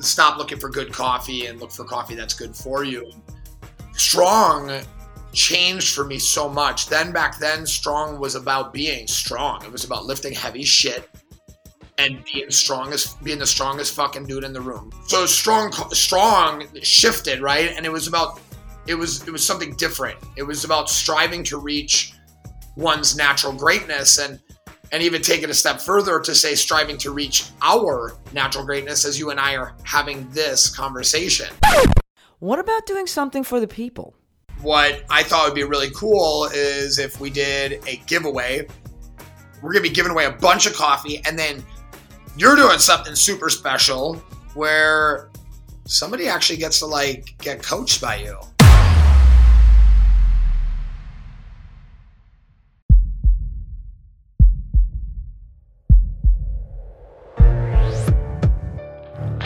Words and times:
stop 0.00 0.38
looking 0.38 0.58
for 0.58 0.68
good 0.68 0.92
coffee 0.92 1.46
and 1.46 1.60
look 1.60 1.70
for 1.70 1.84
coffee 1.84 2.14
that's 2.14 2.34
good 2.34 2.54
for 2.54 2.84
you. 2.84 3.10
Strong 3.92 4.82
changed 5.32 5.94
for 5.94 6.04
me 6.04 6.18
so 6.18 6.48
much. 6.48 6.88
Then 6.88 7.12
back 7.12 7.38
then, 7.38 7.66
strong 7.66 8.18
was 8.18 8.34
about 8.34 8.72
being 8.72 9.06
strong. 9.06 9.64
It 9.64 9.72
was 9.72 9.84
about 9.84 10.06
lifting 10.06 10.32
heavy 10.32 10.64
shit 10.64 11.08
and 11.98 12.22
being 12.24 12.50
strongest, 12.50 13.22
being 13.22 13.38
the 13.38 13.46
strongest 13.46 13.94
fucking 13.94 14.26
dude 14.26 14.44
in 14.44 14.52
the 14.52 14.60
room. 14.60 14.90
So 15.06 15.26
strong, 15.26 15.72
strong 15.92 16.66
shifted 16.82 17.40
right, 17.40 17.72
and 17.74 17.86
it 17.86 17.92
was 17.92 18.06
about, 18.06 18.40
it 18.86 18.94
was 18.94 19.26
it 19.26 19.30
was 19.30 19.44
something 19.44 19.74
different. 19.76 20.18
It 20.36 20.42
was 20.42 20.64
about 20.64 20.90
striving 20.90 21.42
to 21.44 21.58
reach 21.58 22.14
one's 22.76 23.16
natural 23.16 23.52
greatness 23.52 24.18
and 24.18 24.38
and 24.92 25.02
even 25.02 25.22
take 25.22 25.42
it 25.42 25.50
a 25.50 25.54
step 25.54 25.80
further 25.80 26.20
to 26.20 26.34
say 26.34 26.54
striving 26.54 26.96
to 26.98 27.10
reach 27.10 27.50
our 27.62 28.16
natural 28.32 28.64
greatness 28.64 29.04
as 29.04 29.18
you 29.18 29.30
and 29.30 29.40
I 29.40 29.56
are 29.56 29.74
having 29.84 30.28
this 30.30 30.74
conversation. 30.74 31.48
What 32.38 32.58
about 32.58 32.86
doing 32.86 33.06
something 33.06 33.42
for 33.42 33.60
the 33.60 33.66
people? 33.66 34.14
What 34.62 35.04
I 35.10 35.22
thought 35.22 35.46
would 35.46 35.54
be 35.54 35.64
really 35.64 35.90
cool 35.90 36.46
is 36.52 36.98
if 36.98 37.20
we 37.20 37.30
did 37.30 37.82
a 37.86 37.96
giveaway. 38.06 38.66
We're 39.62 39.72
going 39.72 39.82
to 39.82 39.88
be 39.88 39.94
giving 39.94 40.12
away 40.12 40.26
a 40.26 40.32
bunch 40.32 40.66
of 40.66 40.74
coffee, 40.74 41.22
and 41.26 41.38
then 41.38 41.64
you're 42.36 42.56
doing 42.56 42.78
something 42.78 43.14
super 43.14 43.48
special 43.48 44.16
where 44.54 45.30
somebody 45.86 46.28
actually 46.28 46.58
gets 46.58 46.78
to 46.80 46.86
like 46.86 47.34
get 47.38 47.62
coached 47.62 48.00
by 48.00 48.16
you. 48.16 48.38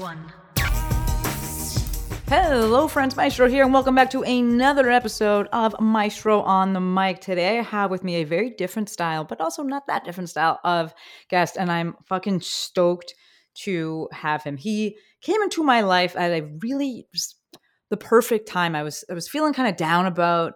one. 0.00 0.32
Hello, 2.26 2.88
friends. 2.88 3.16
Maestro 3.16 3.48
here, 3.48 3.64
and 3.64 3.72
welcome 3.72 3.94
back 3.94 4.10
to 4.10 4.22
another 4.22 4.90
episode 4.90 5.46
of 5.52 5.78
Maestro 5.78 6.40
on 6.40 6.72
the 6.72 6.80
mic. 6.80 7.20
Today, 7.20 7.58
I 7.58 7.62
have 7.62 7.90
with 7.90 8.02
me 8.02 8.16
a 8.16 8.24
very 8.24 8.50
different 8.50 8.88
style, 8.88 9.24
but 9.24 9.40
also 9.40 9.62
not 9.62 9.86
that 9.88 10.04
different 10.04 10.30
style 10.30 10.58
of 10.64 10.94
guest, 11.28 11.56
and 11.58 11.70
I'm 11.70 11.96
fucking 12.06 12.40
stoked 12.40 13.14
to 13.64 14.08
have 14.12 14.42
him. 14.42 14.56
He 14.56 14.96
came 15.20 15.42
into 15.42 15.62
my 15.62 15.82
life 15.82 16.16
at 16.16 16.30
a 16.30 16.48
really 16.62 17.06
the 17.90 17.98
perfect 17.98 18.48
time. 18.48 18.74
I 18.74 18.82
was 18.82 19.04
I 19.10 19.12
was 19.12 19.28
feeling 19.28 19.52
kind 19.52 19.68
of 19.68 19.76
down 19.76 20.06
about 20.06 20.54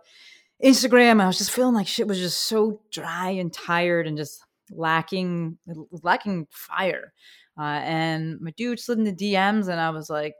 Instagram. 0.65 1.20
I 1.20 1.27
was 1.27 1.37
just 1.37 1.50
feeling 1.50 1.75
like 1.75 1.87
shit 1.87 2.09
was 2.09 2.19
just 2.19 2.45
so 2.45 2.81
dry 2.91 3.31
and 3.31 3.53
tired 3.53 4.06
and 4.06 4.17
just 4.17 4.41
lacking 4.75 5.58
lacking 6.03 6.47
fire. 6.50 7.12
Uh, 7.58 7.80
and 7.84 8.41
my 8.41 8.50
dude 8.53 8.81
slid 8.81 8.98
in 8.98 9.05
the 9.05 9.12
DMs, 9.12 9.69
and 9.69 9.81
I 9.81 9.91
was 9.91 10.11
like, 10.11 10.36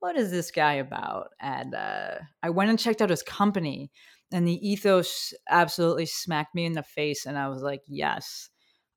"What 0.00 0.16
is 0.16 0.30
this 0.30 0.50
guy 0.50 0.74
about?" 0.74 1.28
And 1.40 1.74
uh, 1.74 2.18
I 2.42 2.50
went 2.50 2.70
and 2.70 2.78
checked 2.78 3.02
out 3.02 3.10
his 3.10 3.22
company, 3.22 3.90
and 4.32 4.46
the 4.46 4.66
ethos 4.68 5.34
absolutely 5.48 6.06
smacked 6.06 6.54
me 6.54 6.64
in 6.66 6.72
the 6.74 6.82
face. 6.82 7.26
And 7.26 7.38
I 7.38 7.48
was 7.48 7.62
like, 7.62 7.82
"Yes, 7.86 8.50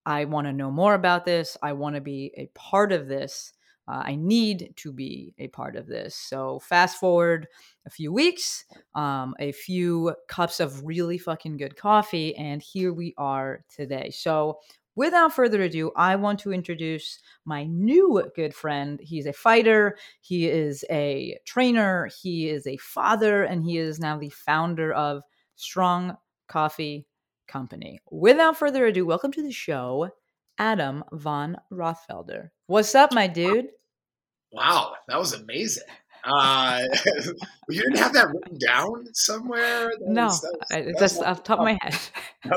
I 0.05 0.25
want 0.25 0.47
to 0.47 0.53
know 0.53 0.71
more 0.71 0.93
about 0.93 1.25
this. 1.25 1.57
I 1.63 1.73
want 1.73 1.95
to 1.95 2.01
be 2.01 2.31
a 2.37 2.47
part 2.55 2.91
of 2.93 3.07
this. 3.07 3.53
Uh, 3.87 4.03
I 4.05 4.15
need 4.15 4.73
to 4.77 4.91
be 4.91 5.33
a 5.37 5.47
part 5.47 5.75
of 5.75 5.87
this." 5.87 6.15
So 6.15 6.59
fast 6.59 6.99
forward 6.99 7.47
a 7.85 7.89
few 7.89 8.11
weeks, 8.11 8.65
um, 8.95 9.35
a 9.39 9.51
few 9.51 10.15
cups 10.27 10.59
of 10.59 10.83
really 10.85 11.17
fucking 11.17 11.57
good 11.57 11.75
coffee, 11.75 12.35
and 12.35 12.61
here 12.61 12.93
we 12.93 13.13
are 13.17 13.63
today. 13.69 14.09
So 14.09 14.59
without 14.95 15.31
further 15.33 15.61
ado, 15.61 15.91
I 15.95 16.15
want 16.15 16.39
to 16.39 16.51
introduce 16.51 17.19
my 17.45 17.65
new 17.65 18.23
good 18.35 18.53
friend. 18.53 18.99
He's 18.99 19.27
a 19.27 19.33
fighter, 19.33 19.97
he 20.21 20.47
is 20.47 20.83
a 20.89 21.37
trainer, 21.45 22.09
he 22.21 22.49
is 22.49 22.65
a 22.65 22.77
father, 22.77 23.43
and 23.43 23.63
he 23.63 23.77
is 23.77 23.99
now 23.99 24.17
the 24.17 24.29
founder 24.29 24.91
of 24.93 25.21
Strong 25.55 26.17
Coffee 26.47 27.05
Company. 27.47 27.99
Without 28.09 28.57
further 28.57 28.87
ado, 28.87 29.05
welcome 29.05 29.31
to 29.33 29.43
the 29.43 29.51
show, 29.51 30.09
Adam 30.57 31.03
von 31.11 31.57
Rothfelder. 31.71 32.49
What's 32.67 32.95
up, 32.95 33.13
my 33.13 33.27
dude? 33.27 33.67
Wow, 34.51 34.93
that 35.07 35.17
was 35.19 35.33
amazing. 35.33 35.83
Uh, 36.23 36.81
you 37.69 37.81
didn't 37.81 37.97
have 37.97 38.13
that 38.13 38.27
written 38.27 38.57
down 38.57 39.05
somewhere? 39.13 39.87
That 39.89 39.99
No, 40.07 40.25
was- 40.25 40.41
that 40.41 40.53
was- 40.59 40.67
I, 40.71 40.81
that 40.81 40.85
was 40.87 40.95
that's 40.99 41.17
off 41.19 41.37
the 41.37 41.43
top 41.43 41.59
of 41.59 41.65
my 41.65 41.77
head. 41.81 41.95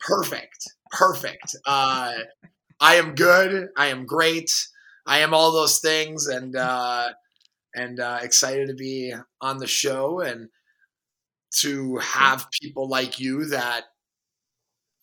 Perfect. 0.00 0.70
Perfect. 0.90 1.56
Uh, 1.64 2.12
I 2.80 2.96
am 2.96 3.14
good. 3.14 3.68
I 3.76 3.86
am 3.86 4.04
great. 4.04 4.50
I 5.06 5.20
am 5.20 5.32
all 5.34 5.52
those 5.52 5.78
things, 5.78 6.26
and 6.26 6.54
uh, 6.56 7.08
and 7.74 7.98
uh, 8.00 8.18
excited 8.22 8.68
to 8.68 8.74
be 8.74 9.14
on 9.40 9.58
the 9.58 9.66
show 9.66 10.20
and 10.20 10.48
to 11.60 11.98
have 11.98 12.46
people 12.60 12.88
like 12.88 13.18
you 13.20 13.46
that 13.46 13.84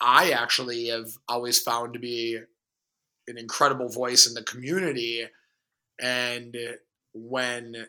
I 0.01 0.31
actually 0.31 0.87
have 0.87 1.09
always 1.27 1.59
found 1.59 1.93
to 1.93 1.99
be 1.99 2.39
an 3.27 3.37
incredible 3.37 3.89
voice 3.89 4.27
in 4.27 4.33
the 4.33 4.43
community. 4.43 5.27
And 5.99 6.57
when 7.13 7.87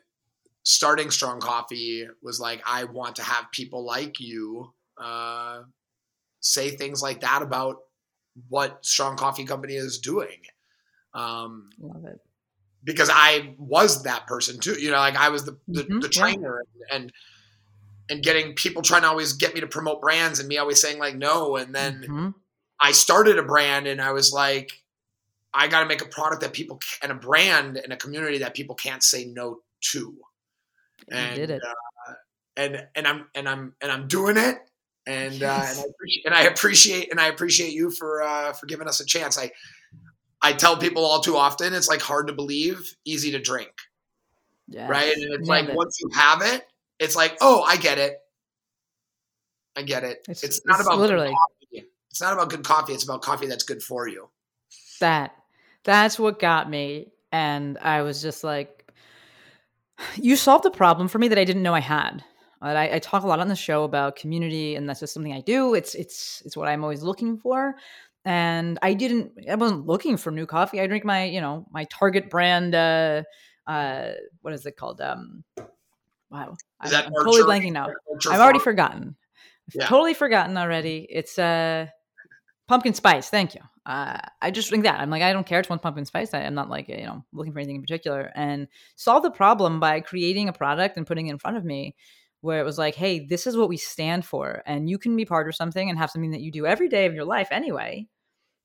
starting 0.65 1.11
Strong 1.11 1.41
Coffee 1.41 2.09
was 2.23 2.41
like, 2.41 2.63
I 2.67 2.85
want 2.85 3.17
to 3.17 3.23
have 3.23 3.51
people 3.53 3.85
like 3.85 4.21
you 4.21 4.73
uh, 4.99 5.63
say 6.41 6.71
things 6.71 7.03
like 7.03 7.21
that 7.23 7.43
about 7.43 7.79
what 8.49 8.85
Strong 8.85 9.17
Coffee 9.17 9.45
Company 9.45 9.75
is 9.75 9.99
doing. 9.99 10.43
Um, 11.15 11.71
Love 11.81 12.05
it. 12.05 12.21
because 12.85 13.11
I 13.13 13.55
was 13.59 14.05
that 14.05 14.27
person 14.27 14.61
too. 14.61 14.75
You 14.81 14.91
know, 14.91 14.99
like 14.99 15.17
I 15.17 15.29
was 15.31 15.45
the 15.45 15.59
the, 15.69 15.83
Mhm, 15.85 16.01
the 16.03 16.11
yeah. 16.15 16.23
trainer 16.23 16.65
and 16.91 17.13
and 18.11 18.23
getting 18.23 18.55
people 18.55 18.83
trying 18.83 19.03
to 19.03 19.09
always 19.09 19.33
get 19.33 19.55
me 19.55 19.61
to 19.61 19.67
promote 19.67 20.01
brands 20.03 20.39
and 20.41 20.49
me 20.49 20.59
always 20.59 20.81
saying 20.81 20.99
like 20.99 21.15
no. 21.17 21.57
And 21.57 21.75
then 21.75 22.03
Mhm. 22.03 22.35
I 22.81 22.93
started 22.93 23.39
a 23.39 23.43
brand 23.43 23.87
and 23.87 24.01
I 24.01 24.13
was 24.13 24.33
like, 24.33 24.83
I 25.55 25.69
got 25.69 25.81
to 25.81 25.87
make 25.87 26.03
a 26.03 26.07
product 26.07 26.43
that 26.43 26.53
people 26.53 26.81
and 27.03 27.11
a 27.13 27.15
brand 27.15 27.77
and 27.77 27.93
a 27.93 27.97
community 27.97 28.39
that 28.39 28.55
people 28.55 28.75
can't 28.75 29.03
say 29.03 29.25
no 29.25 29.63
to. 29.93 29.99
You 29.99 30.23
And 31.11 31.37
did 31.37 31.51
it. 31.51 31.63
Uh, 31.65 32.13
and 32.57 32.87
and 32.95 33.07
I'm 33.07 33.29
and 33.35 33.49
I'm 33.49 33.75
and 33.81 33.91
I'm 33.91 34.07
doing 34.09 34.37
it. 34.37 34.59
And, 35.07 35.43
uh, 35.43 35.65
and, 35.67 35.79
I 35.79 35.83
appreciate, 35.83 36.25
and 36.27 36.35
I 36.35 36.43
appreciate 36.43 37.11
and 37.11 37.21
I 37.21 37.27
appreciate 37.29 37.73
you 37.73 37.91
for 37.91 38.23
uh, 38.23 38.53
for 38.53 38.67
giving 38.67 38.87
us 38.87 39.01
a 39.01 39.07
chance. 39.07 39.39
I 39.39 39.51
I 40.43 40.53
tell 40.53 40.77
people 40.77 41.05
all 41.05 41.21
too 41.21 41.37
often 41.37 41.75
it's 41.75 41.89
like 41.89 42.01
hard 42.01 42.27
to 42.29 42.33
believe, 42.33 42.97
easy 43.05 43.31
to 43.33 43.39
drink, 43.39 43.73
Yes. 44.69 44.89
right? 44.89 45.13
And 45.13 45.35
it's 45.35 45.49
like 45.49 45.69
it. 45.69 45.75
once 45.75 45.99
you 46.01 46.11
have 46.15 46.43
it, 46.43 46.65
it's 47.01 47.17
like 47.17 47.37
oh, 47.41 47.63
I 47.63 47.77
get 47.77 47.99
it, 47.99 48.19
I 49.77 49.83
get 49.83 50.05
it. 50.05 50.25
It's, 50.29 50.45
It's- 50.45 50.61
not 50.65 50.79
it's 50.79 50.87
about 50.89 50.99
literally- 51.01 51.31
coffee. 51.33 51.87
It's 52.11 52.21
not 52.21 52.33
about 52.33 52.51
good 52.51 52.65
coffee. 52.65 52.93
It's 52.93 53.05
about 53.05 53.23
coffee 53.23 53.47
that's 53.47 53.65
good 53.65 53.83
for 53.83 54.07
you. 54.09 54.29
that 55.01 55.35
that's 55.85 56.19
what 56.19 56.39
got 56.39 56.69
me 56.69 57.11
and 57.33 57.79
i 57.81 58.03
was 58.03 58.21
just 58.21 58.45
like 58.45 58.93
you 60.17 60.37
solved 60.37 60.67
a 60.67 60.71
problem 60.71 61.09
for 61.09 61.19
me 61.19 61.27
that 61.29 61.39
i 61.39 61.45
didn't 61.45 61.63
know 61.63 61.73
i 61.75 61.81
had 61.81 62.23
I, 62.61 62.97
I 62.97 62.99
talk 62.99 63.23
a 63.23 63.27
lot 63.27 63.41
on 63.41 63.49
the 63.49 63.57
show 63.57 63.85
about 63.85 64.17
community 64.17 64.75
and 64.77 64.87
that's 64.87 65.01
just 65.01 65.15
something 65.15 65.33
i 65.33 65.41
do 65.41 65.73
it's 65.75 65.95
it's 65.95 66.43
it's 66.45 66.55
what 66.57 66.69
i'm 66.69 66.83
always 66.85 67.03
looking 67.03 67.39
for 67.39 67.77
and 68.27 68.79
i 68.83 68.93
didn't 68.93 69.33
i 69.51 69.55
wasn't 69.55 69.87
looking 69.87 70.19
for 70.19 70.31
new 70.31 70.45
coffee 70.45 70.81
i 70.83 70.87
drink 70.87 71.05
my 71.07 71.25
you 71.25 71.41
know 71.41 71.67
my 71.71 71.85
target 71.85 72.29
brand 72.29 72.75
uh 72.75 73.23
uh 73.67 74.11
what 74.43 74.53
is 74.53 74.67
it 74.67 74.77
called 74.77 75.01
um 75.01 75.43
wow 76.31 76.53
Is 76.53 76.59
I'm, 76.81 76.91
that 76.91 77.07
I'm 77.07 77.13
totally 77.13 77.43
blanking 77.43 77.73
now 77.73 77.89
Nurture 78.11 78.33
I've 78.33 78.41
already 78.41 78.59
forgotten. 78.59 79.17
Yeah. 79.75 79.87
totally 79.87 80.15
forgotten 80.15 80.57
already. 80.57 81.07
It's 81.09 81.39
uh 81.39 81.87
pumpkin 82.71 82.95
spice. 82.95 83.29
Thank 83.29 83.57
you. 83.57 83.61
Uh, 83.85 84.19
I 84.41 84.53
just 84.53 84.69
drink 84.69 84.85
that. 84.85 85.01
I'm 85.01 85.11
like, 85.11 85.23
I 85.23 85.33
don't 85.33 85.47
care. 85.47 85.59
It's 85.59 85.69
one 85.69 85.81
pumpkin 85.81 86.05
spice. 86.05 86.33
I, 86.33 86.43
I'm 86.43 86.55
not 86.55 86.71
like 86.71 86.89
you 86.89 87.05
know 87.05 87.25
looking 87.33 87.53
for 87.53 87.59
anything 87.59 87.77
in 87.77 87.83
particular. 87.83 88.31
And 88.35 88.69
solve 88.95 89.25
the 89.25 89.31
problem 89.31 89.81
by 89.81 90.01
creating 90.01 90.49
a 90.49 90.53
product 90.53 90.97
and 90.97 91.07
putting 91.07 91.27
it 91.27 91.33
in 91.33 91.39
front 91.39 91.57
of 91.57 91.65
me, 91.65 91.97
where 92.43 92.61
it 92.61 92.65
was 92.65 92.79
like, 92.79 92.95
hey, 92.95 93.27
this 93.27 93.47
is 93.47 93.57
what 93.57 93.69
we 93.69 93.77
stand 93.77 94.25
for, 94.25 94.63
and 94.67 94.89
you 94.89 94.99
can 94.99 95.17
be 95.17 95.25
part 95.25 95.49
of 95.49 95.57
something 95.57 95.91
and 95.91 95.99
have 95.99 96.11
something 96.11 96.31
that 96.31 96.43
you 96.43 96.53
do 96.53 96.67
every 96.67 96.89
day 96.89 97.07
of 97.07 97.15
your 97.15 97.25
life 97.25 97.49
anyway. 97.51 98.07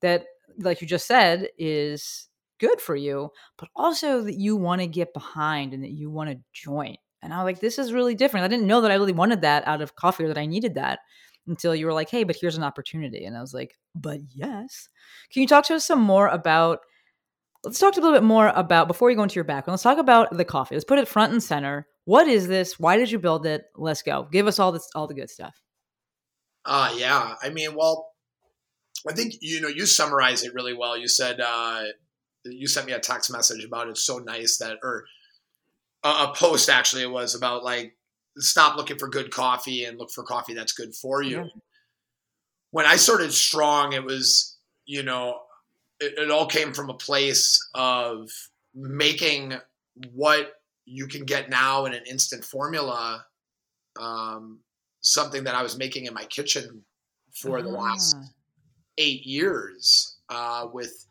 That, 0.02 0.26
like 0.60 0.82
you 0.82 0.88
just 0.88 1.08
said, 1.08 1.50
is 1.58 2.28
good 2.60 2.80
for 2.80 2.96
you, 2.96 3.32
but 3.58 3.70
also 3.76 4.22
that 4.22 4.36
you 4.36 4.56
want 4.56 4.82
to 4.82 4.88
get 4.88 5.14
behind 5.14 5.74
and 5.74 5.84
that 5.84 5.92
you 5.92 6.12
want 6.12 6.30
to 6.30 6.38
join. 6.54 6.98
And 7.26 7.34
I 7.34 7.38
was 7.38 7.46
like, 7.46 7.60
this 7.60 7.78
is 7.80 7.92
really 7.92 8.16
different. 8.16 8.46
I 8.46 8.48
didn't 8.48 8.68
know 8.68 8.82
that 8.82 8.92
I 8.92 8.96
really 8.96 9.12
wanted 9.12 9.42
that 9.42 9.68
out 9.68 9.82
of 9.82 9.96
coffee 9.96 10.24
or 10.24 10.28
that 10.30 10.38
I 10.38 10.46
needed 10.46 10.76
that 10.76 11.00
until 11.48 11.76
you 11.76 11.86
were 11.86 11.94
like, 11.94 12.10
hey, 12.10 12.24
but 12.24 12.38
here's 12.40 12.56
an 12.56 12.64
opportunity. 12.64 13.26
And 13.26 13.36
I 13.36 13.42
was 13.42 13.54
like, 13.54 13.76
but 13.94 14.20
yes. 14.34 14.88
Can 15.34 15.42
you 15.42 15.48
talk 15.48 15.66
to 15.66 15.76
us 15.76 15.86
some 15.86 16.02
more 16.02 16.28
about? 16.28 16.80
Let's 17.64 17.80
talk 17.80 17.98
a 17.98 18.00
little 18.00 18.16
bit 18.16 18.24
more 18.24 18.50
about 18.56 18.88
before 18.88 19.10
you 19.10 19.18
go 19.18 19.24
into 19.24 19.36
your 19.36 19.44
background. 19.44 19.74
Let's 19.74 19.84
talk 19.84 19.98
about 19.98 20.38
the 20.38 20.46
coffee. 20.46 20.76
Let's 20.76 20.86
put 20.86 21.00
it 21.00 21.08
front 21.08 21.34
and 21.34 21.42
center. 21.42 21.88
What 22.06 22.28
is 22.28 22.48
this? 22.48 22.80
Why 22.80 22.96
did 22.96 23.10
you 23.10 23.18
build 23.18 23.48
it? 23.48 23.64
Let's 23.76 24.04
go. 24.04 24.28
Give 24.32 24.46
us 24.46 24.60
all 24.60 24.72
this, 24.72 24.88
all 24.94 25.08
the 25.08 25.16
good 25.16 25.32
stuff. 25.32 25.60
Uh 26.64 26.94
yeah. 26.96 27.34
I 27.42 27.50
mean, 27.50 27.76
well, 27.76 28.12
I 29.08 29.14
think 29.14 29.36
you 29.42 29.62
know 29.62 29.68
you 29.68 29.86
summarized 29.86 30.46
it 30.46 30.54
really 30.54 30.74
well. 30.74 30.98
You 30.98 31.08
said 31.08 31.40
uh, 31.40 31.84
you 32.44 32.68
sent 32.68 32.88
me 32.88 32.94
a 32.94 33.00
text 33.00 33.32
message 33.32 33.64
about 33.64 33.90
it. 33.90 33.98
So 33.98 34.20
nice 34.20 34.58
that, 34.58 34.78
or 34.84 35.06
a, 36.06 36.10
a 36.30 36.34
post 36.36 36.70
actually, 36.70 37.02
it 37.04 37.12
was 37.12 37.36
about 37.36 37.64
like 37.64 37.96
stop 38.38 38.78
looking 38.78 38.98
for 38.98 39.08
good 39.10 39.32
coffee 39.32 39.86
and 39.86 39.98
look 39.98 40.12
for 40.12 40.24
coffee 40.24 40.54
that's 40.54 40.74
good 40.74 40.94
for 40.96 41.22
you. 41.22 41.38
Yeah. 41.38 41.48
When 42.72 42.86
I 42.86 42.96
started 42.98 43.34
strong, 43.34 43.94
it 43.94 44.04
was 44.04 44.58
you 44.86 45.04
know 45.04 45.40
it, 46.00 46.14
it 46.18 46.32
all 46.32 46.46
came 46.46 46.74
from 46.74 46.90
a 46.90 46.94
place 46.94 47.60
of 47.74 48.30
making 48.74 49.54
what 50.14 50.54
you 50.86 51.08
can 51.08 51.26
get 51.26 51.50
now 51.50 51.86
in 51.86 51.94
an 51.94 52.04
instant 52.10 52.44
formula 52.44 53.26
um, 54.00 54.60
something 55.02 55.44
that 55.46 55.56
I 55.56 55.64
was 55.64 55.78
making 55.78 56.06
in 56.06 56.14
my 56.14 56.26
kitchen 56.26 56.84
for 57.34 57.62
the 57.62 57.70
last 57.70 58.16
Ah. 58.20 58.26
eight 58.98 59.26
years 59.26 60.18
uh, 60.30 60.68
with 60.74 61.08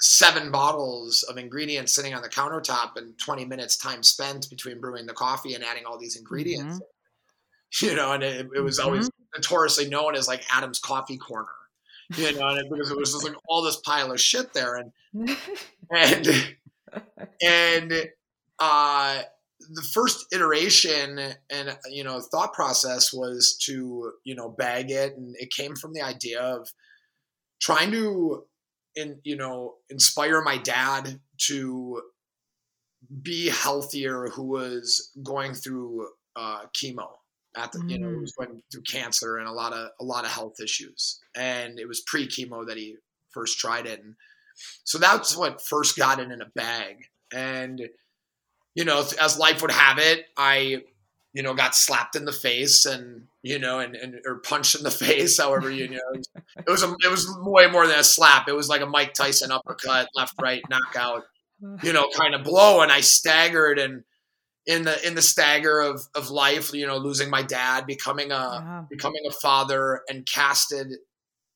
seven 0.00 0.50
bottles 0.50 1.22
of 1.24 1.36
ingredients 1.36 1.92
sitting 1.92 2.14
on 2.14 2.22
the 2.22 2.28
countertop 2.28 2.96
and 2.96 3.18
20 3.18 3.44
minutes 3.44 3.76
time 3.76 4.02
spent 4.02 4.48
between 4.48 4.80
brewing 4.80 5.06
the 5.06 5.12
coffee 5.12 5.54
and 5.54 5.62
adding 5.62 5.84
all 5.84 5.98
these 5.98 6.16
ingredients 6.16 6.80
you 7.82 7.94
know 7.94 8.12
and 8.12 8.22
it, 8.22 8.48
it 8.54 8.60
was 8.60 8.78
always 8.78 9.10
notoriously 9.34 9.88
known 9.88 10.16
as 10.16 10.26
like 10.26 10.42
adam's 10.52 10.78
coffee 10.78 11.18
corner. 11.18 11.48
You 12.16 12.32
know 12.36 12.48
and 12.48 12.58
it, 12.58 12.70
because 12.70 12.90
it 12.90 12.96
was 12.96 13.12
just 13.12 13.24
like 13.24 13.36
all 13.46 13.62
this 13.62 13.76
pile 13.76 14.10
of 14.10 14.20
shit 14.20 14.52
there 14.52 14.76
and 14.76 14.92
and 15.90 16.56
and 17.40 17.92
uh 18.58 19.22
the 19.72 19.82
first 19.92 20.26
iteration 20.32 21.20
and 21.50 21.78
you 21.90 22.02
know 22.02 22.20
thought 22.20 22.52
process 22.52 23.12
was 23.12 23.56
to 23.62 24.12
you 24.24 24.34
know 24.34 24.48
bag 24.48 24.90
it 24.90 25.16
and 25.16 25.36
it 25.38 25.52
came 25.52 25.76
from 25.76 25.92
the 25.92 26.02
idea 26.02 26.40
of 26.40 26.68
trying 27.60 27.92
to 27.92 28.44
in 28.96 29.20
you 29.24 29.36
know 29.36 29.76
inspire 29.90 30.42
my 30.42 30.58
dad 30.58 31.20
to 31.38 32.02
be 33.22 33.48
healthier 33.48 34.28
who 34.28 34.44
was 34.44 35.10
going 35.22 35.54
through 35.54 36.08
uh 36.36 36.62
chemo 36.76 37.08
at 37.56 37.72
the 37.72 37.82
you 37.88 37.98
know 37.98 38.08
Mm. 38.08 38.20
was 38.20 38.32
going 38.32 38.62
through 38.70 38.82
cancer 38.82 39.38
and 39.38 39.48
a 39.48 39.52
lot 39.52 39.72
of 39.72 39.90
a 40.00 40.04
lot 40.04 40.24
of 40.24 40.30
health 40.30 40.60
issues. 40.62 41.20
And 41.34 41.78
it 41.80 41.88
was 41.88 42.00
pre 42.02 42.26
chemo 42.28 42.66
that 42.66 42.76
he 42.76 42.96
first 43.30 43.58
tried 43.58 43.86
it. 43.86 44.02
And 44.02 44.14
so 44.84 44.98
that's 44.98 45.36
what 45.36 45.62
first 45.62 45.96
got 45.96 46.20
it 46.20 46.30
in 46.30 46.42
a 46.42 46.50
bag. 46.54 46.96
And 47.32 47.88
you 48.74 48.84
know 48.84 49.04
as 49.20 49.38
life 49.38 49.62
would 49.62 49.70
have 49.70 49.98
it 49.98 50.26
i 50.36 50.82
you 51.32 51.42
know 51.42 51.54
got 51.54 51.74
slapped 51.74 52.16
in 52.16 52.24
the 52.24 52.32
face 52.32 52.86
and 52.86 53.26
you 53.42 53.58
know 53.58 53.78
and, 53.78 53.94
and 53.96 54.16
or 54.26 54.36
punched 54.40 54.74
in 54.76 54.82
the 54.82 54.90
face 55.04 55.38
however 55.38 55.70
you 55.70 55.88
know 55.88 55.98
it 56.56 56.68
was 56.70 56.82
a, 56.82 56.90
it 57.04 57.10
was 57.10 57.26
way 57.42 57.66
more 57.68 57.86
than 57.86 57.98
a 57.98 58.04
slap 58.04 58.48
it 58.48 58.54
was 58.54 58.68
like 58.68 58.80
a 58.80 58.86
mike 58.86 59.14
tyson 59.14 59.50
uppercut 59.52 60.08
left 60.14 60.34
right 60.40 60.62
knockout 60.68 61.24
you 61.82 61.92
know 61.92 62.08
kind 62.16 62.34
of 62.34 62.42
blow 62.42 62.80
and 62.80 62.90
i 62.90 63.00
staggered 63.00 63.78
and 63.78 64.02
in 64.66 64.84
the 64.84 65.06
in 65.06 65.14
the 65.14 65.22
stagger 65.22 65.80
of 65.80 66.02
of 66.14 66.30
life 66.30 66.72
you 66.74 66.86
know 66.86 66.96
losing 66.98 67.30
my 67.30 67.42
dad 67.42 67.86
becoming 67.86 68.30
a 68.30 68.34
Yeah. 68.34 68.84
becoming 68.90 69.22
a 69.26 69.32
father 69.32 70.02
and 70.08 70.26
casted 70.26 70.88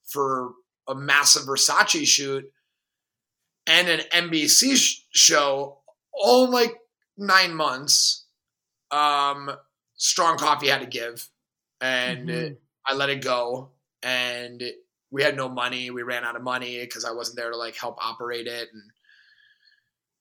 for 0.06 0.53
a 0.87 0.94
massive 0.94 1.43
Versace 1.44 2.06
shoot 2.06 2.44
and 3.67 3.88
an 3.88 4.00
NBC 4.12 4.77
sh- 4.77 5.00
show 5.15 5.79
all 6.12 6.44
in 6.44 6.50
like 6.50 6.75
nine 7.17 7.55
months. 7.55 8.24
Um, 8.94 9.50
Strong 9.96 10.38
Coffee 10.38 10.69
had 10.69 10.81
to 10.81 10.87
give, 10.87 11.29
and 11.81 12.29
Mhm. 12.29 12.56
I 12.87 12.94
let 12.94 13.11
it 13.11 13.23
go. 13.23 13.70
And 14.02 14.62
we 15.11 15.23
had 15.23 15.37
no 15.37 15.49
money. 15.49 15.91
We 15.91 16.02
ran 16.02 16.25
out 16.25 16.37
of 16.37 16.43
money 16.43 16.81
because 16.81 17.05
I 17.05 17.12
wasn't 17.12 17.37
there 17.37 17.50
to 17.50 17.56
like 17.56 17.76
help 17.76 17.99
operate 18.05 18.46
it, 18.46 18.69
and 18.73 18.82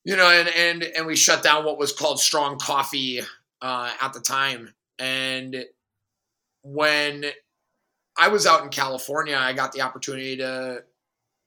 you 0.03 0.15
know, 0.15 0.29
and 0.29 0.49
and 0.49 0.83
and 0.83 1.05
we 1.05 1.15
shut 1.15 1.43
down 1.43 1.65
what 1.65 1.77
was 1.77 1.91
called 1.93 2.19
Strong 2.19 2.59
Coffee 2.59 3.21
uh, 3.61 3.93
at 4.01 4.13
the 4.13 4.19
time. 4.19 4.73
And 4.99 5.65
when 6.61 7.25
I 8.17 8.27
was 8.27 8.45
out 8.45 8.63
in 8.63 8.69
California, 8.69 9.35
I 9.37 9.53
got 9.53 9.71
the 9.71 9.81
opportunity 9.81 10.37
to, 10.37 10.83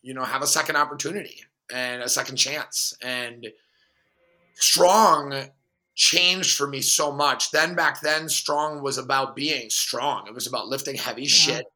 you 0.02 0.14
know, 0.14 0.24
have 0.24 0.42
a 0.42 0.46
second 0.46 0.76
opportunity 0.76 1.44
and 1.72 2.02
a 2.02 2.08
second 2.08 2.36
chance. 2.36 2.96
And 3.02 3.46
strong 4.54 5.50
changed 5.96 6.56
for 6.56 6.68
me 6.68 6.80
so 6.80 7.10
much. 7.10 7.50
Then 7.50 7.74
back 7.74 8.00
then, 8.02 8.28
strong 8.28 8.82
was 8.82 8.98
about 8.98 9.34
being 9.34 9.70
strong. 9.70 10.26
It 10.28 10.34
was 10.34 10.46
about 10.46 10.68
lifting 10.68 10.94
heavy 10.94 11.26
shit 11.26 11.66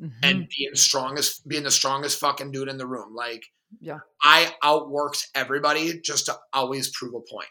Mhm. 0.00 0.12
and 0.22 0.48
being 0.56 0.74
strongest, 0.74 1.46
being 1.46 1.64
the 1.64 1.70
strongest 1.70 2.18
fucking 2.20 2.52
dude 2.52 2.68
in 2.68 2.78
the 2.78 2.86
room. 2.86 3.14
Like 3.14 3.44
Yeah. 3.80 3.98
I 4.22 4.56
outworked 4.62 5.26
everybody 5.34 6.00
just 6.00 6.26
to 6.26 6.38
always 6.54 6.88
prove 6.90 7.14
a 7.14 7.20
point 7.20 7.50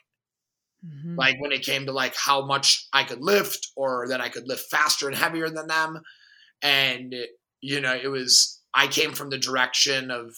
Mhm. 0.86 1.18
like 1.18 1.40
when 1.40 1.52
it 1.52 1.64
came 1.64 1.86
to 1.86 1.92
like 1.92 2.16
how 2.16 2.46
much 2.46 2.88
I 2.94 3.04
could 3.04 3.22
lift 3.22 3.68
or 3.76 4.08
that 4.08 4.22
I 4.22 4.30
could 4.30 4.48
lift 4.48 4.70
faster 4.72 5.08
and 5.08 5.16
heavier 5.16 5.50
than 5.50 5.68
them. 5.68 6.02
And 6.62 7.14
you 7.60 7.82
know, 7.82 7.96
it 7.96 8.08
was 8.08 8.62
I 8.74 8.88
came 8.88 9.14
from 9.14 9.30
the 9.30 9.38
direction 9.38 10.10
of 10.10 10.36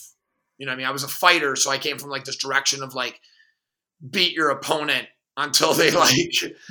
you 0.57 0.65
know, 0.65 0.73
I 0.73 0.75
mean, 0.75 0.85
I 0.87 0.91
was 0.91 1.03
a 1.03 1.07
fighter, 1.07 1.55
so 1.55 1.69
I 1.71 1.77
came 1.77 1.97
from 1.99 2.09
like 2.09 2.25
this 2.25 2.35
direction 2.35 2.81
of 2.83 2.93
like 2.93 3.21
beat 4.09 4.33
your 4.33 4.49
opponent 4.49 5.07
until 5.39 5.73
they 5.73 5.89
like 6.05 6.27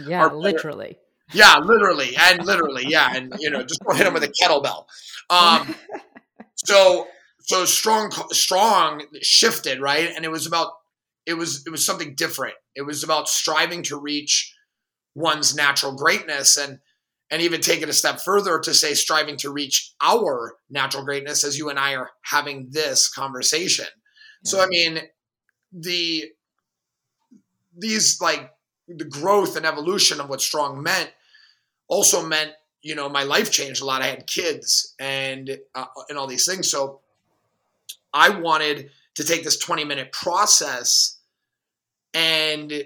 yeah, 0.06 0.24
are 0.24 0.34
literally. 0.34 0.98
yeah, 1.32 1.58
literally 1.58 2.14
and 2.16 2.44
literally, 2.44 2.84
yeah, 2.86 3.16
and 3.16 3.34
you 3.40 3.50
know, 3.50 3.62
just 3.62 3.82
go 3.84 3.94
hit 3.94 4.04
them 4.04 4.14
with 4.14 4.22
a 4.22 4.28
kettlebell. 4.28 4.84
Um, 5.30 5.74
so 6.54 7.06
so 7.40 7.64
strong 7.64 8.12
strong 8.30 9.02
shifted 9.22 9.80
right, 9.80 10.10
and 10.14 10.24
it 10.24 10.30
was 10.30 10.46
about 10.46 10.72
it 11.26 11.34
was 11.34 11.66
it 11.66 11.70
was 11.70 11.84
something 11.84 12.14
different. 12.14 12.54
It 12.76 12.82
was 12.82 13.02
about 13.02 13.28
striving 13.28 13.82
to 13.84 13.98
reach 13.98 14.54
one's 15.14 15.56
natural 15.56 15.96
greatness 15.96 16.56
and 16.56 16.78
and 17.30 17.42
even 17.42 17.60
take 17.60 17.82
it 17.82 17.88
a 17.88 17.94
step 17.94 18.20
further 18.20 18.58
to 18.58 18.72
say 18.72 18.94
striving 18.94 19.36
to 19.36 19.52
reach 19.52 19.92
our 20.00 20.54
natural 20.70 21.04
greatness 21.04 21.44
as 21.44 21.58
you 21.58 21.68
and 21.68 21.78
I 21.78 21.94
are 21.94 22.10
having 22.22 22.68
this 22.70 23.08
conversation. 23.08 23.86
So 24.44 24.60
I 24.60 24.66
mean 24.68 25.00
the 25.72 26.26
these 27.76 28.20
like 28.20 28.50
the 28.88 29.04
growth 29.04 29.56
and 29.56 29.66
evolution 29.66 30.20
of 30.20 30.28
what 30.28 30.40
strong 30.40 30.82
meant 30.82 31.12
also 31.88 32.26
meant 32.26 32.52
you 32.82 32.94
know 32.94 33.08
my 33.08 33.22
life 33.22 33.50
changed 33.50 33.82
a 33.82 33.84
lot. 33.84 34.02
I 34.02 34.06
had 34.06 34.26
kids 34.26 34.94
and 34.98 35.58
uh, 35.74 35.86
and 36.08 36.18
all 36.18 36.26
these 36.26 36.46
things. 36.46 36.70
So 36.70 37.00
I 38.12 38.30
wanted 38.30 38.90
to 39.16 39.24
take 39.24 39.44
this 39.44 39.58
20 39.58 39.84
minute 39.84 40.12
process 40.12 41.18
and 42.14 42.84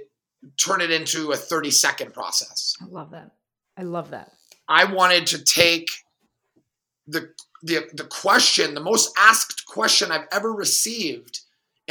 turn 0.57 0.81
it 0.81 0.91
into 0.91 1.31
a 1.31 1.37
30 1.37 1.71
second 1.71 2.13
process. 2.13 2.75
I 2.81 2.87
love 2.87 3.11
that. 3.11 3.31
I 3.77 3.83
love 3.83 4.11
that. 4.11 4.33
I 4.69 4.85
wanted 4.85 5.27
to 5.29 5.45
take 5.45 5.89
the 7.07 7.31
the 7.63 7.89
the 7.93 8.05
question, 8.05 8.75
the 8.75 8.81
most 8.81 9.13
asked 9.17 9.67
question 9.67 10.11
I've 10.11 10.27
ever 10.33 10.53
received 10.53 11.42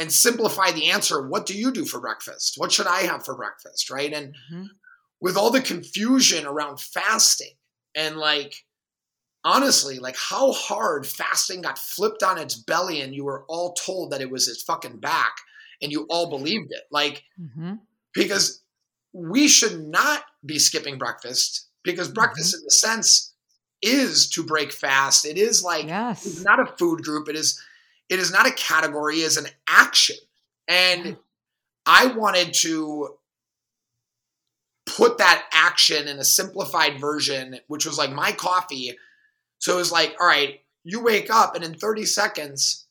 and 0.02 0.12
simplify 0.12 0.72
the 0.72 0.90
answer. 0.90 1.26
What 1.26 1.46
do 1.46 1.56
you 1.56 1.70
do 1.72 1.84
for 1.84 2.00
breakfast? 2.00 2.54
What 2.58 2.72
should 2.72 2.88
I 2.88 3.02
have 3.02 3.24
for 3.24 3.34
breakfast? 3.36 3.88
Right? 3.88 4.12
And 4.12 4.34
Mhm. 4.52 4.66
with 5.20 5.36
all 5.36 5.50
the 5.50 5.62
confusion 5.62 6.44
around 6.44 6.80
fasting 6.80 7.54
and 7.94 8.16
like 8.18 8.64
honestly, 9.44 9.98
like 9.98 10.16
how 10.16 10.52
hard 10.52 11.06
fasting 11.06 11.62
got 11.62 11.78
flipped 11.78 12.22
on 12.22 12.38
its 12.38 12.54
belly 12.54 13.00
and 13.00 13.14
you 13.14 13.24
were 13.24 13.44
all 13.48 13.72
told 13.74 14.10
that 14.10 14.20
it 14.20 14.30
was 14.30 14.46
its 14.48 14.62
fucking 14.62 14.98
back 14.98 15.34
and 15.80 15.90
you 15.90 16.04
all 16.10 16.28
believed 16.30 16.70
it. 16.72 16.84
Like 16.90 17.24
Mhm. 17.40 17.80
because 18.14 18.60
we 19.12 19.46
should 19.48 19.86
not 19.86 20.24
be 20.44 20.58
skipping 20.58 20.98
breakfast 20.98 21.66
because 21.84 22.08
breakfast 22.08 22.54
in 22.54 22.60
the 22.64 22.70
sense 22.70 23.32
is 23.82 24.28
to 24.30 24.42
break 24.44 24.72
fast 24.72 25.24
it 25.24 25.36
is 25.36 25.62
like 25.62 25.86
Yes. 25.86 26.24
it's 26.24 26.40
not 26.42 26.60
a 26.60 26.72
food 26.78 27.02
group 27.02 27.28
it 27.28 27.34
is 27.36 27.60
it 28.12 28.18
is 28.20 28.32
not 28.32 28.46
a 28.46 28.52
category 28.52 29.16
it 29.20 29.24
is 29.26 29.36
an 29.36 29.46
action. 29.68 30.16
And 30.68 31.16
i 31.86 32.06
wanted 32.06 32.54
to 32.54 33.16
put 34.86 35.18
that 35.18 35.46
action 35.52 36.06
in 36.08 36.18
a 36.18 36.24
simplified 36.24 37.00
version 37.00 37.58
which 37.68 37.86
was 37.86 37.98
like 37.98 38.12
my 38.12 38.32
coffee. 38.32 38.96
So 39.58 39.74
it 39.74 39.78
was 39.78 39.92
like 39.92 40.14
all 40.20 40.26
right 40.26 40.60
you 40.84 41.02
wake 41.02 41.30
up 41.30 41.54
and 41.54 41.64
in 41.64 41.74
30 41.74 42.04
seconds 42.04 42.86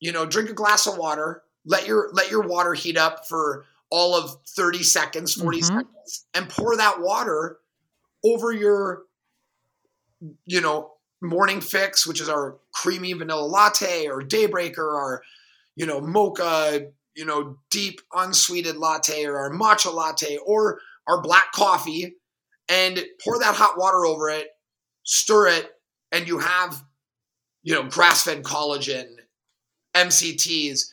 you 0.00 0.12
know 0.12 0.26
drink 0.26 0.50
a 0.50 0.54
glass 0.54 0.86
of 0.86 0.98
water 0.98 1.42
let 1.64 1.86
your 1.86 2.10
let 2.12 2.30
your 2.30 2.42
water 2.42 2.74
heat 2.74 2.96
up 2.96 3.26
for 3.26 3.64
all 3.90 4.16
of 4.16 4.42
30 4.48 4.82
seconds, 4.82 5.34
40 5.34 5.60
Mhm. 5.60 5.64
seconds, 5.64 6.26
and 6.34 6.48
pour 6.48 6.76
that 6.76 7.00
water 7.00 7.58
over 8.24 8.52
your, 8.52 9.04
you 10.44 10.60
know, 10.60 10.95
morning 11.22 11.60
fix, 11.60 12.06
which 12.06 12.20
is 12.20 12.28
our 12.28 12.56
creamy 12.72 13.12
vanilla 13.12 13.46
latte, 13.46 14.06
or 14.06 14.22
daybreaker, 14.22 14.78
or 14.78 15.22
you 15.74 15.86
know, 15.86 16.00
mocha, 16.00 16.88
you 17.14 17.24
know, 17.24 17.58
deep 17.70 18.00
unsweetened 18.14 18.78
latte, 18.78 19.24
or 19.24 19.36
our 19.38 19.50
matcha 19.50 19.92
latte, 19.92 20.38
or 20.38 20.80
our 21.06 21.20
black 21.22 21.52
coffee, 21.52 22.16
and 22.68 23.02
pour 23.22 23.38
that 23.38 23.54
hot 23.54 23.78
water 23.78 24.04
over 24.04 24.28
it, 24.28 24.48
stir 25.04 25.48
it, 25.48 25.70
and 26.12 26.26
you 26.26 26.38
have, 26.38 26.82
you 27.62 27.74
know, 27.74 27.84
grass-fed 27.84 28.42
collagen, 28.42 29.06
MCTs. 29.94 30.86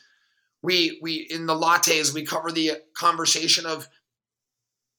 We 0.62 0.98
we 1.02 1.26
in 1.30 1.46
the 1.46 1.54
lattes 1.54 2.14
we 2.14 2.24
cover 2.24 2.50
the 2.50 2.72
conversation 2.96 3.66
of, 3.66 3.86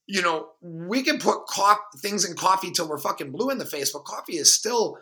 you 0.05 0.22
know, 0.22 0.50
we 0.62 1.01
can 1.01 1.17
put 1.17 1.48
co- 1.50 1.75
things 1.98 2.24
in 2.29 2.36
coffee 2.36 2.72
till 2.72 2.88
we're 2.88 3.00
fucking 3.00 3.32
blue 3.32 3.50
in 3.50 3.58
the 3.58 3.65
face, 3.65 3.91
but 3.91 4.05
coffee 4.05 4.38
is 4.38 4.53
still, 4.53 5.00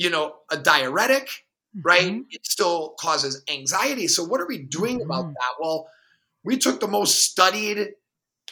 you 0.00 0.08
know, 0.08 0.26
a 0.50 0.56
diuretic, 0.56 1.28
right? 1.84 2.12
Mhm. 2.12 2.24
It 2.30 2.46
still 2.46 2.94
causes 2.98 3.42
anxiety. 3.50 4.08
So 4.08 4.24
what 4.24 4.40
are 4.40 4.46
we 4.46 4.58
doing 4.58 4.98
about 5.02 5.26
Mhm. 5.26 5.34
that? 5.34 5.52
Well, 5.60 5.78
we 6.42 6.56
took 6.56 6.80
the 6.80 6.88
most 6.88 7.14
studied, 7.30 7.78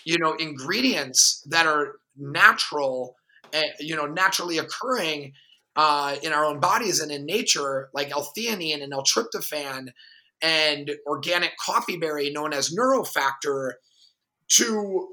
you 0.05 0.19
know, 0.19 0.35
ingredients 0.35 1.43
that 1.55 1.67
are 1.67 1.85
natural, 2.17 3.17
uh, 3.55 3.63
you 3.81 3.97
know, 3.97 4.07
naturally 4.07 4.59
occurring 4.59 5.33
uh, 5.77 6.17
in 6.23 6.33
our 6.33 6.45
own 6.45 6.61
bodies 6.61 7.01
and 7.01 7.11
in 7.13 7.25
nature, 7.25 7.89
like 7.95 8.11
L-theanine 8.11 8.83
and 8.83 8.93
L-tryptophan 8.93 9.89
and 10.43 10.85
organic 11.07 11.53
coffee 11.57 11.97
berry 11.97 12.31
known 12.31 12.53
as 12.53 12.75
neurofactor, 12.75 13.75
to 14.49 15.09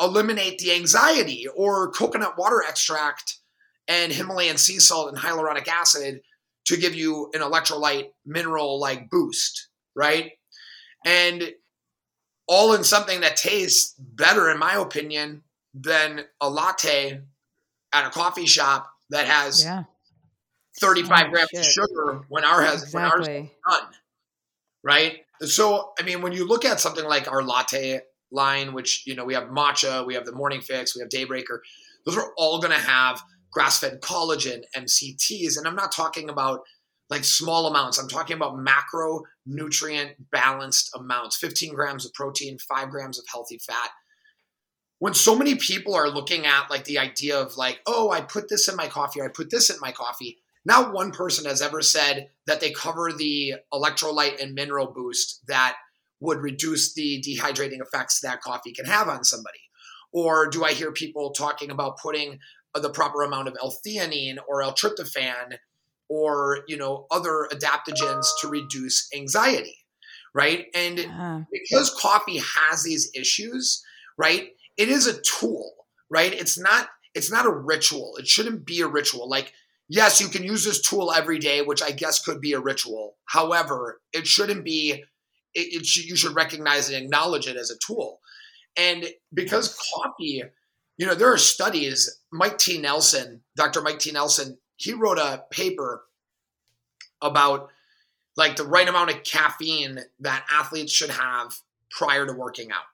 eliminate 0.00 0.58
the 0.58 0.72
anxiety, 0.72 1.46
or 1.56 1.90
coconut 1.92 2.38
water 2.38 2.62
extract 2.68 3.40
and 3.88 4.12
Himalayan 4.12 4.56
sea 4.58 4.78
salt 4.78 5.08
and 5.08 5.18
hyaluronic 5.18 5.68
acid 5.68 6.20
to 6.66 6.76
give 6.76 6.94
you 6.94 7.30
an 7.34 7.40
electrolyte 7.40 8.10
mineral 8.24 8.80
like 8.80 9.10
boost, 9.10 9.68
right? 9.94 10.32
And 11.04 11.52
all 12.46 12.74
in 12.74 12.84
something 12.84 13.20
that 13.20 13.36
tastes 13.36 13.94
better, 13.98 14.50
in 14.50 14.58
my 14.58 14.74
opinion, 14.74 15.42
than 15.74 16.24
a 16.40 16.48
latte 16.48 17.20
at 17.92 18.06
a 18.06 18.10
coffee 18.10 18.46
shop 18.46 18.90
that 19.10 19.26
has 19.26 19.64
Yeah, 19.64 19.84
35 20.80 21.26
Oh, 21.26 21.30
grams 21.30 21.48
of 21.54 21.64
sugar 21.64 22.24
when 22.28 22.44
our 22.44 22.62
has 22.62 22.92
when 22.92 23.04
ours 23.04 23.28
none, 23.28 23.48
right? 24.82 25.20
So, 25.40 25.92
I 25.98 26.02
mean, 26.02 26.22
when 26.22 26.32
you 26.32 26.46
look 26.46 26.64
at 26.64 26.80
something 26.80 27.04
like 27.04 27.30
our 27.30 27.42
latte 27.42 28.00
line, 28.30 28.72
which 28.72 29.06
you 29.06 29.14
know 29.14 29.24
we 29.24 29.34
have 29.34 29.44
matcha, 29.44 30.06
we 30.06 30.14
have 30.14 30.24
the 30.24 30.32
morning 30.32 30.60
fix, 30.60 30.94
we 30.96 31.00
have 31.00 31.08
daybreaker, 31.08 31.58
those 32.06 32.16
are 32.16 32.32
all 32.36 32.60
going 32.60 32.72
to 32.72 32.78
have 32.78 33.22
grass-fed 33.54 34.00
collagen, 34.02 34.64
MCTs, 34.76 35.56
and 35.56 35.66
I'm 35.66 35.76
not 35.76 35.92
talking 35.92 36.28
about 36.28 36.60
like 37.08 37.24
small 37.24 37.66
amounts. 37.66 37.98
I'm 37.98 38.08
talking 38.08 38.36
about 38.36 38.58
macro 38.58 39.22
nutrient 39.46 40.30
balanced 40.30 40.90
amounts: 40.94 41.36
15 41.38 41.72
grams 41.72 42.04
of 42.04 42.12
protein, 42.12 42.58
five 42.58 42.90
grams 42.90 43.18
of 43.18 43.24
healthy 43.30 43.58
fat. 43.58 43.90
When 44.98 45.14
so 45.14 45.36
many 45.36 45.54
people 45.54 45.94
are 45.94 46.08
looking 46.08 46.46
at 46.46 46.70
like 46.70 46.84
the 46.84 46.98
idea 46.98 47.38
of 47.38 47.56
like, 47.56 47.80
oh, 47.86 48.10
I 48.10 48.20
put 48.20 48.48
this 48.48 48.68
in 48.68 48.76
my 48.76 48.88
coffee, 48.88 49.22
I 49.22 49.28
put 49.28 49.50
this 49.50 49.70
in 49.70 49.76
my 49.80 49.92
coffee. 49.92 50.38
Not 50.66 50.94
one 50.94 51.10
person 51.10 51.44
has 51.44 51.60
ever 51.60 51.82
said 51.82 52.30
that 52.46 52.60
they 52.60 52.70
cover 52.70 53.12
the 53.12 53.54
electrolyte 53.72 54.42
and 54.42 54.54
mineral 54.54 54.86
boost 54.86 55.46
that 55.46 55.76
would 56.20 56.38
reduce 56.38 56.94
the 56.94 57.22
dehydrating 57.22 57.80
effects 57.80 58.20
that 58.20 58.40
coffee 58.40 58.72
can 58.72 58.86
have 58.86 59.08
on 59.08 59.24
somebody. 59.24 59.58
Or 60.12 60.48
do 60.48 60.64
I 60.64 60.72
hear 60.72 60.90
people 60.90 61.32
talking 61.32 61.70
about 61.70 61.98
putting 61.98 62.38
the 62.82 62.90
proper 62.90 63.22
amount 63.22 63.48
of 63.48 63.56
L-theanine 63.60 64.38
or 64.48 64.62
L-tryptophan 64.62 65.58
or 66.08 66.60
you 66.68 66.76
know 66.76 67.06
other 67.10 67.48
adaptogens 67.52 68.26
to 68.40 68.48
reduce 68.48 69.08
anxiety, 69.14 69.78
right? 70.34 70.66
And 70.74 70.98
Yeah. 70.98 71.44
because 71.50 71.90
coffee 71.94 72.38
has 72.38 72.82
these 72.82 73.10
issues, 73.14 73.82
right? 74.18 74.50
It 74.76 74.88
is 74.88 75.06
a 75.06 75.20
tool, 75.22 75.86
right? 76.10 76.32
It's 76.32 76.58
not 76.58 76.90
it's 77.14 77.30
not 77.30 77.46
a 77.46 77.50
ritual. 77.50 78.16
It 78.18 78.26
shouldn't 78.26 78.64
be 78.66 78.80
a 78.80 78.88
ritual. 78.88 79.28
Like 79.28 79.52
yes, 79.88 80.20
you 80.20 80.28
can 80.28 80.42
use 80.44 80.64
this 80.64 80.80
tool 80.80 81.12
every 81.12 81.38
day, 81.38 81.62
which 81.62 81.82
I 81.82 81.90
guess 81.90 82.24
could 82.24 82.40
be 82.40 82.52
a 82.52 82.60
ritual. 82.60 83.16
However, 83.26 84.00
it 84.12 84.26
shouldn't 84.26 84.64
be 84.64 85.04
it, 85.54 85.80
it 85.80 85.86
should, 85.86 86.04
you 86.04 86.16
should 86.16 86.34
recognize 86.34 86.88
and 86.88 87.02
acknowledge 87.02 87.46
it 87.46 87.56
as 87.56 87.70
a 87.70 87.78
tool. 87.78 88.20
And 88.76 89.06
because 89.32 89.78
coffee, 89.94 90.42
you 90.96 91.06
know, 91.06 91.14
there 91.14 91.32
are 91.32 91.38
studies, 91.38 92.20
Mike 92.32 92.58
T. 92.58 92.78
Nelson, 92.78 93.42
Dr. 93.56 93.82
Mike 93.82 93.98
T. 93.98 94.12
Nelson, 94.12 94.58
he 94.76 94.92
wrote 94.92 95.18
a 95.18 95.44
paper 95.50 96.04
about 97.20 97.70
like 98.36 98.56
the 98.56 98.64
right 98.64 98.88
amount 98.88 99.10
of 99.10 99.22
caffeine 99.22 100.00
that 100.20 100.44
athletes 100.50 100.92
should 100.92 101.10
have 101.10 101.54
prior 101.90 102.26
to 102.26 102.32
working 102.32 102.70
out. 102.70 102.84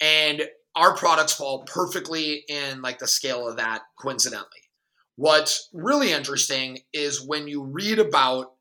And 0.00 0.42
our 0.76 0.96
products 0.96 1.32
fall 1.32 1.64
perfectly 1.64 2.44
in 2.48 2.80
like 2.80 2.98
the 2.98 3.06
scale 3.06 3.48
of 3.48 3.56
that 3.56 3.82
coincidentally. 3.98 4.46
What's 5.16 5.68
really 5.72 6.12
interesting 6.12 6.78
is 6.92 7.26
when 7.26 7.48
you 7.48 7.62
read 7.64 7.98
about 7.98 8.52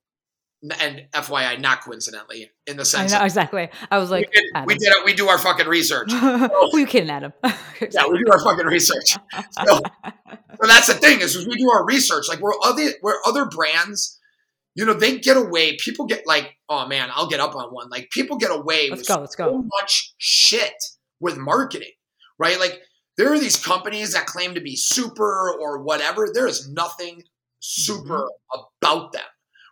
and 0.61 1.07
FYI, 1.13 1.59
not 1.59 1.81
coincidentally, 1.81 2.49
in 2.67 2.75
the 2.75 2.81
I 2.81 2.83
sense 2.83 3.11
know 3.13 3.23
exactly. 3.23 3.69
I 3.89 3.97
was 3.97 4.09
we 4.09 4.17
like, 4.17 4.31
did, 4.31 4.43
we 4.65 4.75
did 4.75 4.89
it, 4.89 5.05
we 5.05 5.13
do 5.13 5.29
our 5.29 5.37
fucking 5.37 5.67
research. 5.67 6.11
Who 6.11 6.77
you 6.77 6.85
kidding, 6.85 7.09
Adam? 7.09 7.33
Yeah, 7.81 8.07
we 8.07 8.17
do 8.17 8.29
our 8.29 8.39
fucking 8.39 8.65
research. 8.65 9.17
So, 9.51 9.79
so 10.61 10.67
that's 10.67 10.87
the 10.87 10.95
thing 10.95 11.21
is, 11.21 11.33
is 11.33 11.47
we 11.47 11.55
do 11.55 11.69
our 11.71 11.85
research. 11.85 12.25
Like 12.27 12.39
where 12.39 12.53
other 12.61 12.89
where 12.99 13.15
other 13.25 13.45
brands, 13.45 14.19
you 14.75 14.85
know, 14.85 14.93
they 14.93 15.17
get 15.17 15.37
away. 15.37 15.77
People 15.77 16.05
get 16.05 16.27
like, 16.27 16.57
oh 16.67 16.87
man, 16.87 17.09
I'll 17.13 17.29
get 17.29 17.39
up 17.39 17.55
on 17.55 17.69
one. 17.73 17.89
Like 17.89 18.09
people 18.11 18.37
get 18.37 18.51
away 18.51 18.89
Let's 18.89 19.01
with 19.01 19.07
go, 19.07 19.21
let's 19.21 19.35
go. 19.35 19.45
so 19.45 19.67
much 19.79 20.13
shit 20.17 20.73
with 21.21 21.37
marketing, 21.37 21.93
right? 22.37 22.59
Like 22.59 22.81
there 23.17 23.31
are 23.33 23.39
these 23.39 23.63
companies 23.63 24.13
that 24.13 24.25
claim 24.25 24.55
to 24.55 24.61
be 24.61 24.75
super 24.75 25.57
or 25.59 25.81
whatever. 25.81 26.27
There 26.33 26.47
is 26.47 26.69
nothing 26.69 27.15
mm-hmm. 27.15 27.23
super 27.59 28.27
about 28.83 29.13
them, 29.13 29.23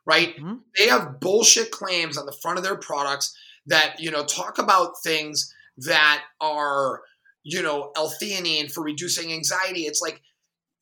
right? 0.07 0.37
Mhm. 0.37 0.61
They 0.79 0.87
have 0.87 1.19
bullshit 1.19 1.71
claims 1.71 2.17
on 2.17 2.25
the 2.25 2.37
front 2.41 2.57
of 2.57 2.63
their 2.65 2.77
products 2.77 3.35
that 3.67 3.99
you 3.99 4.11
know 4.11 4.25
talk 4.25 4.57
about 4.59 4.93
things 5.03 5.53
that 5.79 6.23
are 6.41 7.03
you 7.43 7.61
know 7.61 7.91
L-theanine 7.95 8.71
for 8.71 8.83
reducing 8.83 9.33
anxiety. 9.33 9.81
It's 9.85 10.01
like 10.01 10.21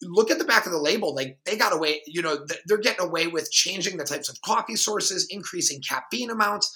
look 0.03 0.29
at 0.31 0.39
the 0.39 0.45
back 0.45 0.65
of 0.65 0.71
the 0.71 0.77
label. 0.79 1.15
Like 1.15 1.39
they 1.45 1.57
got 1.57 1.73
away, 1.73 2.01
you 2.07 2.21
know, 2.21 2.45
they're 2.67 2.77
getting 2.77 3.05
away 3.05 3.27
with 3.27 3.51
changing 3.51 3.97
the 3.97 4.03
types 4.03 4.29
of 4.29 4.41
coffee 4.41 4.75
sources, 4.75 5.27
increasing 5.29 5.81
caffeine 5.81 6.29
amounts, 6.29 6.71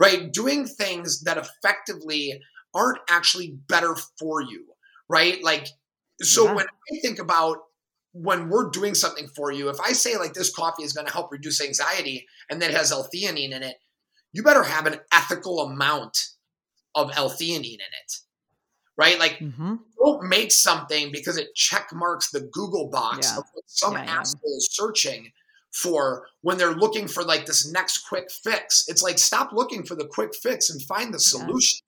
right? 0.00 0.32
Doing 0.32 0.66
things 0.66 1.22
that 1.22 1.38
effectively 1.38 2.40
aren't 2.74 2.98
actually 3.08 3.52
better 3.68 3.96
for 4.18 4.42
you, 4.42 4.66
right? 5.08 5.42
Like, 5.42 5.68
so 6.22 6.44
Yeah. 6.46 6.54
when 6.54 6.66
I 6.66 6.98
think 7.02 7.18
about 7.18 7.58
when 8.22 8.48
we're 8.48 8.70
doing 8.70 8.94
something 8.94 9.28
for 9.28 9.52
you, 9.52 9.68
if 9.68 9.80
I 9.80 9.92
say 9.92 10.16
like 10.16 10.32
this 10.32 10.54
coffee 10.54 10.84
is 10.84 10.92
going 10.92 11.06
to 11.06 11.12
help 11.12 11.30
reduce 11.30 11.60
anxiety 11.60 12.26
and 12.50 12.62
that 12.62 12.70
has 12.70 12.90
L-theanine 12.90 13.52
in 13.52 13.62
it, 13.62 13.76
you 14.32 14.42
better 14.42 14.62
have 14.62 14.86
an 14.86 14.98
ethical 15.12 15.60
amount 15.60 16.18
of 16.94 17.10
L-theanine 17.14 17.74
in 17.74 17.80
it, 17.80 18.12
right? 18.96 19.18
Like 19.18 19.38
mm-hmm. 19.38 19.76
don't 19.98 20.28
make 20.28 20.50
something 20.50 21.12
because 21.12 21.36
it 21.36 21.54
check 21.54 21.88
marks 21.92 22.30
the 22.30 22.40
Google 22.40 22.88
box 22.88 23.30
Yeah. 23.30 23.38
of 23.38 23.44
what 23.52 23.64
some 23.66 23.92
Yeah, 23.92 24.04
yeah. 24.04 24.20
asshole 24.20 24.56
is 24.56 24.68
searching 24.72 25.32
for 25.72 26.26
when 26.40 26.56
they're 26.56 26.74
looking 26.74 27.06
for 27.06 27.22
like 27.22 27.44
this 27.44 27.70
next 27.70 27.98
quick 28.08 28.30
fix. 28.42 28.86
It's 28.88 29.02
like 29.02 29.18
stop 29.18 29.52
looking 29.52 29.84
for 29.84 29.94
the 29.94 30.06
quick 30.06 30.34
fix 30.34 30.70
and 30.70 30.80
find 30.82 31.12
the 31.12 31.20
solution, 31.20 31.80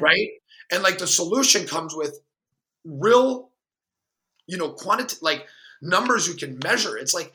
right? 0.00 0.30
And 0.72 0.82
like 0.82 0.98
the 0.98 1.06
solution 1.06 1.66
comes 1.66 1.94
with 1.94 2.18
real, 2.84 3.50
you 4.52 4.58
know, 4.58 4.70
quantity 4.70 5.16
like 5.22 5.46
numbers 5.80 6.28
you 6.28 6.34
can 6.34 6.58
measure. 6.62 6.96
It's 6.98 7.14
like 7.14 7.32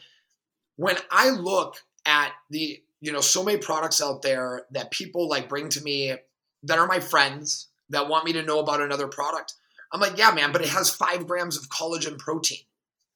when 0.75 0.97
I 1.11 1.29
look 1.31 1.75
at 2.05 2.31
the, 2.49 2.81
you 3.01 3.11
know, 3.11 3.21
so 3.21 3.43
many 3.43 3.57
products 3.57 4.01
out 4.01 4.21
there 4.21 4.65
that 4.71 4.91
people 4.91 5.27
like 5.27 5.49
bring 5.49 5.69
to 5.69 5.81
me 5.81 6.15
that 6.63 6.79
are 6.79 6.87
my 6.87 6.99
friends 6.99 7.69
that 7.89 8.07
want 8.09 8.25
me 8.25 8.33
to 8.33 8.43
know 8.43 8.59
about 8.59 8.81
another 8.81 9.07
product. 9.07 9.53
I'm 9.91 10.01
like, 10.01 10.17
yeah, 10.17 10.31
man, 10.31 10.51
but 10.51 10.61
it 10.61 10.69
has 10.69 10.89
five 10.93 11.27
grams 11.27 11.57
of 11.57 11.69
collagen 11.69 12.17
protein. 12.19 12.65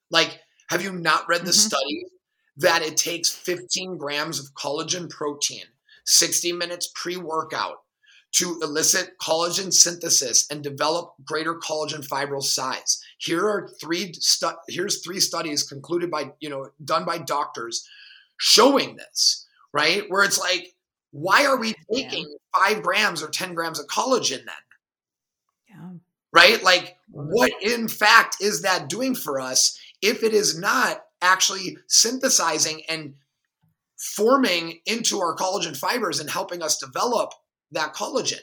Like, 0.09 0.39
have 0.69 0.83
you 0.83 0.91
not 0.93 1.27
read 1.27 1.45
the 1.45 1.51
Mhm. 1.51 1.67
study 1.67 2.05
that 2.57 2.81
it 2.81 2.97
takes 2.97 3.29
15 3.29 3.97
grams 3.97 4.39
of 4.39 4.53
collagen 4.53 5.09
protein, 5.09 5.65
60 6.05 6.51
minutes 6.53 6.89
pre 6.95 7.17
workout 7.17 7.77
to 8.33 8.59
elicit 8.61 9.17
collagen 9.19 9.73
synthesis 9.73 10.47
and 10.49 10.63
develop 10.63 11.13
greater 11.25 11.55
collagen 11.55 12.07
fibril 12.07 12.43
size? 12.43 13.01
Here 13.21 13.47
are 13.47 13.69
three 13.79 14.13
stu- 14.13 14.57
here's 14.67 15.03
three 15.03 15.19
studies 15.19 15.61
concluded 15.61 16.09
by, 16.09 16.31
you 16.39 16.49
know, 16.49 16.71
done 16.83 17.05
by 17.05 17.19
doctors 17.19 17.87
showing 18.37 18.95
this, 18.95 19.45
right? 19.71 20.05
Where 20.09 20.23
it's 20.23 20.39
like, 20.39 20.73
why 21.11 21.45
are 21.45 21.57
we 21.57 21.75
taking 21.93 22.35
five 22.55 22.81
grams 22.81 23.21
or 23.21 23.29
10 23.29 23.53
grams 23.53 23.79
of 23.79 23.85
collagen 23.85 24.43
then? 24.45 24.55
Yeah. 25.69 25.89
Right? 26.33 26.63
Like, 26.63 26.97
what 27.11 27.51
in 27.61 27.87
fact 27.87 28.37
is 28.41 28.63
that 28.63 28.89
doing 28.89 29.13
for 29.13 29.39
us 29.39 29.79
if 30.01 30.23
it 30.23 30.33
is 30.33 30.57
not 30.57 31.03
actually 31.21 31.77
synthesizing 31.85 32.81
and 32.89 33.13
forming 34.15 34.79
into 34.87 35.19
our 35.19 35.35
collagen 35.35 35.77
fibers 35.77 36.19
and 36.19 36.27
helping 36.27 36.63
us 36.63 36.79
develop 36.79 37.33
that 37.71 37.93
collagen? 37.93 38.41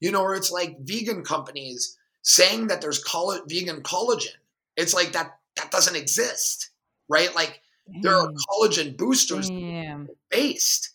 You 0.00 0.12
know, 0.12 0.22
or 0.22 0.34
it's 0.34 0.50
like 0.50 0.78
vegan 0.80 1.24
companies 1.24 1.98
saying 2.24 2.66
that 2.68 2.80
there's 2.80 3.02
coll- 3.02 3.38
vegan 3.46 3.82
collagen. 3.82 4.34
It's 4.76 4.94
like 4.94 5.12
that 5.12 5.38
that 5.56 5.70
doesn't 5.70 5.94
exist, 5.94 6.70
right? 7.08 7.32
Like 7.34 7.60
there 8.02 8.16
are 8.16 8.32
collagen 8.32 8.96
boosters 8.96 9.48
Damn. 9.48 10.08
based, 10.30 10.90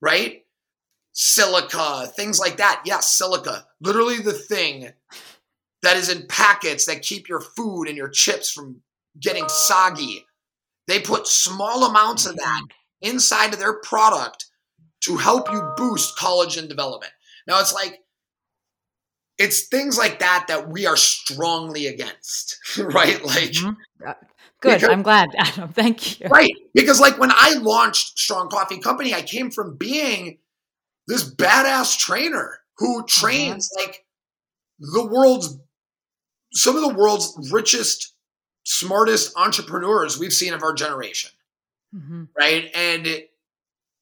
right? 0.00 0.44
Silica, 1.12 2.06
things 2.14 2.38
like 2.38 2.56
that. 2.58 2.82
Yes, 2.86 3.12
silica, 3.12 3.66
literally 3.80 4.18
the 4.18 4.32
thing 4.32 4.92
that 5.82 5.96
is 5.96 6.08
in 6.08 6.26
packets 6.28 6.86
that 6.86 7.02
keep 7.02 7.28
your 7.28 7.40
food 7.40 7.88
and 7.88 7.96
your 7.96 8.08
chips 8.08 8.50
from 8.50 8.82
getting 9.20 9.48
soggy. 9.48 10.24
They 10.86 11.00
put 11.00 11.26
small 11.26 11.84
amounts 11.84 12.24
of 12.24 12.36
that 12.36 12.62
inside 13.02 13.52
of 13.52 13.58
their 13.58 13.74
product 13.80 14.46
to 15.00 15.16
help 15.16 15.50
you 15.50 15.72
boost 15.76 16.16
collagen 16.16 16.68
development. 16.68 17.12
Now 17.46 17.60
it's 17.60 17.74
like 17.74 18.00
it's 19.38 19.68
things 19.68 19.96
like 19.96 20.18
that 20.18 20.46
that 20.48 20.68
we 20.68 20.86
are 20.86 20.96
strongly 20.96 21.86
against, 21.86 22.58
right? 22.78 23.22
Like 23.24 23.50
Mhm. 23.52 23.76
Uh, 24.06 24.14
Good. 24.60 24.74
Because- 24.80 24.90
I'm 24.90 25.02
glad, 25.02 25.28
Adam. 25.38 25.68
Thank 25.72 26.20
you. 26.20 26.26
Right. 26.28 26.50
Because 26.74 27.00
like 27.00 27.18
when 27.18 27.30
I 27.32 27.54
launched 27.60 28.18
Strong 28.18 28.48
Coffee 28.50 28.78
Company, 28.80 29.14
I 29.14 29.22
came 29.22 29.50
from 29.52 29.76
being 29.76 30.38
this 31.06 31.22
badass 31.32 31.96
trainer 31.96 32.58
who 32.78 33.04
trains 33.06 33.70
like 33.76 34.04
the 34.80 35.06
world's 35.06 35.56
some 36.52 36.74
of 36.76 36.82
the 36.82 36.94
world's 36.94 37.50
richest, 37.52 38.14
smartest 38.64 39.36
entrepreneurs 39.36 40.18
we've 40.18 40.32
seen 40.32 40.54
of 40.54 40.62
our 40.62 40.72
generation. 40.72 41.30
hmm 41.92 42.24
Right. 42.36 42.70
And 42.74 43.06
it- 43.06 43.30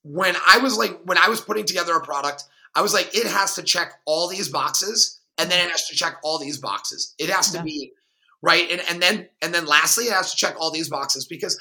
when 0.02 0.36
I 0.46 0.58
was 0.58 0.76
like, 0.78 1.00
when 1.04 1.18
I 1.18 1.28
was 1.28 1.40
putting 1.40 1.64
together 1.66 1.92
a 1.94 2.00
product, 2.00 2.44
I 2.76 2.80
was 2.80 2.94
like, 2.94 3.12
it 3.14 3.26
has 3.26 3.56
to 3.56 3.62
check 3.64 4.00
all 4.04 4.28
these 4.28 4.48
boxes 4.48 5.15
and 5.38 5.50
then 5.50 5.64
it 5.66 5.70
has 5.70 5.86
to 5.88 5.94
check 5.94 6.18
all 6.22 6.38
these 6.38 6.58
boxes. 6.58 7.14
It 7.18 7.30
has 7.30 7.50
to 7.52 7.58
Yeah. 7.58 7.62
be 7.64 7.92
right. 8.42 8.70
And, 8.70 8.80
and 8.88 9.02
then, 9.02 9.28
and 9.42 9.52
then 9.54 9.66
lastly, 9.66 10.04
it 10.06 10.12
has 10.12 10.30
to 10.30 10.36
check 10.36 10.56
all 10.58 10.70
these 10.70 10.88
boxes 10.88 11.26
because 11.26 11.58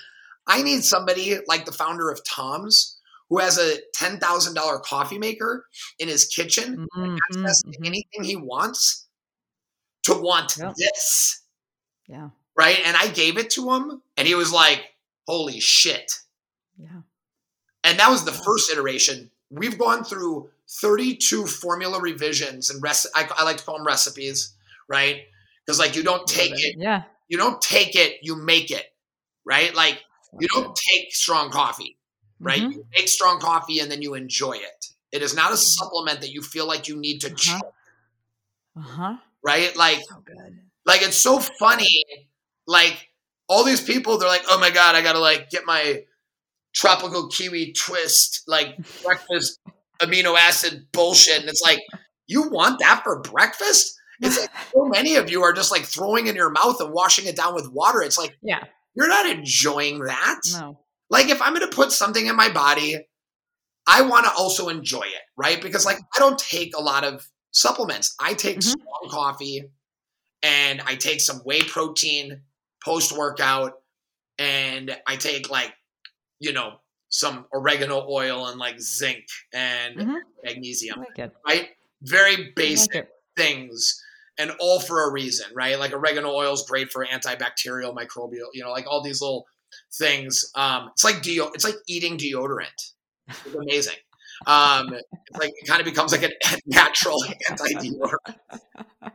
I 0.47 0.61
need 0.61 0.83
somebody 0.83 1.37
like 1.47 1.65
the 1.65 1.71
founder 1.71 2.09
of 2.09 2.21
Tom's 2.27 2.97
who 3.29 3.39
has 3.39 3.57
a 3.57 3.77
$10,000 3.97 4.83
coffee 4.83 5.17
maker 5.17 5.65
in 5.97 6.07
his 6.07 6.25
kitchen, 6.27 6.87
Mhm, 6.95 7.17
access 7.31 7.61
to 7.63 7.69
mhm. 7.69 7.85
anything 7.87 8.23
he 8.23 8.35
wants 8.35 9.07
to 10.03 10.13
want 10.13 10.57
Yep. 10.57 10.75
this. 10.75 11.41
Yeah. 12.07 12.29
Right. 12.55 12.79
And 12.85 12.95
I 12.95 13.07
gave 13.07 13.37
it 13.37 13.49
to 13.51 13.71
him 13.73 14.03
and 14.15 14.27
he 14.27 14.35
was 14.35 14.51
like, 14.51 14.85
holy 15.27 15.59
shit. 15.59 16.11
Yeah. 16.77 17.01
And 17.83 17.99
that 17.99 18.09
was 18.09 18.25
the 18.25 18.31
first 18.31 18.69
iteration. 18.71 19.31
We've 19.49 19.77
gone 19.77 20.03
through 20.03 20.51
32 20.81 21.45
formula 21.47 21.99
revisions 22.01 22.69
and 22.69 22.81
rec- 22.81 22.95
I, 23.15 23.27
I 23.37 23.43
like 23.43 23.57
to 23.57 23.63
call 23.63 23.77
them 23.77 23.85
recipes, 23.85 24.53
right? 24.89 25.23
Because 25.65 25.79
like 25.79 25.95
you 25.95 26.03
don't 26.03 26.27
take 26.27 26.51
it, 26.53 26.75
Yeah. 26.77 27.03
you 27.27 27.37
don't 27.37 27.61
take 27.61 27.95
it, 27.95 28.17
you 28.21 28.35
make 28.35 28.71
it, 28.71 28.85
right? 29.45 29.73
Like 29.75 30.03
you 30.39 30.47
don't 30.47 30.75
take 30.75 31.13
strong 31.13 31.49
coffee, 31.51 31.97
right? 32.39 32.61
Mhm. 32.61 32.71
You 32.73 32.85
make 32.95 33.07
strong 33.07 33.39
coffee 33.39 33.79
and 33.79 33.89
then 33.91 34.01
you 34.01 34.13
enjoy 34.15 34.53
it. 34.53 34.85
It 35.11 35.21
is 35.21 35.33
not 35.35 35.53
a 35.53 35.57
supplement 35.57 36.21
that 36.21 36.31
you 36.31 36.41
feel 36.41 36.67
like 36.67 36.87
you 36.87 36.97
need 36.97 37.21
to 37.21 37.27
Uh-huh. 37.27 37.59
choke, 37.59 37.73
Uh 38.77 38.81
huh. 38.81 39.17
right? 39.43 39.75
Like 39.75 40.03
So 40.09 40.15
good. 40.25 40.59
like 40.85 41.01
it's 41.01 41.17
so 41.17 41.39
funny. 41.39 42.03
Like 42.67 43.09
all 43.47 43.63
these 43.63 43.81
people, 43.81 44.17
they're 44.17 44.27
like, 44.27 44.43
"Oh 44.49 44.59
my 44.59 44.71
god, 44.71 44.95
I 44.95 45.01
gotta 45.01 45.19
like 45.19 45.49
get 45.49 45.65
my 45.65 46.03
tropical 46.73 47.29
kiwi 47.29 47.73
twist, 47.73 48.43
like 48.47 48.77
breakfast 49.03 49.59
amino 50.01 50.37
acid 50.37 50.87
bullshit." 50.91 51.39
And 51.39 51.49
it's 51.49 51.61
like, 51.61 51.79
you 52.27 52.49
want 52.49 52.79
that 52.79 53.01
for 53.03 53.21
breakfast? 53.21 53.95
It's 54.21 54.39
like 54.39 54.49
so 54.73 54.85
many 54.85 55.15
of 55.15 55.29
you 55.29 55.43
are 55.43 55.53
just 55.53 55.71
like 55.71 55.83
throwing 55.83 56.27
in 56.27 56.35
your 56.35 56.49
mouth 56.49 56.79
and 56.79 56.93
washing 56.93 57.25
it 57.25 57.35
down 57.35 57.53
with 57.53 57.69
water. 57.71 58.01
It's 58.01 58.17
like 58.17 58.37
Yeah. 58.41 58.63
you're 58.95 59.09
not 59.09 59.25
enjoying 59.29 59.99
that. 60.05 60.39
No. 60.53 60.79
Like 61.09 61.27
if 61.29 61.41
I'm 61.41 61.53
gonna 61.53 61.67
put 61.67 61.91
something 61.91 62.25
in 62.25 62.35
my 62.35 62.49
body, 62.49 62.97
I 63.87 64.01
want 64.01 64.25
to 64.25 64.31
also 64.31 64.69
enjoy 64.69 65.01
it, 65.03 65.21
right? 65.37 65.61
Because 65.61 65.85
like 65.85 65.99
I 66.15 66.19
don't 66.19 66.39
take 66.39 66.75
a 66.75 66.81
lot 66.81 67.03
of 67.03 67.27
supplements. 67.51 68.15
I 68.19 68.33
take 68.33 68.59
Mhm. 68.59 68.63
strong 68.63 69.09
coffee 69.09 69.63
and 70.41 70.81
I 70.81 70.95
take 70.95 71.21
some 71.21 71.39
whey 71.39 71.61
protein 71.61 72.41
post 72.83 73.11
workout 73.11 73.73
and 74.37 74.97
I 75.05 75.17
take 75.17 75.49
like, 75.49 75.73
you 76.39 76.53
know, 76.53 76.79
some 77.17 77.45
oregano 77.53 78.05
oil 78.09 78.47
and 78.47 78.59
like 78.59 78.79
zinc 78.79 79.25
and 79.53 79.95
Mhm. 79.97 80.17
Magnesium, 80.43 80.99
like 80.99 81.31
right? 81.47 81.69
Very 82.01 82.51
basic 82.55 82.93
like 82.93 83.09
things 83.37 84.01
and 84.37 84.51
all 84.59 84.79
for 84.81 85.07
a 85.07 85.11
reason, 85.11 85.47
right? 85.53 85.79
Like 85.79 85.93
oregano 85.93 86.29
oil 86.33 86.53
is 86.53 86.63
great 86.67 86.91
for 86.91 87.05
antibacterial, 87.05 87.95
microbial, 87.95 88.47
you 88.53 88.63
know, 88.63 88.71
like 88.71 88.85
all 88.87 89.01
these 89.01 89.21
little 89.21 89.47
things. 89.93 90.51
Um, 90.55 90.89
it's 90.91 91.03
like 91.05 91.21
deo- 91.21 91.51
it's 91.53 91.63
like 91.63 91.75
eating 91.87 92.17
deodorant. 92.17 92.91
It's 93.29 93.55
amazing. 93.55 93.95
Um, 94.45 94.93
it's 94.93 95.39
like 95.39 95.53
it 95.55 95.65
kind 95.67 95.79
of 95.79 95.85
becomes 95.85 96.11
like 96.11 96.23
a 96.23 96.31
natural 96.65 97.23
anti 97.49 97.73
deodorant. 97.75 98.35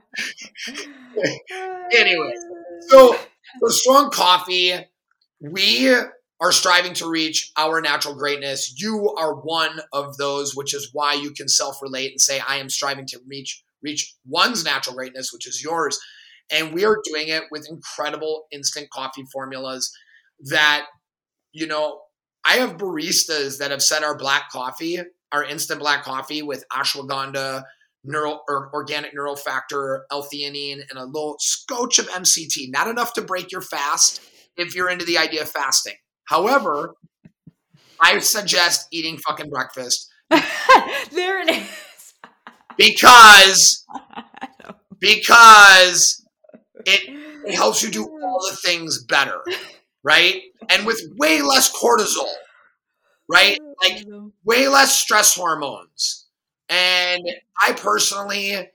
Anyway, 1.93 2.33
So 2.89 3.17
for 3.59 3.71
strong 3.71 4.11
coffee, 4.11 4.75
we 5.41 5.89
are 6.41 6.53
striving 6.53 6.95
to 6.95 7.09
reach 7.09 7.53
our 7.57 7.81
natural 7.81 8.15
greatness. 8.15 8.75
You 8.79 9.15
are 9.19 9.35
one 9.35 9.81
of 9.93 10.17
those, 10.17 10.57
which 10.57 10.75
is 10.75 10.91
why 10.93 11.15
you 11.15 11.33
can 11.33 11.49
self-relate 11.49 12.13
and 12.13 12.21
say, 12.21 12.41
I 12.47 12.57
am 12.57 12.71
striving 12.71 13.07
to 13.09 13.21
reach 13.29 13.63
reach 13.83 14.15
one's 14.27 14.65
natural 14.65 14.95
greatness, 14.95 15.33
which 15.33 15.47
is 15.47 15.63
yours. 15.63 15.99
And 16.51 16.75
we 16.75 16.85
are 16.85 16.99
doing 17.05 17.29
it 17.29 17.45
with 17.51 17.69
incredible 17.69 18.45
instant 18.53 18.91
coffee 18.91 19.25
formulas 19.33 19.91
that, 20.51 20.87
you 21.53 21.67
know, 21.67 22.01
I 22.45 22.57
have 22.57 22.77
baristas 22.77 23.59
that 23.59 23.71
have 23.71 23.83
said 23.83 24.03
our 24.03 24.17
black 24.17 24.51
coffee, 24.51 24.99
our 25.33 25.45
instant 25.45 25.81
black 25.81 26.03
coffee 26.03 26.43
with 26.43 26.65
ashwagandha, 26.73 27.65
neural 28.03 28.43
or 28.49 28.71
organic 28.73 29.15
neural 29.15 29.37
factor, 29.37 30.07
L-theanine, 30.11 30.81
and 30.89 30.99
a 30.99 31.05
little 31.05 31.37
scotch 31.39 31.99
of 31.99 32.09
MCT. 32.09 32.71
Not 32.71 32.89
enough 32.89 33.13
to 33.15 33.23
break 33.23 33.53
your 33.53 33.61
fast 33.61 34.21
if 34.57 34.75
you're 34.75 34.89
into 34.89 35.05
the 35.05 35.19
idea 35.19 35.43
of 35.43 35.51
fasting. 35.51 35.97
However, 36.31 36.95
I 38.01 38.19
suggest 38.21 38.89
eating 38.91 39.19
fucking 39.19 39.51
breakfast 39.51 40.09
there 40.31 41.41
it 41.43 41.51
is. 41.51 42.15
because 42.77 43.85
because 45.01 46.25
it, 46.87 47.01
it 47.47 47.55
helps 47.55 47.83
you 47.83 47.91
do 47.91 48.05
all 48.05 48.41
the 48.51 48.57
things 48.57 49.05
better, 49.05 49.41
right? 50.05 50.43
And 50.71 50.87
with 50.87 51.01
way 51.19 51.43
less 51.43 51.73
cortisol, 51.73 52.31
right? 53.29 53.59
Like 53.83 54.05
way 54.45 54.69
less 54.69 54.99
stress 54.99 55.35
hormones. 55.35 56.27
And 56.69 57.23
I 57.63 57.73
personally 57.73 58.69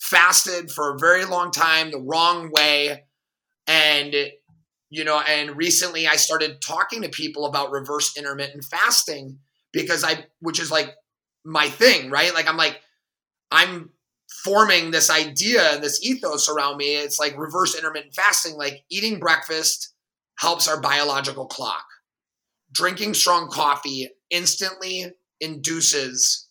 fasted 0.00 0.70
for 0.70 0.94
a 0.94 0.98
very 0.98 1.24
long 1.24 1.50
time 1.50 1.90
the 1.90 2.00
wrong 2.00 2.50
way. 2.52 3.04
And, 3.66 4.14
you 4.90 5.04
know, 5.04 5.20
and 5.20 5.56
recently 5.56 6.06
I 6.06 6.16
started 6.16 6.60
talking 6.60 7.02
to 7.02 7.08
people 7.08 7.46
about 7.46 7.70
reverse 7.70 8.16
intermittent 8.16 8.64
fasting 8.64 9.38
because 9.72 10.04
I, 10.04 10.26
which 10.40 10.60
is 10.60 10.70
like 10.70 10.94
my 11.44 11.68
thing, 11.68 12.10
right? 12.10 12.32
Like, 12.34 12.48
I'm 12.48 12.56
like, 12.56 12.80
I'm 13.50 13.90
forming 14.44 14.90
this 14.90 15.10
idea 15.10 15.74
and 15.74 15.82
this 15.82 16.02
ethos 16.04 16.48
around 16.48 16.76
me. 16.76 16.96
It's 16.96 17.18
like 17.18 17.36
reverse 17.38 17.76
intermittent 17.76 18.14
fasting, 18.14 18.54
like 18.56 18.84
eating 18.90 19.18
breakfast 19.18 19.92
helps 20.38 20.68
our 20.68 20.80
biological 20.80 21.46
clock. 21.46 21.84
Drinking 22.72 23.14
strong 23.14 23.48
coffee 23.48 24.08
instantly 24.30 25.06
induces 25.40 26.48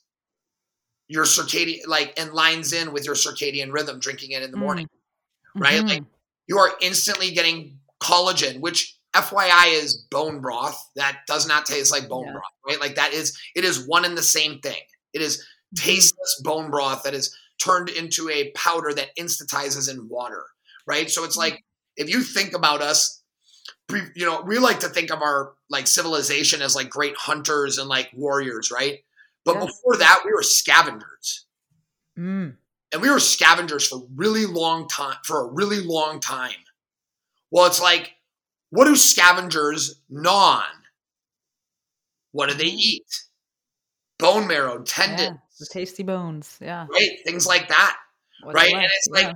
your 1.07 1.25
circadian 1.25 1.87
like 1.87 2.13
and 2.19 2.33
lines 2.33 2.73
in 2.73 2.91
with 2.93 3.05
your 3.05 3.15
circadian 3.15 3.71
rhythm 3.71 3.99
drinking 3.99 4.31
it 4.31 4.41
in 4.43 4.51
the 4.51 4.57
morning 4.57 4.87
right 5.55 5.81
Mhm. 5.83 5.89
like 5.89 6.03
you 6.47 6.57
are 6.57 6.71
instantly 6.81 7.31
getting 7.31 7.79
collagen 8.05 8.59
which 8.59 8.97
fyi 9.15 9.73
is 9.81 10.05
bone 10.11 10.41
broth 10.41 10.79
that 10.95 11.19
does 11.27 11.47
not 11.47 11.65
taste 11.65 11.91
like 11.91 12.07
bone 12.09 12.25
Yeah. 12.25 12.33
broth 12.33 12.43
right 12.67 12.79
like 12.79 12.95
that 12.95 13.13
is 13.13 13.37
it 13.55 13.63
is 13.63 13.87
one 13.87 14.05
and 14.05 14.17
the 14.17 14.23
same 14.23 14.59
thing 14.59 14.81
it 15.13 15.21
is 15.21 15.37
Mm-hmm. 15.75 15.87
tasteless 15.91 16.41
bone 16.43 16.69
broth 16.69 17.01
that 17.03 17.13
is 17.15 17.35
turned 17.61 17.89
into 17.89 18.29
a 18.29 18.51
powder 18.51 18.93
that 18.93 19.09
instantizes 19.17 19.89
in 19.91 20.07
water 20.09 20.43
right 20.85 21.09
so 21.09 21.21
Mm-hmm. 21.21 21.27
it's 21.27 21.37
like 21.37 21.63
if 21.97 22.09
you 22.09 22.21
think 22.21 22.53
about 22.53 22.81
us 22.81 23.23
you 24.15 24.25
know 24.25 24.41
we 24.45 24.57
like 24.59 24.79
to 24.81 24.89
think 24.89 25.11
of 25.11 25.21
our 25.21 25.53
like 25.69 25.87
civilization 25.87 26.61
as 26.61 26.75
like 26.75 26.89
great 26.89 27.15
hunters 27.17 27.77
and 27.79 27.89
like 27.89 28.09
warriors 28.13 28.69
right 28.71 28.99
But 29.45 29.59
before 29.59 29.97
that, 29.97 30.21
we 30.25 30.31
were 30.33 30.41
scavengers. 30.43 31.45
Mm. 32.17 32.57
And 32.91 33.01
we 33.01 33.09
were 33.11 33.19
scavengers 33.19 33.87
for 33.87 34.01
really 34.15 34.45
long 34.47 34.87
time 34.87 35.17
for 35.23 35.37
a 35.45 35.51
really 35.53 35.81
long 35.81 36.19
time. 36.19 36.61
Well, 37.51 37.65
it's 37.67 37.81
like, 37.81 38.13
what 38.69 38.85
do 38.85 38.95
scavengers 38.95 40.01
gnaw 40.09 40.57
on? 40.59 40.63
What 42.31 42.49
do 42.49 42.55
they 42.55 42.65
eat? 42.65 43.05
Bone 44.19 44.47
marrow, 44.47 44.81
tendon, 44.83 45.39
Yeah, 45.59 45.65
tasty 45.71 46.03
bones. 46.03 46.57
Yeah. 46.61 46.87
right? 46.89 47.09
Things 47.25 47.45
like 47.45 47.67
that. 47.69 47.97
What's 48.43 48.55
Right, 48.55 48.73
and 48.73 48.83
it's 48.83 49.07
like, 49.09 49.23
yeah. 49.27 49.33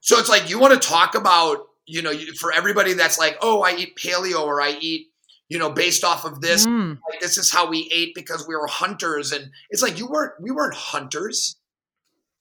So 0.00 0.18
it's 0.18 0.28
like 0.28 0.50
you 0.50 0.58
want 0.58 0.80
to 0.80 0.88
talk 0.88 1.14
about, 1.14 1.66
you 1.86 2.02
know, 2.02 2.10
you- 2.10 2.34
for 2.34 2.52
everybody 2.52 2.92
that's 2.94 3.18
like, 3.18 3.38
oh, 3.40 3.62
I 3.62 3.74
eat 3.76 3.96
paleo 3.96 4.40
or 4.44 4.60
I 4.60 4.76
eat, 4.80 5.08
you 5.48 5.58
know, 5.58 5.70
based 5.70 6.04
off 6.04 6.24
of 6.24 6.40
this. 6.40 6.66
Mm. 6.66 6.98
Like 7.10 7.20
this 7.20 7.38
is 7.38 7.50
how 7.50 7.68
we 7.68 7.90
ate 7.92 8.14
because 8.14 8.46
we 8.46 8.54
were 8.54 8.66
hunters, 8.66 9.32
and 9.32 9.50
it's 9.70 9.82
like 9.82 9.98
you 9.98 10.06
weren't. 10.06 10.32
We 10.40 10.50
weren't 10.50 10.74
hunters. 10.74 11.56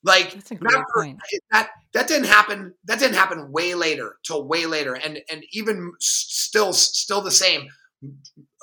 Like 0.03 0.31
for- 0.43 0.57
that 1.51 1.69
that 1.93 2.07
didn't 2.07 2.27
happen. 2.27 2.73
That 2.85 2.99
didn't 2.99 3.15
happen 3.15 3.51
way 3.51 3.73
later, 3.73 4.17
till 4.23 4.45
way 4.45 4.65
later, 4.65 4.95
and 4.95 5.21
and 5.31 5.43
even 5.51 5.93
still 5.99 6.73
still 6.73 7.21
the 7.21 7.31
same. 7.31 7.69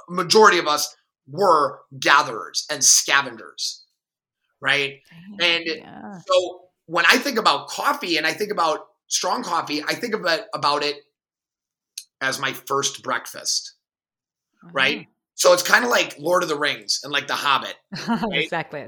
Majority 0.08 0.58
of 0.58 0.66
us 0.66 0.94
were 1.26 1.80
gatherers 1.98 2.66
and 2.70 2.84
scavengers, 2.84 3.84
right? 4.60 5.00
And 5.40 5.64
yeah. 5.66 6.18
so 6.26 6.60
when 6.86 7.06
I 7.06 7.18
think 7.18 7.38
about 7.38 7.68
coffee 7.68 8.16
and 8.16 8.26
I 8.26 8.32
think 8.32 8.50
about 8.50 8.80
strong 9.06 9.42
coffee, 9.42 9.82
I 9.82 9.94
think 9.94 10.14
about 10.14 10.40
about 10.54 10.82
it 10.82 10.96
as 12.20 12.38
my 12.38 12.52
first 12.52 13.02
breakfast, 13.02 13.74
right? 14.72 15.06
So 15.40 15.54
it's 15.54 15.62
kind 15.62 15.84
of 15.84 15.90
like 15.90 16.16
Lord 16.18 16.42
of 16.42 16.50
the 16.50 16.58
Rings 16.58 17.00
and 17.02 17.10
like 17.10 17.26
The 17.26 17.34
Hobbit. 17.34 17.74
Uh-huh. 18.08 18.28
exactly. 18.32 18.84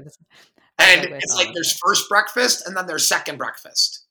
And 0.79 1.05
it's 1.05 1.35
like 1.35 1.53
there's 1.53 1.77
first 1.77 2.09
breakfast 2.09 2.67
and 2.67 2.75
then 2.75 2.87
there's 2.87 3.07
second 3.07 3.37
breakfast, 3.37 4.05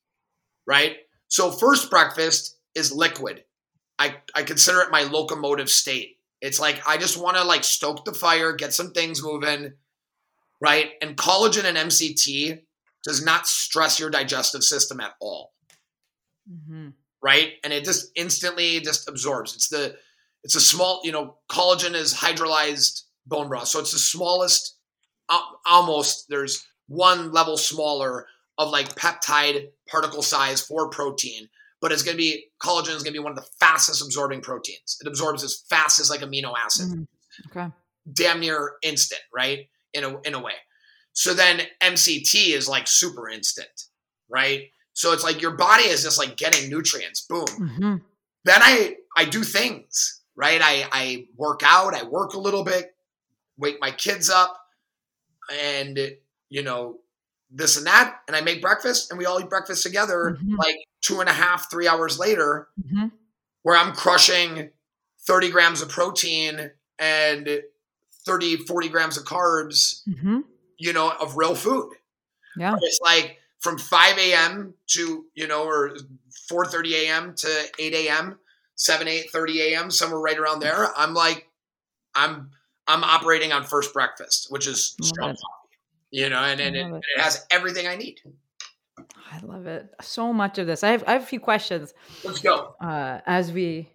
right? 0.66 0.96
So 1.28 1.50
first 1.50 1.90
breakfast 1.90 2.56
is 2.74 2.92
liquid. 2.92 3.44
I, 3.98 4.16
I 4.34 4.42
consider 4.42 4.80
it 4.80 4.90
my 4.90 5.02
locomotive 5.02 5.68
state. 5.70 6.18
It's 6.40 6.58
like 6.58 6.82
I 6.86 6.96
just 6.96 7.16
want 7.20 7.36
to 7.36 7.44
like 7.44 7.64
stoke 7.64 8.04
the 8.04 8.12
fire, 8.12 8.52
get 8.52 8.72
some 8.72 8.92
things 8.92 9.22
moving, 9.22 9.74
right? 10.60 10.92
And 11.00 11.16
collagen 11.16 11.64
and 11.64 11.76
MCT 11.76 12.62
does 13.04 13.24
not 13.24 13.46
stress 13.46 13.98
your 14.00 14.10
digestive 14.10 14.62
system 14.64 15.00
at 15.00 15.14
all, 15.20 15.52
Mhm. 16.50 16.94
right? 17.22 17.54
And 17.64 17.72
it 17.72 17.84
just 17.84 18.10
instantly 18.14 18.80
just 18.80 19.08
absorbs. 19.08 19.54
It's 19.54 19.68
the 19.68 19.96
it's 20.44 20.56
a 20.56 20.60
small, 20.60 21.00
you 21.04 21.12
know, 21.12 21.38
collagen 21.48 21.94
is 21.94 22.14
hydrolyzed 22.14 23.02
bone 23.26 23.48
broth. 23.48 23.68
So 23.68 23.78
it's 23.78 23.92
the 23.92 23.98
smallest 23.98 24.74
al- 24.74 24.81
almost 25.66 26.26
there's 26.28 26.66
one 26.88 27.32
level 27.32 27.56
smaller 27.56 28.26
of 28.58 28.70
like 28.70 28.94
peptide 28.94 29.68
particle 29.88 30.22
size 30.22 30.60
for 30.60 30.88
protein, 30.90 31.48
but 31.80 31.90
it's 31.92 32.02
going 32.02 32.16
to 32.16 32.22
be 32.22 32.46
collagen 32.62 32.94
is 32.96 33.02
going 33.02 33.12
to 33.14 33.18
be 33.18 33.18
one 33.18 33.32
of 33.32 33.36
the 33.36 33.48
fastest 33.60 34.02
absorbing 34.02 34.40
proteins. 34.40 34.98
It 35.00 35.06
absorbs 35.06 35.42
as 35.42 35.62
fast 35.68 35.98
as 36.00 36.10
like 36.10 36.20
amino 36.20 36.52
acids, 36.56 36.94
Mhm. 36.94 37.06
Okay. 37.50 37.70
damn 38.12 38.40
near 38.40 38.72
instant, 38.82 39.22
right? 39.34 39.68
In 39.94 40.04
a 40.04 40.20
in 40.22 40.34
a 40.34 40.40
way. 40.40 40.54
So 41.14 41.34
then 41.34 41.62
MCT 41.80 42.52
is 42.54 42.68
like 42.68 42.86
super 42.86 43.28
instant, 43.28 43.68
right? 44.28 44.70
So 44.94 45.12
it's 45.12 45.24
like 45.24 45.40
your 45.40 45.52
body 45.52 45.84
is 45.84 46.02
just 46.02 46.18
like 46.18 46.36
getting 46.36 46.68
nutrients. 46.70 47.22
Boom 47.22 47.46
hmm 47.46 47.96
then 48.44 48.60
I 48.60 48.96
I 49.16 49.24
do 49.24 49.44
things, 49.44 50.20
right? 50.36 50.60
I 50.62 50.88
I 50.92 51.26
work 51.36 51.60
out, 51.64 51.94
I 51.94 52.02
work 52.04 52.34
a 52.34 52.38
little 52.40 52.64
bit, 52.64 52.94
wake 53.56 53.78
my 53.80 53.90
kids 53.92 54.28
up, 54.28 54.58
and 55.50 55.98
you 56.48 56.62
know 56.62 56.98
this 57.50 57.76
and 57.76 57.86
that, 57.86 58.20
and 58.26 58.36
I 58.36 58.40
make 58.40 58.62
breakfast, 58.62 59.10
and 59.10 59.18
we 59.18 59.26
all 59.26 59.40
eat 59.40 59.50
breakfast 59.50 59.82
together. 59.82 60.38
Mhm. 60.42 60.56
Like 60.58 60.76
two 61.00 61.20
and 61.20 61.28
a 61.28 61.32
half, 61.32 61.70
three 61.70 61.88
hours 61.88 62.18
later, 62.18 62.68
hmm 62.90 63.08
where 63.62 63.76
I'm 63.76 63.94
crushing 63.94 64.70
thirty 65.24 65.48
grams 65.50 65.82
of 65.82 65.88
protein 65.88 66.72
and 66.98 67.62
30, 68.24 68.56
40 68.56 68.88
grams 68.88 69.16
of 69.16 69.24
carbs, 69.24 70.02
hmm 70.20 70.40
you 70.78 70.92
know, 70.92 71.10
of 71.10 71.36
real 71.36 71.54
food. 71.54 71.92
Yeah. 72.56 72.76
It's 72.80 73.00
like 73.00 73.38
from 73.60 73.78
5 73.78 74.18
a.m. 74.18 74.74
to, 74.88 75.26
you 75.34 75.46
know, 75.46 75.64
or 75.64 75.94
4.30 76.50 76.92
a.m. 77.04 77.34
to 77.36 77.48
8 77.78 77.94
a.m., 77.94 78.38
7, 78.74 79.06
8, 79.06 79.30
30 79.30 79.60
a.m., 79.62 79.90
somewhere 79.92 80.18
right 80.20 80.38
around 80.38 80.58
there. 80.60 80.88
I'm 80.96 81.14
like, 81.14 81.46
I'm 82.16 82.50
I'm 82.86 83.04
operating 83.04 83.52
on 83.52 83.64
first 83.64 83.92
breakfast, 83.92 84.48
which 84.50 84.66
is 84.66 84.96
strong 85.02 85.30
coffee. 85.30 85.42
You 86.10 86.28
know, 86.28 86.40
and, 86.40 86.60
and, 86.60 86.76
it, 86.76 86.86
it. 86.86 86.94
it 87.16 87.20
has 87.20 87.46
everything 87.50 87.86
I 87.86 87.96
need. 87.96 88.20
I 88.98 89.38
love 89.42 89.66
it. 89.66 89.88
So 90.02 90.32
much 90.32 90.58
of 90.58 90.66
this. 90.66 90.84
I 90.84 90.90
have 90.90 91.04
I 91.06 91.12
have 91.12 91.22
a 91.22 91.26
few 91.26 91.40
questions. 91.40 91.94
Let's 92.22 92.40
go. 92.40 92.74
uh, 92.80 93.20
as 93.26 93.50
we 93.50 93.88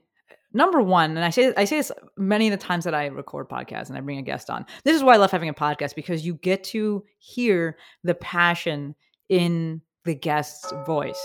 number 0.54 0.82
one, 0.82 1.12
and 1.12 1.23
I 1.23 1.30
say 1.30 1.54
I 1.56 1.65
say 1.65 1.78
this 1.78 1.91
many 2.17 2.47
of 2.47 2.52
the 2.52 2.65
times 2.65 2.86
that 2.86 2.95
I 2.95 3.08
record 3.08 3.50
podcasts 3.50 3.89
and 3.89 3.97
I 3.97 4.02
bring 4.02 4.17
a 4.17 4.23
guest 4.23 4.50
on. 4.50 4.65
This 4.84 4.95
is 4.95 5.04
why 5.04 5.13
I 5.13 5.17
love 5.17 5.32
having 5.32 5.50
a 5.50 5.54
podcast 5.54 5.93
because 5.93 6.26
you 6.26 6.36
get 6.36 6.63
to 6.65 7.04
hear 7.19 7.78
the 8.04 8.15
passion 8.15 8.95
in 9.30 9.82
the 10.06 10.15
guest's 10.15 10.73
voice. 10.86 11.21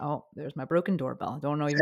Oh, 0.00 0.24
there's 0.34 0.54
my 0.54 0.64
broken 0.64 0.96
doorbell. 0.96 1.34
I 1.36 1.40
don't 1.40 1.58
know 1.58 1.68
even 1.68 1.80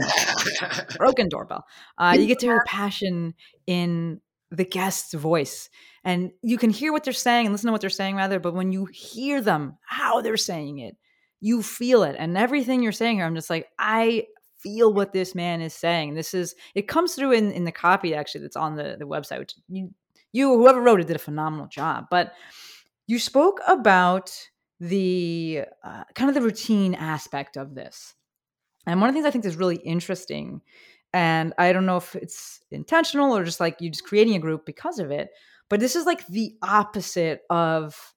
broken 0.96 1.28
doorbell. 1.28 1.66
Uh, 1.98 2.16
you 2.18 2.26
get 2.26 2.38
to 2.38 2.46
hear 2.46 2.64
passion 2.66 3.34
in 3.66 4.22
the 4.50 4.64
guest's 4.64 5.14
voice, 5.14 5.68
and 6.04 6.30
you 6.42 6.58
can 6.58 6.70
hear 6.70 6.92
what 6.92 7.04
they're 7.04 7.12
saying 7.12 7.46
and 7.46 7.52
listen 7.52 7.66
to 7.66 7.72
what 7.72 7.80
they're 7.80 7.90
saying 7.90 8.16
rather. 8.16 8.38
But 8.38 8.54
when 8.54 8.72
you 8.72 8.86
hear 8.86 9.40
them, 9.40 9.76
how 9.86 10.20
they're 10.20 10.36
saying 10.36 10.78
it, 10.78 10.96
you 11.40 11.62
feel 11.62 12.02
it, 12.02 12.16
and 12.18 12.36
everything 12.36 12.82
you're 12.82 12.92
saying 12.92 13.16
here, 13.16 13.26
I'm 13.26 13.34
just 13.34 13.50
like, 13.50 13.68
I 13.78 14.26
feel 14.58 14.92
what 14.92 15.12
this 15.12 15.34
man 15.34 15.60
is 15.60 15.74
saying. 15.74 16.14
This 16.14 16.34
is 16.34 16.54
it 16.74 16.88
comes 16.88 17.14
through 17.14 17.32
in 17.32 17.52
in 17.52 17.64
the 17.64 17.72
copy 17.72 18.14
actually 18.14 18.42
that's 18.42 18.56
on 18.56 18.76
the 18.76 18.96
the 18.98 19.06
website. 19.06 19.38
Which 19.38 19.54
you 19.68 19.92
you 20.32 20.56
whoever 20.56 20.80
wrote 20.80 21.00
it 21.00 21.06
did 21.06 21.16
a 21.16 21.20
phenomenal 21.20 21.66
job, 21.66 22.06
but 22.10 22.32
you 23.06 23.18
spoke 23.18 23.60
about 23.66 24.32
the 24.80 25.62
uh, 25.84 26.04
kind 26.14 26.28
of 26.28 26.34
the 26.34 26.42
routine 26.42 26.94
aspect 26.94 27.56
of 27.56 27.74
this. 27.74 28.14
And 28.86 29.00
one 29.00 29.08
of 29.08 29.14
the 29.14 29.18
things 29.18 29.26
I 29.26 29.30
think 29.30 29.44
is 29.44 29.56
really 29.56 29.76
interesting, 29.76 30.60
and 31.16 31.54
I 31.56 31.72
don't 31.72 31.86
know 31.86 31.96
if 31.96 32.14
it's 32.14 32.60
intentional 32.70 33.34
or 33.34 33.42
just 33.42 33.58
like 33.58 33.80
you 33.80 33.88
just 33.88 34.04
creating 34.04 34.36
a 34.36 34.38
group 34.38 34.66
because 34.66 34.98
of 34.98 35.10
it, 35.10 35.30
but 35.70 35.80
this 35.80 35.96
is 35.96 36.04
like 36.04 36.26
the 36.26 36.54
opposite 36.60 37.40
of 37.48 38.12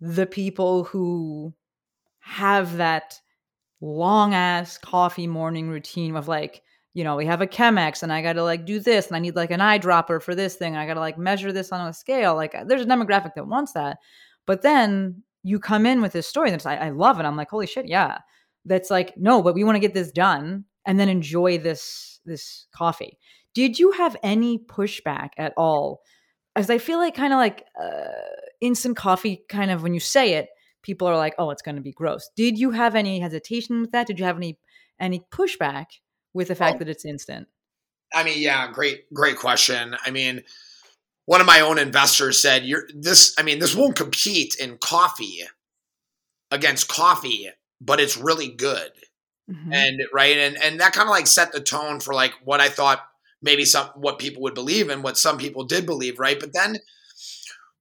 the 0.00 0.26
people 0.26 0.84
who 0.84 1.52
have 2.20 2.76
that 2.76 3.20
long 3.80 4.32
ass 4.32 4.78
coffee 4.78 5.26
morning 5.26 5.68
routine 5.68 6.14
of 6.14 6.28
like, 6.28 6.62
you 6.94 7.02
know, 7.02 7.16
we 7.16 7.26
have 7.26 7.42
a 7.42 7.48
Chemex 7.48 8.04
and 8.04 8.12
I 8.12 8.22
got 8.22 8.34
to 8.34 8.44
like 8.44 8.64
do 8.64 8.78
this 8.78 9.08
and 9.08 9.16
I 9.16 9.18
need 9.18 9.34
like 9.34 9.50
an 9.50 9.58
eyedropper 9.58 10.22
for 10.22 10.36
this 10.36 10.54
thing. 10.54 10.76
I 10.76 10.86
got 10.86 10.94
to 10.94 11.00
like 11.00 11.18
measure 11.18 11.50
this 11.50 11.72
on 11.72 11.88
a 11.88 11.92
scale. 11.92 12.36
Like 12.36 12.54
uh, 12.54 12.62
there's 12.62 12.82
a 12.82 12.86
demographic 12.86 13.34
that 13.34 13.48
wants 13.48 13.72
that. 13.72 13.96
But 14.46 14.62
then 14.62 15.24
you 15.42 15.58
come 15.58 15.84
in 15.84 16.00
with 16.00 16.12
this 16.12 16.28
story 16.28 16.52
that's 16.52 16.64
I, 16.64 16.76
I 16.76 16.90
love 16.90 17.18
it. 17.18 17.24
I'm 17.24 17.36
like, 17.36 17.50
holy 17.50 17.66
shit, 17.66 17.88
yeah. 17.88 18.18
That's 18.64 18.88
like, 18.88 19.16
no, 19.16 19.42
but 19.42 19.56
we 19.56 19.64
want 19.64 19.74
to 19.74 19.80
get 19.80 19.94
this 19.94 20.12
done 20.12 20.64
and 20.84 21.00
then 21.00 21.08
enjoy 21.08 21.58
this 21.58 22.15
this 22.26 22.66
coffee. 22.74 23.18
Did 23.54 23.78
you 23.78 23.92
have 23.92 24.16
any 24.22 24.58
pushback 24.58 25.30
at 25.38 25.54
all? 25.56 26.02
As 26.54 26.68
I 26.70 26.78
feel 26.78 26.98
like 26.98 27.14
kind 27.14 27.32
of 27.32 27.38
like 27.38 27.64
uh, 27.82 28.08
instant 28.60 28.96
coffee, 28.96 29.42
kind 29.48 29.70
of 29.70 29.82
when 29.82 29.94
you 29.94 30.00
say 30.00 30.34
it, 30.34 30.48
people 30.82 31.08
are 31.08 31.16
like, 31.16 31.34
oh, 31.38 31.50
it's 31.50 31.62
going 31.62 31.76
to 31.76 31.82
be 31.82 31.92
gross. 31.92 32.30
Did 32.36 32.58
you 32.58 32.70
have 32.70 32.94
any 32.94 33.20
hesitation 33.20 33.80
with 33.80 33.92
that? 33.92 34.06
Did 34.06 34.18
you 34.18 34.24
have 34.24 34.36
any 34.36 34.58
any 35.00 35.24
pushback 35.32 35.86
with 36.34 36.48
the 36.48 36.54
fact 36.54 36.76
Oh. 36.76 36.78
that 36.80 36.88
it's 36.88 37.04
instant? 37.04 37.48
I 38.14 38.24
mean, 38.24 38.38
yeah, 38.38 38.70
great, 38.72 39.12
great 39.12 39.36
question. 39.36 39.96
I 40.04 40.10
mean, 40.10 40.42
one 41.26 41.40
of 41.40 41.46
my 41.46 41.60
own 41.60 41.78
investors 41.78 42.40
said, 42.40 42.64
"You're 42.64 42.86
this. 42.94 43.34
I 43.38 43.42
mean, 43.42 43.58
this 43.58 43.74
won't 43.74 43.96
compete 43.96 44.54
in 44.60 44.78
coffee 44.78 45.42
against 46.50 46.88
coffee, 46.88 47.50
but 47.80 48.00
it's 48.00 48.16
really 48.16 48.48
good." 48.48 48.90
Mhm. 49.50 49.72
and 49.72 50.02
right 50.12 50.36
and 50.36 50.60
and 50.62 50.80
that 50.80 50.92
kind 50.92 51.06
of 51.08 51.10
like 51.10 51.26
set 51.28 51.52
the 51.52 51.60
tone 51.60 52.00
for 52.00 52.12
like 52.14 52.32
what 52.44 52.60
i 52.60 52.68
thought 52.68 53.06
maybe 53.40 53.64
some 53.64 53.86
what 53.94 54.18
people 54.18 54.42
would 54.42 54.54
believe 54.54 54.88
and 54.90 55.04
what 55.04 55.16
some 55.16 55.38
people 55.38 55.62
did 55.64 55.86
believe 55.86 56.18
right 56.18 56.40
but 56.40 56.52
then 56.52 56.78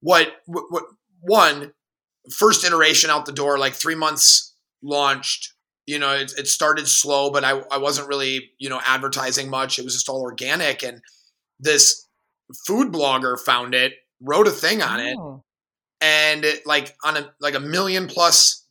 what 0.02 0.34
what, 0.46 0.66
what 0.70 0.84
one 1.22 1.74
first 2.32 2.64
iteration 2.66 3.10
out 3.10 3.26
the 3.26 3.32
door 3.32 3.58
like 3.58 3.74
three 3.74 3.96
months 3.96 4.54
launched 4.84 5.54
you 5.86 6.00
know 6.00 6.12
it, 6.14 6.34
it 6.38 6.48
started 6.48 6.88
slow 6.88 7.32
but 7.32 7.44
I, 7.44 7.62
I 7.72 7.78
wasn't 7.78 8.08
really 8.08 8.52
you 8.60 8.70
know 8.70 8.82
advertising 8.86 9.50
much 9.50 9.80
it 9.80 9.86
was 9.86 9.94
just 9.94 10.10
all 10.10 10.22
organic 10.22 10.84
and 10.84 11.02
this 11.60 12.08
food 12.68 12.92
blogger 12.94 13.40
found 13.40 13.74
it 13.76 13.94
wrote 14.22 14.48
a 14.48 14.52
thing 14.52 14.82
on 14.82 15.00
it 15.00 15.16
Oh. 15.20 15.44
and 16.02 16.46
it, 16.46 16.66
like 16.68 16.96
on 17.04 17.18
a 17.18 17.34
like 17.40 17.56
a 17.56 17.60
million 17.60 18.08
plus 18.08 18.65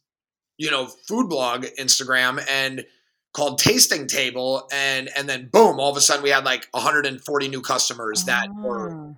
you 0.59 0.71
know 0.71 0.87
food 0.87 1.29
blog 1.29 1.67
instagram 1.79 2.43
and 2.49 2.85
called 3.33 3.59
tasting 3.59 4.07
table 4.07 4.69
and 4.73 5.09
and 5.17 5.29
then 5.29 5.49
boom 5.53 5.81
all 5.81 5.91
of 5.91 5.97
a 5.97 6.01
sudden 6.01 6.23
we 6.23 6.31
had 6.31 6.45
like 6.45 6.67
140 6.73 7.49
new 7.49 7.61
customers 7.61 8.25
that 8.25 8.47
were 8.63 8.91
Ah. 8.93 9.15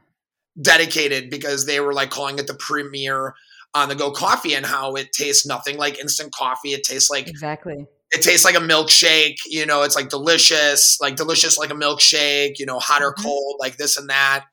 dedicated 0.61 1.29
because 1.31 1.67
they 1.67 1.81
were 1.81 1.93
like 1.93 2.11
calling 2.11 2.39
it 2.39 2.47
the 2.47 2.55
premier 2.55 3.35
on 3.75 3.89
the 3.91 3.95
go 3.95 4.11
coffee 4.11 4.55
and 4.55 4.65
how 4.65 4.95
it 4.95 5.13
tastes 5.13 5.45
nothing 5.47 5.77
like 5.77 5.99
instant 5.99 6.33
coffee. 6.33 6.73
It 6.73 6.83
tastes 6.83 7.11
like 7.11 7.29
Exactly. 7.29 7.85
it 8.13 8.23
tastes 8.23 8.43
like 8.47 8.55
a 8.55 8.59
milkshake. 8.61 9.37
You 9.45 9.67
know, 9.67 9.83
it's 9.83 9.95
like 9.97 10.09
delicious, 10.09 10.99
like 10.99 11.17
delicious 11.17 11.59
like 11.59 11.69
a 11.69 11.75
milkshake. 11.75 12.59
You 12.59 12.65
know, 12.65 12.79
hot 12.79 13.03
or 13.03 13.13
Mhm. 13.13 13.23
cold, 13.23 13.57
like 13.61 13.77
this 13.77 13.99
and 13.99 14.09
that. 14.09 14.47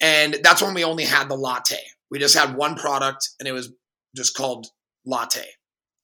And 0.00 0.34
that's 0.44 0.62
when 0.62 0.74
we 0.74 0.84
only 0.84 1.04
had 1.04 1.28
the 1.28 1.36
latte. 1.36 1.80
We 2.10 2.20
just 2.20 2.36
had 2.36 2.54
one 2.56 2.76
product, 2.76 3.28
and 3.40 3.48
it 3.48 3.52
was 3.52 3.70
just 4.14 4.36
called 4.36 4.66
latte. 5.04 5.46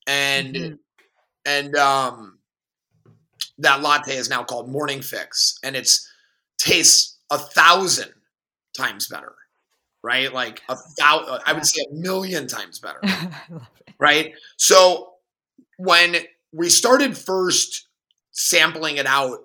And 0.09 0.55
Mhm. 0.57 0.79
and 1.45 1.77
um, 1.77 2.39
that 3.59 3.81
latte 3.83 4.17
is 4.17 4.29
now 4.31 4.43
called 4.43 4.69
Morning 4.71 5.03
Fix, 5.03 5.59
and 5.63 5.77
it's 5.77 6.09
tastes 6.59 7.19
a 7.31 7.39
thousand 7.39 8.13
times 8.77 9.07
better, 9.09 9.35
right? 10.03 10.33
Like 10.33 10.63
a 10.69 10.77
thousand, 10.99 11.41
I 11.47 11.53
would 11.53 11.67
say 11.67 11.83
a 11.91 11.95
million 11.95 12.47
times 12.49 12.79
better 12.79 13.01
I 13.05 13.31
love 13.51 13.67
it. 13.87 13.95
right? 14.01 14.35
So 14.57 15.13
when 15.77 16.17
we 16.53 16.69
started 16.71 17.17
first 17.17 17.87
sampling 18.33 18.97
it 18.97 19.07
out, 19.07 19.41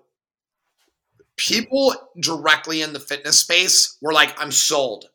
people 1.37 1.93
directly 2.19 2.81
in 2.81 2.93
the 2.93 2.99
fitness 2.99 3.39
space 3.39 3.97
were 4.01 4.13
like, 4.13 4.39
I'm 4.39 4.51
sold. 4.51 5.09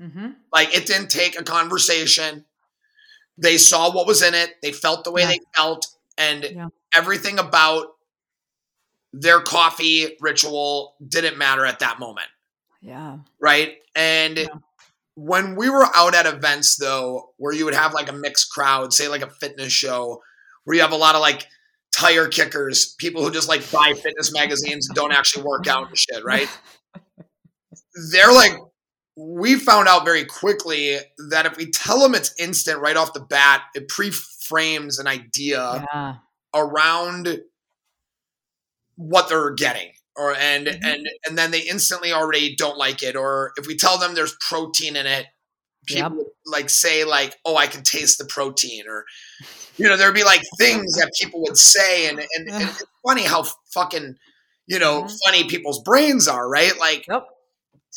Mhm. 0.00 0.36
Like 0.52 0.74
it 0.76 0.86
didn't 0.86 1.08
take 1.10 1.38
a 1.38 1.44
conversation. 1.44 2.44
They 3.38 3.58
saw 3.58 3.92
what 3.92 4.06
was 4.06 4.22
in 4.22 4.34
it, 4.34 4.60
they 4.62 4.72
felt 4.72 5.04
the 5.04 5.10
way 5.10 5.22
Yeah. 5.22 5.28
they 5.28 5.40
felt, 5.54 5.86
and 6.16 6.44
Yeah. 6.44 6.68
everything 6.94 7.38
about 7.38 7.96
their 9.12 9.40
coffee 9.40 10.16
ritual 10.20 10.96
didn't 11.06 11.38
matter 11.38 11.64
at 11.64 11.78
that 11.80 11.98
moment 12.00 12.28
Yeah. 12.80 13.18
right? 13.40 13.78
And 13.94 14.38
Yeah. 14.38 14.46
when 15.14 15.54
we 15.54 15.70
were 15.70 15.86
out 15.94 16.14
at 16.14 16.26
events, 16.26 16.76
though, 16.76 17.32
where 17.36 17.52
you 17.52 17.64
would 17.64 17.74
have 17.74 17.92
like 17.94 18.08
a 18.08 18.12
mixed 18.12 18.50
crowd, 18.50 18.92
say 18.92 19.06
like 19.08 19.22
a 19.22 19.30
fitness 19.30 19.72
show, 19.72 20.22
where 20.64 20.74
you 20.74 20.82
have 20.82 20.92
a 20.92 20.96
lot 20.96 21.14
of 21.14 21.20
like 21.20 21.46
tire 21.92 22.26
kickers, 22.26 22.94
people 22.98 23.22
who 23.22 23.30
just 23.30 23.48
like 23.48 23.68
buy 23.70 23.94
fitness 23.94 24.32
magazines 24.32 24.88
and 24.88 24.96
don't 24.96 25.12
actually 25.12 25.44
work 25.44 25.68
out 25.68 25.86
and 25.88 25.96
shit, 25.96 26.24
right? 26.24 26.48
They're 28.12 28.32
like, 28.32 28.52
we 29.16 29.54
found 29.56 29.86
out 29.88 30.04
very 30.04 30.24
quickly 30.24 30.98
that 31.30 31.46
if 31.46 31.56
we 31.56 31.70
tell 31.70 32.00
them 32.00 32.14
it's 32.14 32.34
instant 32.38 32.80
right 32.80 32.96
off 32.96 33.12
the 33.12 33.20
bat, 33.20 33.62
it 33.74 33.88
pre 33.88 34.10
frames 34.10 34.98
an 34.98 35.06
idea 35.06 35.86
Yeah. 35.92 36.14
around 36.54 37.40
what 38.96 39.28
they're 39.28 39.50
getting 39.50 39.92
or 40.16 40.34
and 40.34 40.66
Mhm. 40.68 40.80
and 40.84 41.08
and 41.26 41.38
then 41.38 41.50
they 41.50 41.60
instantly 41.60 42.12
already 42.12 42.54
don't 42.54 42.76
like 42.78 43.02
it 43.02 43.16
or 43.16 43.52
if 43.56 43.66
we 43.66 43.76
tell 43.76 43.98
them 43.98 44.14
there's 44.14 44.36
protein 44.48 44.94
in 44.96 45.06
it 45.06 45.26
people 45.86 46.16
Yep. 46.18 46.26
like 46.46 46.70
say 46.70 47.02
like 47.04 47.36
oh 47.44 47.56
i 47.56 47.66
can 47.66 47.82
taste 47.82 48.18
the 48.18 48.24
protein 48.24 48.84
or 48.86 49.04
you 49.76 49.88
know 49.88 49.96
there'd 49.96 50.14
be 50.14 50.22
like 50.24 50.42
things 50.58 50.94
that 50.96 51.10
people 51.20 51.42
would 51.42 51.56
say 51.58 52.08
and 52.08 52.20
and, 52.20 52.48
and 52.50 52.62
it's 52.70 52.82
funny 53.04 53.24
how 53.24 53.44
fucking 53.72 54.14
you 54.66 54.78
know 54.78 55.02
Mhm. 55.04 55.18
funny 55.24 55.44
people's 55.48 55.82
brains 55.82 56.28
are 56.28 56.48
right 56.48 56.78
like 56.78 57.06
Yep. 57.08 57.26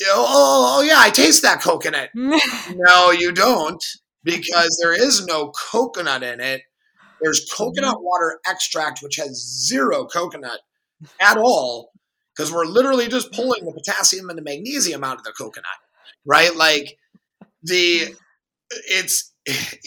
Oh, 0.05 0.77
oh 0.79 0.81
yeah 0.81 0.97
i 0.97 1.09
taste 1.09 1.41
that 1.41 1.61
coconut 1.61 2.09
no, 2.75 3.11
you 3.11 3.31
don't, 3.31 3.83
because 4.23 4.77
there 4.81 4.93
is 4.93 5.25
no 5.25 5.51
coconut 5.51 6.23
in 6.23 6.39
it. 6.41 6.61
There's 7.21 7.49
coconut 7.51 8.01
water 8.01 8.39
extract, 8.45 8.99
which 9.01 9.15
has 9.15 9.65
zero 9.65 10.05
coconut 10.05 10.59
at 11.19 11.37
all, 11.37 11.91
because 12.35 12.51
we're 12.51 12.65
literally 12.65 13.07
just 13.07 13.31
pulling 13.31 13.65
the 13.65 13.71
potassium 13.71 14.29
and 14.29 14.37
the 14.37 14.43
magnesium 14.43 15.03
out 15.03 15.17
of 15.17 15.23
the 15.23 15.31
coconut, 15.31 15.65
right? 16.25 16.55
Like 16.55 16.97
the 17.63 18.15
it's 18.67 19.33
it, 19.45 19.79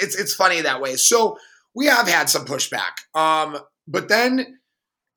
it's 0.00 0.16
it's 0.16 0.34
funny 0.34 0.60
that 0.62 0.80
way. 0.80 0.96
So 0.96 1.36
we 1.74 1.86
have 1.86 2.08
had 2.08 2.30
some 2.30 2.46
pushback, 2.46 2.92
um, 3.14 3.58
but 3.86 4.08
then 4.08 4.58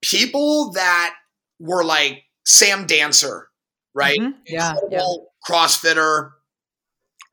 people 0.02 0.71
that 0.74 1.13
were 1.60 1.86
like 1.86 2.24
Sam 2.45 2.86
Dancer, 2.86 3.48
right? 3.96 4.20
Mhm. 4.20 4.36
Yeah. 4.46 4.76
Yeah. 4.92 5.06
CrossFitter, 5.48 6.32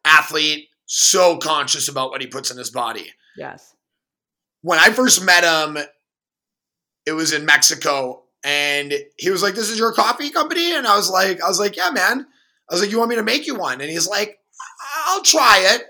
athlete, 0.05 0.69
so 0.87 1.37
conscious 1.37 1.89
about 1.89 2.11
what 2.11 2.21
he 2.21 2.27
puts 2.27 2.51
in 2.51 2.57
his 2.57 2.71
body. 2.71 3.13
Yes. 3.37 3.75
When 4.63 4.79
I 4.79 4.91
first 4.91 5.23
met 5.25 5.45
him, 5.45 5.77
it 7.05 7.13
was 7.13 7.33
in 7.33 7.45
Mexico, 7.45 8.25
and 8.45 8.95
he 9.19 9.31
was 9.31 9.43
like, 9.43 9.55
"This 9.55 9.71
is 9.71 9.79
your 9.79 9.93
coffee 9.93 10.31
company," 10.31 10.73
and 10.75 10.87
I 10.87 10.97
was 10.97 11.11
like, 11.11 11.43
"I 11.43 11.49
was 11.49 11.59
like, 11.59 11.77
yeah, 11.77 11.91
man." 11.91 12.27
I 12.71 12.75
was 12.75 12.81
like, 12.81 12.91
"You 12.91 12.99
want 12.99 13.11
me 13.11 13.17
to 13.17 13.23
make 13.23 13.47
you 13.47 13.57
one?" 13.57 13.81
And 13.81 13.91
he's 13.91 14.07
like, 14.07 14.39
"I'll 15.07 15.23
try 15.23 15.59
it." 15.75 15.87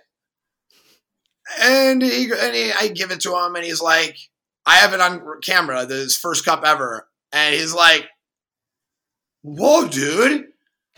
And 1.61 2.01
he, 2.03 2.31
and 2.33 2.55
he, 2.55 2.73
I 2.73 2.89
give 2.89 3.11
it 3.11 3.21
to 3.23 3.37
him, 3.37 3.57
and 3.57 3.65
he's 3.65 3.81
like, 3.83 4.17
"I 4.65 4.77
have 4.77 4.95
it 4.95 5.01
on 5.01 5.41
camera, 5.43 5.85
this 5.85 6.17
first 6.17 6.45
cup 6.45 6.63
ever," 6.65 7.09
and 7.33 7.55
he's 7.55 7.75
like, 7.75 8.09
"Whoa, 9.43 9.87
dude." 9.89 10.52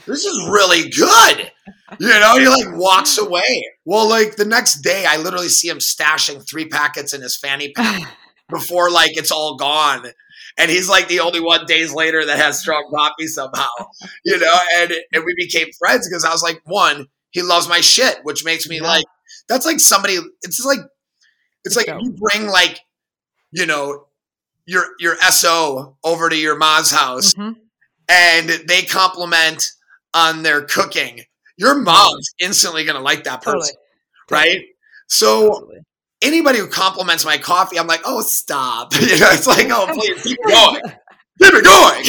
This 0.06 0.24
is 0.24 0.48
really 0.50 0.90
good. 0.90 1.50
You 1.98 2.08
know, 2.08 2.36
he 2.38 2.46
like 2.48 2.76
walks 2.76 3.18
away. 3.18 3.64
Well, 3.84 4.08
like 4.08 4.36
the 4.36 4.44
next 4.44 4.80
day, 4.82 5.04
I 5.06 5.16
literally 5.16 5.48
see 5.48 5.68
him 5.68 5.78
stashing 5.78 6.46
three 6.48 6.66
packets 6.68 7.12
in 7.14 7.22
his 7.22 7.36
fanny 7.36 7.72
pack 7.72 8.02
before 8.50 8.90
like 8.90 9.16
it's 9.16 9.30
all 9.30 9.56
gone. 9.56 10.06
And 10.58 10.70
he's 10.70 10.88
like 10.88 11.08
the 11.08 11.20
only 11.20 11.40
one 11.40 11.66
days 11.66 11.92
later 11.92 12.24
that 12.24 12.38
has 12.38 12.60
strong 12.60 12.88
coffee 12.94 13.26
somehow, 13.26 13.66
you 14.24 14.38
know. 14.38 14.52
And 14.76 14.92
and 15.12 15.24
we 15.24 15.34
became 15.36 15.68
friends 15.78 16.08
because 16.08 16.24
I 16.24 16.30
was 16.30 16.42
like, 16.42 16.60
one, 16.64 17.06
he 17.30 17.42
loves 17.42 17.68
my 17.68 17.80
shit, 17.80 18.18
which 18.24 18.44
makes 18.44 18.68
me 18.68 18.76
Yeah. 18.76 18.86
like 18.88 19.04
that's 19.48 19.66
like 19.66 19.80
somebody. 19.80 20.18
It's 20.42 20.64
like 20.64 20.80
it's 21.64 21.76
like 21.76 21.86
you 21.88 22.12
bring 22.12 22.46
like 22.46 22.80
you 23.52 23.66
know 23.66 24.06
your 24.66 24.84
your 24.98 25.16
so 25.30 25.96
over 26.04 26.28
to 26.28 26.36
your 26.36 26.56
mom's 26.56 26.90
house 26.90 27.34
Mhm. 27.34 27.56
and 28.08 28.48
they 28.68 28.82
compliment 28.82 29.70
on 30.14 30.42
their 30.42 30.62
cooking. 30.62 31.20
Your 31.56 31.74
mom's 31.80 32.30
instantly 32.40 32.84
gonna 32.84 33.00
like 33.00 33.24
that 33.24 33.42
Totally. 33.42 33.60
person, 33.62 33.76
right? 34.30 34.62
So 35.08 35.50
Totally. 35.50 35.78
anybody 36.22 36.58
who 36.58 36.68
compliments 36.68 37.24
my 37.24 37.36
coffee, 37.36 37.78
I'm 37.78 37.86
like, 37.86 38.02
oh, 38.04 38.22
stop. 38.22 38.94
You 39.00 39.18
know, 39.18 39.30
it's 39.30 39.46
like, 39.46 39.66
oh, 39.70 39.86
please 39.92 40.22
keep 40.22 40.38
it 40.40 40.48
going, 40.48 40.82
keep 41.42 41.54
it 41.54 41.64
going. 41.64 42.04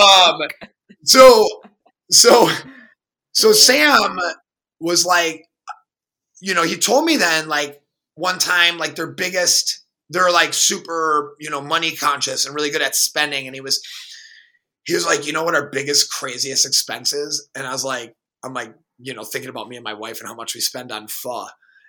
um, 0.02 0.40
so, 1.04 1.46
so, 2.10 2.50
so 3.32 3.52
Sam 3.52 4.18
was 4.80 5.04
like, 5.06 5.44
you 6.40 6.52
know, 6.54 6.64
he 6.64 6.76
told 6.76 7.04
me 7.04 7.16
then, 7.16 7.48
like, 7.48 7.80
one 8.14 8.38
time, 8.38 8.78
like, 8.78 8.94
their 8.96 9.06
biggest, 9.06 9.84
they're 10.10 10.30
like 10.30 10.52
super, 10.54 11.34
you 11.40 11.50
know, 11.50 11.60
money 11.60 11.92
conscious 11.96 12.44
and 12.46 12.54
really 12.54 12.70
good 12.70 12.82
at 12.82 12.94
spending. 12.94 13.46
And 13.46 13.54
he 13.54 13.60
was, 13.60 13.82
he 14.86 14.94
was 14.94 15.06
like, 15.06 15.26
you 15.26 15.32
know 15.32 15.44
what 15.44 15.54
our 15.54 15.68
biggest, 15.70 16.10
craziest 16.12 16.66
expense 16.66 17.12
is? 17.12 17.48
And 17.56 17.66
I 17.66 17.72
was 17.72 17.84
like, 17.84 18.14
I'm 18.44 18.54
like, 18.54 18.74
you 18.98 19.14
know, 19.14 19.24
thinking 19.24 19.50
about 19.50 19.68
me 19.68 19.76
and 19.76 19.84
my 19.84 19.94
wife 19.94 20.20
and 20.20 20.28
how 20.28 20.34
much 20.34 20.54
we 20.54 20.60
spend 20.60 20.92
on 20.92 21.08
pho. 21.08 21.46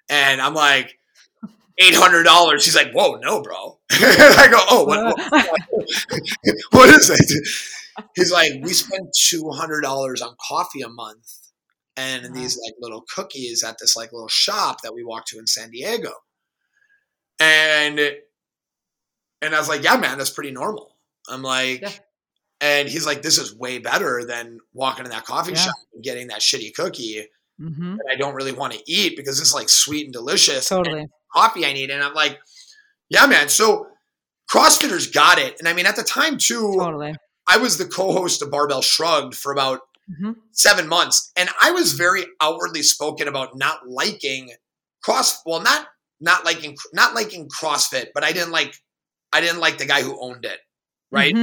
And 0.10 0.42
I'm 0.42 0.54
like, 0.56 1.00
eight 1.80 1.96
hundred 1.96 2.24
dollars. 2.24 2.66
He's 2.66 2.76
like, 2.76 2.92
"Whoa, 2.94 3.16
no, 3.16 3.42
bro." 3.42 3.80
I 3.92 4.48
go, 4.52 4.60
"Oh, 4.70 4.86
what, 4.86 5.18
what, 5.32 5.50
what 6.72 6.90
is 6.90 7.10
it?" 7.10 8.06
He's 8.16 8.32
like, 8.32 8.52
"We 8.62 8.74
spend 8.74 9.10
two 9.16 9.50
hundred 9.52 9.82
dollars 9.82 10.22
on 10.22 10.36
coffee 10.48 10.82
a 10.82 10.90
month, 10.90 11.52
and 11.96 12.24
Wow. 12.26 12.34
these 12.34 12.58
like 12.58 12.76
little 12.80 13.04
cookies 13.14 13.64
at 13.64 13.78
this 13.80 13.96
like 13.96 14.12
little 14.14 14.28
shop 14.28 14.82
that 14.82 14.94
we 14.94 15.04
walk 15.04 15.26
to 15.28 15.40
in 15.40 15.48
San 15.48 15.72
Diego." 15.72 16.12
And 17.40 18.00
and 19.42 19.56
I 19.56 19.60
was 19.60 19.70
like, 19.70 19.84
"Yeah, 19.84 19.98
man, 19.98 20.18
that's 20.18 20.30
pretty 20.30 20.52
normal." 20.52 20.96
I'm 21.30 21.42
like. 21.42 21.82
Yeah. 21.82 21.92
And 22.60 22.90
he's 22.90 23.06
like, 23.06 23.22
"This 23.22 23.38
is 23.38 23.56
way 23.56 23.78
better 23.78 24.26
than 24.26 24.60
walking 24.74 25.06
in 25.06 25.12
that 25.12 25.26
coffee 25.26 25.52
Yeah. 25.54 25.60
shop 25.66 25.76
and 25.94 26.04
getting 26.04 26.28
that 26.28 26.40
shitty 26.42 26.74
cookie 26.74 27.28
hmm 27.60 27.96
that 27.98 28.06
I 28.12 28.16
don't 28.16 28.36
really 28.36 28.52
want 28.52 28.74
to 28.74 28.80
eat 28.92 29.16
because 29.18 29.40
it's 29.40 29.54
like 29.54 29.70
sweet 29.70 30.06
and 30.06 30.14
delicious. 30.14 30.70
and 30.72 30.84
Totally. 30.86 31.08
coffee 31.34 31.66
I 31.66 31.74
need. 31.74 31.90
And 31.90 32.04
I'm 32.04 32.14
like, 32.14 32.40
yeah, 33.10 33.26
man. 33.26 33.50
So 33.50 33.88
CrossFitters 34.52 35.12
got 35.14 35.40
it. 35.40 35.56
And 35.60 35.68
I 35.68 35.74
mean, 35.74 35.86
at 35.86 35.96
the 35.96 36.04
time 36.04 36.38
too, 36.38 36.76
Totally. 36.78 37.16
I 37.48 37.58
was 37.58 37.78
the 37.78 37.86
co-host 37.86 38.42
of 38.42 38.52
Barbell 38.52 38.82
Shrugged 38.82 39.36
for 39.36 39.52
about 39.52 39.82
Mhm. 40.22 40.36
seven 40.52 40.88
months. 40.88 41.32
And 41.36 41.50
I 41.62 41.72
was 41.72 41.94
very 41.94 42.26
outwardly 42.42 42.82
spoken 42.84 43.28
about 43.28 43.58
not 43.58 43.88
liking 43.88 44.54
cross, 45.04 45.42
well, 45.46 45.62
not, 45.62 45.88
not 46.20 46.46
liking, 46.46 46.78
not 46.94 47.14
liking 47.16 47.50
CrossFit, 47.50 48.08
but 48.14 48.24
I 48.24 48.32
didn't 48.32 48.52
like, 48.52 48.76
I 49.34 49.42
didn't 49.42 49.60
like 49.60 49.78
the 49.80 49.86
guy 49.86 50.02
who 50.02 50.18
owned 50.22 50.46
it. 50.46 50.60
Right. 51.12 51.36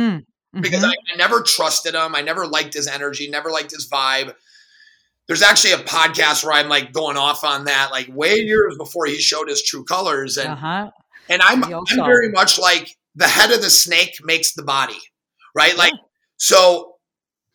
Mhm. 0.54 0.62
Because. 0.62 0.84
I, 0.84 0.88
I 0.88 1.16
never 1.16 1.42
trusted 1.42 1.94
him. 1.94 2.14
I 2.14 2.22
never 2.22 2.46
liked 2.46 2.74
his 2.74 2.86
energy, 2.86 3.28
never 3.28 3.50
liked 3.50 3.70
his 3.72 3.88
vibe. 3.88 4.34
There's 5.26 5.42
actually 5.42 5.72
a 5.72 5.78
podcast 5.78 6.44
where 6.44 6.52
I'm 6.52 6.68
like 6.68 6.92
going 6.92 7.16
off 7.16 7.44
on 7.44 7.64
that, 7.64 7.90
like 7.90 8.08
way 8.08 8.34
years 8.34 8.76
before 8.76 9.06
he 9.06 9.16
showed 9.16 9.48
his 9.48 9.62
true 9.62 9.84
colors. 9.84 10.36
And 10.36 10.50
uh-huh. 10.50 10.90
and 11.28 11.40
I'm, 11.40 11.64
I'm 11.64 11.84
very 11.96 12.30
much 12.30 12.58
like 12.58 12.96
the 13.14 13.26
head 13.26 13.50
of 13.50 13.62
the 13.62 13.70
snake 13.70 14.16
makes 14.22 14.52
the 14.52 14.62
body, 14.62 14.98
right? 15.54 15.76
Like, 15.76 15.94
so 16.36 16.90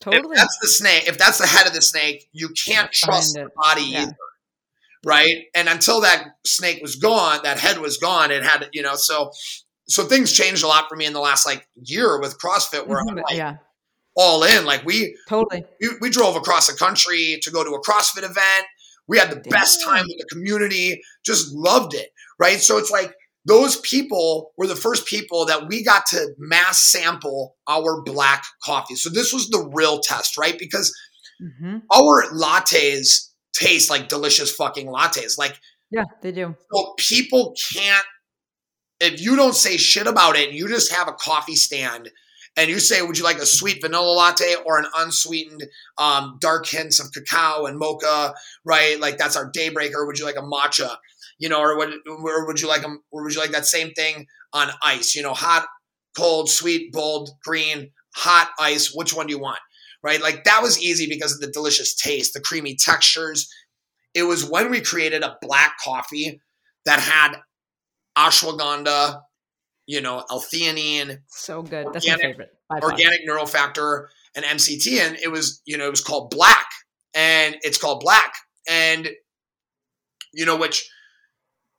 Totally. 0.01 0.31
If 0.31 0.37
that's 0.37 0.57
the 0.61 0.67
snake, 0.67 1.07
if 1.07 1.17
that's 1.17 1.39
the 1.39 1.47
head 1.47 1.67
of 1.67 1.73
the 1.73 1.81
snake, 1.81 2.29
you 2.31 2.49
can't 2.49 2.91
trust 2.91 3.33
the 3.33 3.49
body 3.55 3.81
Yeah. 3.83 4.03
either. 4.03 4.15
Right. 5.05 5.45
And 5.53 5.67
until 5.67 6.01
that 6.01 6.23
snake 6.45 6.81
was 6.81 6.95
gone, 6.95 7.41
that 7.43 7.59
head 7.59 7.79
was 7.79 7.97
gone, 7.97 8.31
it 8.31 8.43
had, 8.43 8.69
you 8.73 8.81
know, 8.81 8.95
so 8.95 9.31
so 9.89 10.05
things 10.05 10.31
changed 10.31 10.63
a 10.63 10.67
lot 10.67 10.85
for 10.87 10.95
me 10.95 11.05
in 11.05 11.13
the 11.13 11.19
last 11.19 11.45
like 11.45 11.67
year 11.83 12.19
with 12.19 12.37
CrossFit 12.39 12.87
where 12.87 12.99
I'm 12.99 13.15
Mhm, 13.15 13.23
like 13.27 13.37
yeah, 13.37 13.57
all 14.15 14.43
in. 14.43 14.65
Like 14.65 14.85
we, 14.85 15.17
totally. 15.27 15.63
we 15.81 15.89
we 16.01 16.09
drove 16.09 16.35
across 16.35 16.67
the 16.67 16.77
country 16.77 17.39
to 17.41 17.51
go 17.51 17.63
to 17.63 17.71
a 17.71 17.81
CrossFit 17.81 18.23
event. 18.23 18.65
We 19.07 19.17
had 19.17 19.31
the 19.31 19.43
best 19.49 19.83
time 19.83 20.03
with 20.07 20.17
the 20.19 20.27
community, 20.31 21.01
just 21.25 21.51
loved 21.53 21.93
it. 21.95 22.09
Right. 22.37 22.59
So 22.59 22.77
it's 22.77 22.91
like 22.91 23.13
those 23.45 23.77
people 23.79 24.51
were 24.57 24.67
the 24.67 24.75
first 24.75 25.07
people 25.07 25.45
that 25.45 25.67
we 25.67 25.83
got 25.83 26.05
to 26.07 26.27
mass 26.37 26.79
sample 26.91 27.55
our 27.67 28.03
black 28.03 28.43
coffee. 28.63 28.95
So 28.95 29.09
this 29.09 29.33
was 29.33 29.49
the 29.49 29.67
real 29.73 29.99
test, 29.99 30.37
right? 30.37 30.57
Because 30.59 30.93
hmm 31.39 31.77
our 31.91 32.29
lattes 32.31 33.29
taste 33.53 33.89
like 33.89 34.07
delicious 34.09 34.53
fucking 34.53 34.87
lattes. 34.87 35.37
Like 35.37 35.59
Yeah, 35.89 36.03
they 36.21 36.31
do. 36.31 36.55
so 36.71 36.93
people 36.97 37.55
can't 37.73 38.05
if 38.99 39.21
you 39.21 39.35
don't 39.35 39.55
say 39.55 39.77
shit 39.77 40.07
about 40.07 40.35
it, 40.35 40.51
you 40.51 40.67
just 40.67 40.93
have 40.93 41.07
a 41.07 41.13
coffee 41.13 41.55
stand 41.55 42.09
and 42.57 42.69
you 42.69 42.79
say, 42.79 43.01
"Would 43.01 43.17
you 43.17 43.23
like 43.23 43.37
a 43.37 43.45
sweet 43.45 43.81
vanilla 43.81 44.11
latte 44.11 44.55
or 44.65 44.77
an 44.79 44.87
unsweetened 44.97 45.63
um, 45.97 46.37
dark 46.41 46.67
hints 46.67 46.99
of 46.99 47.11
cacao 47.11 47.65
and 47.65 47.77
mocha?" 47.77 48.33
Right, 48.65 48.99
like 48.99 49.17
that's 49.17 49.35
our 49.35 49.51
daybreaker. 49.51 50.05
Would 50.05 50.19
you 50.19 50.25
like 50.25 50.35
a 50.35 50.41
matcha? 50.41 50.97
You 51.37 51.49
know, 51.49 51.61
or 51.61 51.77
would 51.77 51.93
or 52.07 52.47
would 52.47 52.59
you 52.59 52.67
like 52.67 52.83
a, 52.83 52.95
or 53.11 53.23
would 53.23 53.33
you 53.33 53.39
like 53.39 53.51
that 53.51 53.65
same 53.65 53.91
thing 53.91 54.27
on 54.53 54.71
ice? 54.83 55.15
You 55.15 55.23
know, 55.23 55.33
hot, 55.33 55.67
cold, 56.17 56.49
sweet, 56.49 56.91
bold, 56.91 57.29
green, 57.43 57.91
hot 58.15 58.49
ice. 58.59 58.93
Which 58.93 59.15
one 59.15 59.27
do 59.27 59.33
you 59.33 59.39
want? 59.39 59.59
Right, 60.03 60.21
like 60.21 60.43
that 60.45 60.61
was 60.61 60.81
easy 60.81 61.07
because 61.07 61.33
of 61.33 61.41
the 61.41 61.51
delicious 61.51 61.95
taste, 61.95 62.33
the 62.33 62.41
creamy 62.41 62.75
textures. 62.75 63.49
It 64.13 64.23
was 64.23 64.49
when 64.49 64.71
we 64.71 64.81
created 64.81 65.23
a 65.23 65.37
black 65.41 65.73
coffee 65.83 66.41
that 66.85 66.99
had 66.99 67.35
ashwagandha, 68.17 69.21
you 69.85 70.01
know, 70.01 70.23
L-theanine, 70.29 71.19
So 71.27 71.61
good. 71.61 71.87
That's 71.93 72.05
my 72.07 72.13
Organic- 72.13 72.21
favorite. 72.35 72.53
by 72.69 72.79
far. 72.79 72.91
organic 72.91 73.27
neurofactor, 73.27 74.07
and 74.35 74.45
MCT, 74.45 74.99
and 74.99 75.17
it 75.23 75.29
was, 75.31 75.61
you 75.65 75.77
know, 75.77 75.87
it 75.87 75.91
was 75.91 76.01
called 76.03 76.29
Black, 76.29 76.67
and 77.15 77.55
it's 77.61 77.77
called 77.79 77.99
Black, 78.01 78.33
and 78.67 79.09
you 80.33 80.45
know, 80.45 80.55
which, 80.57 80.87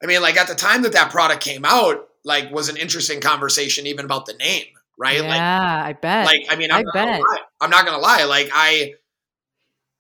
I 0.03 0.07
mean, 0.07 0.21
like 0.23 0.37
at 0.37 0.49
the 0.49 0.57
time 0.57 0.83
that 0.83 0.93
that 0.95 1.11
product 1.13 1.41
came 1.43 1.65
out, 1.65 2.09
like 2.25 2.51
was 2.51 2.69
an 2.69 2.77
interesting 2.77 3.21
conversation 3.21 3.87
even 3.87 4.05
about 4.05 4.27
the 4.27 4.33
name, 4.35 4.67
right? 4.99 5.21
Like, 5.21 5.37
Yeah, 5.37 5.83
I 5.85 5.93
bet. 5.93 6.27
like 6.27 6.43
I 6.51 6.57
mean, 6.57 6.73
I'm 6.73 6.79
I 6.79 6.83
not 6.83 6.95
bet. 6.95 7.21
lie. 7.21 7.39
I'm 7.61 7.71
not 7.71 7.85
gonna 7.87 7.99
lie. 7.99 8.25
Like 8.25 8.51
I, 8.53 8.95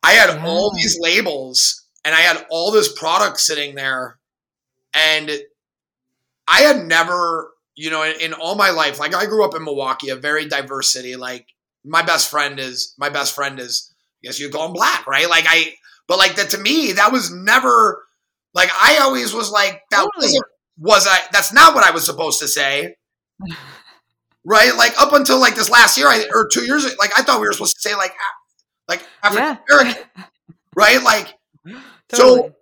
I 0.03 0.12
had 0.14 0.40
all 0.45 0.73
these 0.75 0.99
labels, 1.01 1.85
and 2.05 2.12
I 2.14 2.21
had 2.21 2.45
all 2.51 2.73
this 2.73 2.93
product 2.99 3.38
sitting 3.38 3.77
there, 3.77 4.19
and 4.95 5.31
I 6.51 6.63
had 6.63 6.85
never, 6.87 7.53
you 7.77 7.91
know, 7.91 8.03
in, 8.03 8.21
in 8.21 8.33
all 8.33 8.57
my 8.57 8.71
life, 8.71 8.99
like 8.99 9.15
I 9.15 9.27
grew 9.27 9.45
up 9.45 9.55
in 9.55 9.65
Milwaukee, 9.65 10.09
a 10.11 10.17
very 10.17 10.49
diverse 10.49 10.93
city. 10.93 11.17
Like 11.17 11.47
my 11.85 12.03
best 12.03 12.29
friend 12.31 12.59
is 12.59 12.95
my 12.99 13.09
best 13.09 13.35
friend 13.35 13.61
is, 13.61 13.95
I 14.23 14.29
guess 14.29 14.41
you 14.41 14.51
call 14.51 14.67
him 14.67 14.73
black, 14.73 15.07
right? 15.07 15.29
Like 15.29 15.45
I, 15.49 15.75
but 16.09 16.19
like 16.19 16.35
that 16.37 16.51
to 16.51 16.59
me, 16.59 16.93
that 16.93 17.13
was 17.13 17.33
never 17.33 18.03
like 18.53 18.71
I 18.75 18.99
always 18.99 19.33
was 19.33 19.51
like 19.51 19.83
that 19.91 20.09
Totally. 20.15 20.39
was 20.79 21.07
I 21.09 21.21
that's 21.33 21.53
not 21.53 21.75
what 21.75 21.85
I 21.85 21.93
was 21.93 22.05
supposed 22.05 22.41
to 22.41 22.49
say. 22.49 22.97
Right? 24.43 24.75
Like 24.75 24.99
up 24.99 25.13
until 25.13 25.39
like 25.39 25.55
this 25.55 25.69
last 25.69 25.99
year 25.99 26.09
I, 26.09 26.25
or 26.35 26.49
two 26.51 26.63
years 26.63 26.85
like 26.99 27.11
I 27.15 27.23
thought 27.23 27.43
we 27.43 27.47
were 27.47 27.53
supposed 27.53 27.77
to 27.77 27.83
say 27.87 27.95
like 27.95 28.15
like 28.89 29.05
African 29.23 30.03
yeah. 30.17 30.25
Right? 30.75 31.03
Like 31.03 31.39
totally. 32.09 32.53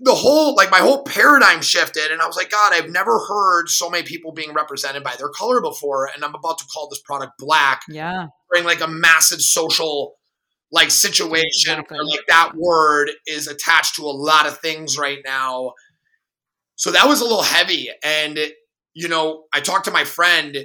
The 0.00 0.14
whole 0.14 0.54
like 0.54 0.70
my 0.70 0.80
whole 0.80 1.02
paradigm 1.04 1.62
shifted 1.62 2.10
and 2.10 2.20
I 2.20 2.26
was 2.26 2.36
like 2.36 2.50
god 2.50 2.72
I've 2.74 2.90
never 2.90 3.18
heard 3.20 3.68
so 3.68 3.88
many 3.88 4.04
people 4.04 4.32
being 4.32 4.52
represented 4.52 5.02
by 5.02 5.14
their 5.18 5.30
color 5.30 5.62
before 5.62 6.10
and 6.14 6.22
I'm 6.24 6.34
about 6.34 6.58
to 6.58 6.64
call 6.66 6.88
this 6.88 7.00
product 7.00 7.32
black 7.38 7.82
yeah. 7.88 8.26
bring 8.50 8.64
like 8.64 8.82
a 8.82 8.86
massive 8.86 9.40
social 9.40 10.16
like 10.72 10.90
situation 10.90 11.72
Exactly. 11.72 11.96
where 11.96 12.04
like 12.04 12.26
that 12.28 12.52
word 12.56 13.10
is 13.26 13.46
attached 13.46 13.96
to 13.96 14.02
a 14.02 14.10
lot 14.10 14.46
of 14.46 14.58
things 14.58 14.98
right 14.98 15.18
now. 15.24 15.74
So 16.76 16.90
that 16.90 17.06
was 17.06 17.20
a 17.20 17.24
little 17.24 17.42
heavy. 17.42 17.90
And 18.02 18.38
you 18.94 19.08
know, 19.08 19.44
I 19.52 19.60
talked 19.60 19.84
to 19.84 19.90
my 19.90 20.04
friend, 20.04 20.56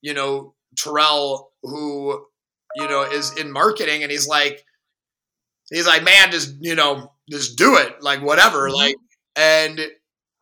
you 0.00 0.14
know, 0.14 0.54
Terrell, 0.76 1.50
who, 1.62 2.24
you 2.76 2.88
know, 2.88 3.02
is 3.02 3.36
in 3.36 3.50
marketing, 3.50 4.02
and 4.02 4.12
he's 4.12 4.28
like, 4.28 4.62
he's 5.70 5.86
like, 5.86 6.04
man, 6.04 6.30
just 6.30 6.54
you 6.60 6.74
know, 6.74 7.12
just 7.30 7.56
do 7.56 7.76
it, 7.76 8.02
like 8.02 8.22
whatever, 8.22 8.68
Mhm. 8.68 8.74
like, 8.74 8.96
and 9.36 9.78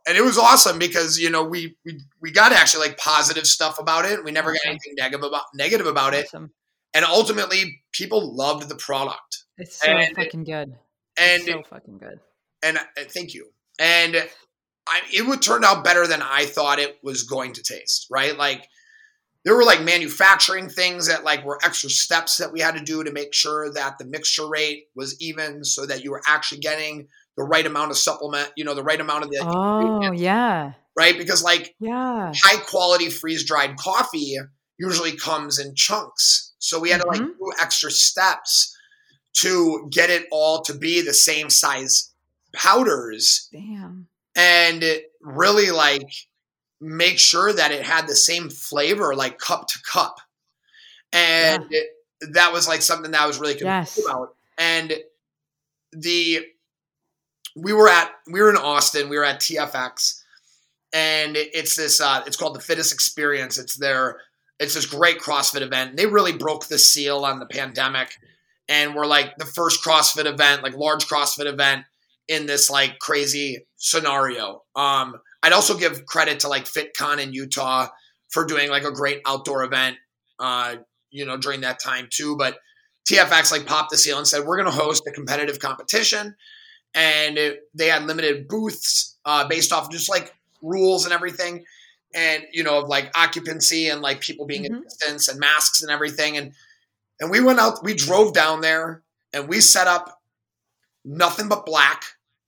and 0.09 0.17
it 0.17 0.23
was 0.23 0.39
awesome 0.39 0.79
because 0.79 1.19
you 1.19 1.31
know 1.31 1.43
we 1.43 1.77
we 1.85 2.01
we 2.21 2.31
got 2.31 2.53
actually 2.53 2.87
like 2.89 2.99
positive 2.99 3.47
stuff 3.47 3.79
about 3.79 4.05
it. 4.05 4.23
We 4.25 4.31
never 4.31 4.53
got 4.53 4.61
anything 4.67 4.95
negative 4.97 5.25
about 5.25 5.45
negative 5.55 5.87
about 5.87 6.15
it 6.15 6.27
Awesome. 6.27 6.53
and 6.95 7.05
ultimately 7.05 7.83
people 7.93 8.35
loved 8.37 8.69
the 8.69 8.77
product 8.77 9.45
It's 9.59 9.81
so 9.81 9.89
And- 9.91 10.15
fucking 10.17 10.45
good. 10.45 10.77
and 11.17 11.43
It's 11.43 11.47
so 11.47 11.63
fucking 11.69 11.99
good. 11.99 12.21
and 12.63 12.79
uh, 12.79 12.85
thank 13.11 13.35
you 13.35 13.53
and 13.79 14.29
I, 14.89 15.01
it 15.13 15.23
would 15.27 15.43
turn 15.43 15.65
out 15.65 15.83
better 15.83 16.07
than 16.07 16.23
i 16.23 16.47
thought 16.47 16.79
it 16.79 16.99
was 17.03 17.25
going 17.25 17.53
to 17.55 17.63
taste 17.63 18.07
right 18.11 18.37
like 18.39 18.67
there 19.47 19.57
were 19.57 19.65
like 19.65 19.81
manufacturing 19.83 20.69
things 20.69 21.07
that 21.07 21.25
like 21.25 21.45
were 21.45 21.59
extra 21.65 21.89
steps 21.89 22.37
that 22.37 22.53
we 22.53 22.61
had 22.61 22.75
to 22.75 22.83
do 22.85 23.03
to 23.05 23.13
make 23.13 23.33
sure 23.33 23.73
that 23.73 23.97
the 23.97 24.05
mixture 24.05 24.47
rate 24.49 24.89
was 24.95 25.17
even 25.21 25.65
so 25.65 25.87
that 25.87 26.03
you 26.05 26.11
were 26.11 26.21
actually 26.27 26.59
getting 26.61 27.07
the 27.37 27.45
right 27.45 27.65
amount 27.65 27.91
of 27.93 27.97
supplement 27.97 28.51
you 28.57 28.65
know 28.65 28.75
the 28.75 28.83
right 28.83 29.01
amount 29.01 29.23
of 29.25 29.31
the 29.31 29.39
Oh 29.43 30.13
yeah. 30.13 30.73
right 30.97 31.17
because 31.17 31.43
like 31.43 31.75
Yeah. 31.81 32.33
high 32.45 32.61
quality 32.65 33.09
freeze 33.09 33.47
dried 33.47 33.77
coffee 33.77 34.37
usually 34.79 35.17
comes 35.17 35.59
in 35.59 35.75
chunks. 35.75 36.53
So 36.59 36.79
we 36.81 36.91
had 36.91 37.01
to 37.01 37.07
like 37.07 37.21
Mhm. 37.21 37.39
do 37.39 37.53
extra 37.63 37.91
steps 37.91 38.77
to 39.35 39.89
get 39.93 40.11
it 40.11 40.27
all 40.33 40.63
to 40.63 40.75
be 40.75 41.01
the 41.03 41.15
same 41.15 41.51
size 41.51 42.13
powders 42.55 43.49
Damn. 43.53 44.09
and 44.35 44.83
really 45.21 45.71
like 45.71 46.09
make 46.81 47.19
sure 47.19 47.53
that 47.53 47.73
it 47.73 47.83
had 47.83 48.07
the 48.07 48.17
same 48.17 48.51
flavor 48.51 49.15
like 49.15 49.39
cup 49.39 49.67
to 49.69 49.79
cup. 49.83 50.21
And 51.13 51.65
that 52.33 52.53
was 52.53 52.67
like 52.69 52.83
something 52.83 53.11
that 53.13 53.21
I 53.23 53.27
was 53.27 53.39
really 53.39 53.55
confused 53.55 53.99
Yes. 53.99 54.05
about. 54.05 54.35
And 54.59 54.95
the 55.93 56.41
we 57.55 57.73
were 57.73 57.89
at 57.89 58.11
we 58.31 58.41
were 58.43 58.51
in 58.51 58.57
Austin, 58.57 59.09
we 59.09 59.17
were 59.17 59.25
at 59.25 59.41
TFX, 59.41 60.23
and 60.93 61.37
it's 61.37 61.77
this 61.77 62.01
uh 62.01 62.23
it's 62.27 62.37
called 62.37 62.55
the 62.55 62.61
Fittest 62.61 62.93
Experience. 62.93 63.59
It's 63.59 63.77
their 63.77 64.21
it's 64.59 64.75
this 64.75 64.87
great 64.87 65.19
CrossFit 65.21 65.61
event. 65.63 65.91
And 65.91 65.99
They 65.99 66.07
really 66.07 66.33
broke 66.37 66.67
the 66.67 66.79
seal 66.79 67.25
on 67.25 67.39
the 67.39 67.47
pandemic 67.47 68.17
and 68.69 68.95
we're 68.95 69.07
like 69.07 69.37
the 69.37 69.45
first 69.45 69.85
CrossFit 69.85 70.27
event, 70.27 70.63
like 70.63 70.75
large 70.75 71.07
CrossFit 71.07 71.47
event 71.47 71.85
in 72.29 72.47
this 72.47 72.69
like 72.71 72.99
crazy 72.99 73.67
scenario. 73.77 74.63
Um 74.75 75.17
I'd 75.47 75.53
also 75.53 75.77
give 75.79 76.05
credit 76.07 76.41
to 76.41 76.49
like 76.49 76.65
FitCon 76.65 77.19
in 77.23 77.33
Utah 77.33 77.87
for 78.31 78.45
doing 78.45 78.69
like 78.69 78.83
a 78.85 78.91
great 78.91 79.21
outdoor 79.27 79.63
event 79.63 79.97
uh 80.41 80.77
you 81.11 81.25
know 81.25 81.37
during 81.37 81.61
that 81.61 81.79
time 81.81 82.09
too, 82.11 82.37
but 82.37 82.59
TFX 83.09 83.53
like 83.53 83.65
popped 83.65 83.91
the 83.91 83.97
seal 83.97 84.19
and 84.19 84.27
said 84.27 84.45
we're 84.45 84.61
going 84.61 84.71
to 84.71 84.77
host 84.85 85.07
a 85.07 85.13
competitive 85.13 85.61
competition, 85.61 86.35
and 86.95 87.39
it, 87.39 87.61
they 87.73 87.87
had 87.87 88.03
limited 88.05 88.49
booths 88.49 89.17
uh, 89.25 89.47
based 89.47 89.73
off 89.73 89.89
just 89.91 90.09
like 90.11 90.35
rules 90.63 91.05
and 91.05 91.15
everything, 91.15 91.65
and 92.13 92.43
you 92.53 92.65
know 92.65 92.81
of 92.81 92.89
like 92.89 93.13
occupancy 93.17 93.89
and 93.89 94.03
like 94.03 94.21
people 94.21 94.45
being 94.47 94.65
Mhm. 94.65 94.67
in 94.67 94.83
distance 94.83 95.29
and 95.29 95.39
masks 95.39 95.81
and 95.83 95.91
everything, 95.93 96.37
and 96.37 96.53
and 97.21 97.31
we 97.31 97.41
went 97.41 97.61
out, 97.61 97.85
we 97.85 97.95
drove 97.95 98.35
down 98.35 98.61
there, 98.61 99.05
and 99.33 99.49
we 99.49 99.61
set 99.61 99.87
up 99.87 100.21
nothing 101.05 101.49
but 101.49 101.65
black 101.65 102.03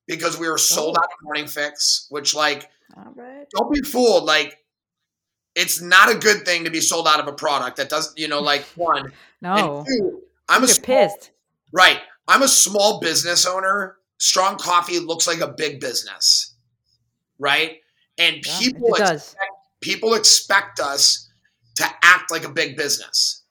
because 0.08 0.36
we 0.38 0.48
were 0.48 0.58
sold 0.58 0.96
Oh. 0.98 1.02
out 1.02 1.10
of 1.12 1.22
Morning 1.22 1.46
Fix, 1.46 2.06
which 2.10 2.34
like 2.34 2.68
All 2.96 3.12
right. 3.14 3.46
don't 3.56 3.72
be 3.72 3.80
fooled, 3.82 4.24
like. 4.24 4.56
It's 5.54 5.80
not 5.82 6.08
a 6.08 6.14
good 6.16 6.44
thing 6.44 6.64
to 6.66 6.70
be 6.70 6.80
sold 6.80 7.08
out 7.08 7.18
of 7.18 7.26
a 7.26 7.32
product 7.32 7.78
that 7.78 7.88
doesn't, 7.88 8.16
you 8.16 8.28
know, 8.28 8.40
like 8.40 8.62
one. 8.76 9.10
No. 9.40 9.84
Two, 9.88 10.20
I'm 10.48 10.62
a 10.62 10.68
small, 10.68 10.84
pissed. 10.84 11.32
Right. 11.72 11.98
I'm 12.28 12.42
a 12.42 12.48
small 12.48 13.00
business 13.00 13.44
owner. 13.44 13.96
Strong 14.18 14.58
coffee 14.58 15.00
looks 15.00 15.26
like 15.26 15.40
a 15.40 15.48
big 15.48 15.80
business. 15.80 16.54
Right? 17.40 17.78
And 18.18 18.36
Yeah, 18.46 18.58
people 18.60 18.94
it 18.94 19.00
ex- 19.00 19.10
does. 19.10 19.36
people 19.80 20.14
expect 20.14 20.78
us 20.78 21.28
to 21.76 21.84
act 22.04 22.30
like 22.30 22.44
a 22.44 22.50
big 22.50 22.76
business 22.76 23.42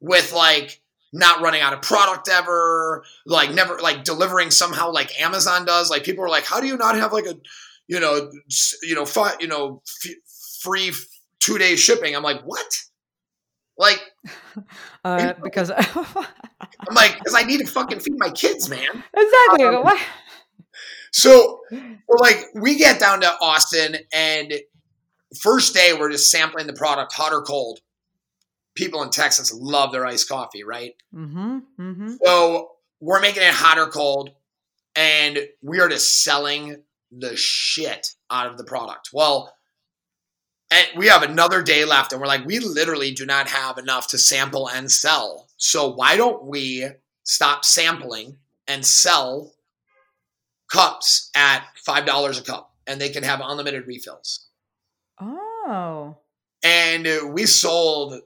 with 0.00 0.32
like 0.32 0.80
not 1.12 1.40
running 1.40 1.60
out 1.60 1.72
of 1.72 1.82
product 1.82 2.28
ever, 2.28 3.04
like 3.26 3.52
never 3.52 3.78
like 3.78 4.02
delivering 4.02 4.50
somehow 4.50 4.90
like 4.90 5.20
Amazon 5.20 5.64
does. 5.66 5.88
Like 5.88 6.02
people 6.02 6.24
are 6.24 6.28
like, 6.30 6.44
how 6.46 6.60
do 6.60 6.66
you 6.66 6.76
not 6.76 6.96
have 6.96 7.12
like 7.12 7.26
a, 7.26 7.36
you 7.92 8.00
know, 8.00 8.30
you 8.82 8.94
know, 8.94 9.04
fi- 9.04 9.36
you 9.38 9.46
know, 9.48 9.82
f- 10.04 10.12
free 10.62 10.92
two 11.40 11.58
day 11.58 11.76
shipping? 11.76 12.16
I'm 12.16 12.22
like, 12.22 12.40
what? 12.42 12.66
Like 13.76 14.00
uh, 15.04 15.34
because 15.42 15.70
I'm 15.76 16.94
like, 16.94 17.18
because 17.18 17.34
I 17.34 17.42
need 17.42 17.58
to 17.58 17.66
fucking 17.66 18.00
feed 18.00 18.14
my 18.16 18.30
kids, 18.30 18.70
man. 18.70 19.04
exactly. 19.14 19.64
Um, 19.66 19.84
What? 19.84 20.00
So, 21.14 21.60
we're 21.70 22.18
like, 22.18 22.46
we 22.54 22.76
get 22.78 22.98
down 22.98 23.20
to 23.20 23.30
Austin, 23.42 23.96
and 24.14 24.54
first 25.38 25.74
day 25.74 25.92
we're 25.92 26.10
just 26.10 26.30
sampling 26.30 26.66
the 26.66 26.72
product, 26.72 27.12
hot 27.12 27.34
or 27.34 27.42
cold. 27.42 27.80
People 28.74 29.02
in 29.02 29.10
Texas 29.10 29.52
love 29.54 29.92
their 29.92 30.06
iced 30.06 30.26
coffee, 30.30 30.64
right? 30.64 30.94
Mm-hmm. 31.14 31.58
Mm-hmm. 31.78 32.14
So 32.24 32.70
we're 33.00 33.20
making 33.20 33.42
it 33.42 33.52
hot 33.52 33.76
or 33.76 33.88
cold, 33.88 34.30
and 34.96 35.38
we 35.60 35.80
are 35.80 35.88
just 35.90 36.22
selling 36.24 36.82
the 37.16 37.36
shit 37.36 38.14
out 38.30 38.46
of 38.46 38.56
the 38.56 38.64
product. 38.64 39.10
Well, 39.12 39.54
and 40.70 40.86
we 40.96 41.08
have 41.08 41.22
another 41.22 41.62
day 41.62 41.84
left, 41.84 42.12
and 42.12 42.20
we're 42.20 42.26
like, 42.26 42.46
we 42.46 42.58
literally 42.58 43.12
do 43.12 43.26
not 43.26 43.48
have 43.48 43.76
enough 43.76 44.08
to 44.08 44.18
sample 44.18 44.68
and 44.68 44.90
sell. 44.90 45.48
So 45.58 45.92
why 45.92 46.16
don't 46.16 46.44
we 46.44 46.88
stop 47.24 47.64
sampling 47.64 48.38
and 48.66 48.84
sell 48.84 49.52
cups 50.70 51.30
at 51.34 51.64
five 51.76 52.06
dollars 52.06 52.38
a 52.38 52.42
cup, 52.42 52.72
and 52.86 53.00
they 53.00 53.10
can 53.10 53.22
have 53.22 53.42
unlimited 53.44 53.86
refills? 53.86 54.46
Oh. 55.20 56.16
And 56.64 57.06
we 57.34 57.44
sold, 57.44 58.20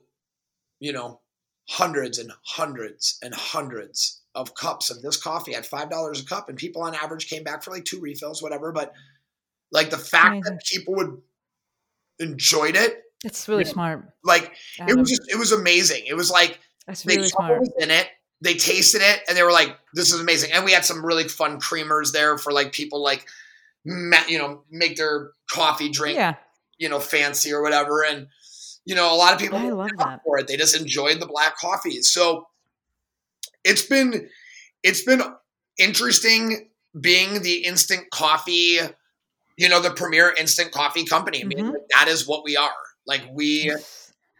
you 0.79 0.93
know, 0.93 1.21
hundreds 1.69 2.19
and 2.19 2.31
hundreds 2.45 3.19
and 3.23 3.35
hundreds 3.35 4.21
of 4.37 4.55
cups 4.55 4.91
of 4.91 5.03
this 5.03 5.17
coffee 5.17 5.55
at 5.55 5.67
five 5.67 5.91
dollars 5.91 6.21
a 6.21 6.25
cup, 6.25 6.49
and 6.49 6.57
people 6.57 6.83
on 6.83 6.95
average 6.95 7.29
came 7.29 7.43
back 7.43 7.63
for 7.65 7.73
like 7.73 7.85
two 7.85 7.99
refills, 8.01 8.43
whatever. 8.43 8.71
But 8.71 8.93
like 9.73 9.91
the 9.91 9.99
fact 9.99 10.27
Amazing. 10.29 10.43
that 10.55 10.65
people 10.65 10.95
would 10.95 11.21
enjoyed 12.19 12.77
it, 12.77 13.03
It's 13.25 13.49
really 13.49 13.65
Yeah. 13.65 13.71
smart. 13.73 14.05
like 14.23 14.53
it 14.79 14.97
was 14.97 15.09
just 15.11 15.23
it 15.29 15.37
was 15.39 15.53
amazing. 15.53 16.07
It 16.07 16.15
was 16.15 16.31
like 16.31 16.61
That's 16.87 17.03
they 17.03 17.17
really 17.17 17.29
smart. 17.29 17.63
in 17.79 17.91
it, 17.91 18.09
they 18.41 18.55
tasted 18.55 19.03
it, 19.03 19.23
and 19.29 19.37
they 19.37 19.43
were 19.43 19.53
like, 19.53 19.77
"This 19.95 20.13
is 20.13 20.21
amazing." 20.21 20.53
And 20.53 20.65
we 20.65 20.73
had 20.73 20.85
some 20.85 21.05
really 21.05 21.27
fun 21.29 21.61
creamers 21.61 22.13
there 22.13 22.39
for 22.39 22.53
like 22.53 22.73
people 22.73 23.03
like, 23.03 23.27
you 23.85 24.39
know, 24.39 24.65
make 24.71 24.97
their 24.97 25.33
coffee 25.51 25.89
drink 25.91 26.17
Yeah. 26.17 26.35
you 26.79 26.89
know, 26.89 27.01
fancy 27.01 27.53
or 27.53 27.63
whatever. 27.63 28.05
And, 28.05 28.29
you 28.85 28.95
know, 28.95 29.13
a 29.13 29.17
lot 29.17 29.33
of 29.33 29.39
people 29.41 29.59
I 29.59 29.71
love 29.71 29.91
that. 29.99 30.21
for 30.25 30.39
it. 30.39 30.47
They 30.47 30.57
just 30.57 30.77
enjoyed 30.77 31.21
the 31.21 31.27
black 31.27 31.57
coffee. 31.57 32.03
So 32.03 32.47
it's 33.67 33.83
been 33.83 34.29
it's 34.83 35.03
been 35.03 35.23
interesting 35.79 36.71
being 36.99 37.43
the 37.43 37.65
instant 37.65 38.11
coffee, 38.11 38.79
you 39.59 39.69
know, 39.69 39.81
the 39.81 39.91
premier 39.91 40.33
instant 40.39 40.73
coffee 40.73 41.05
company. 41.05 41.43
I 41.43 41.47
mean, 41.47 41.59
Mhm. 41.59 41.75
that 41.95 42.09
is 42.09 42.27
what 42.27 42.45
we 42.45 42.57
are. 42.57 42.73
Like 43.07 43.23
we 43.33 43.73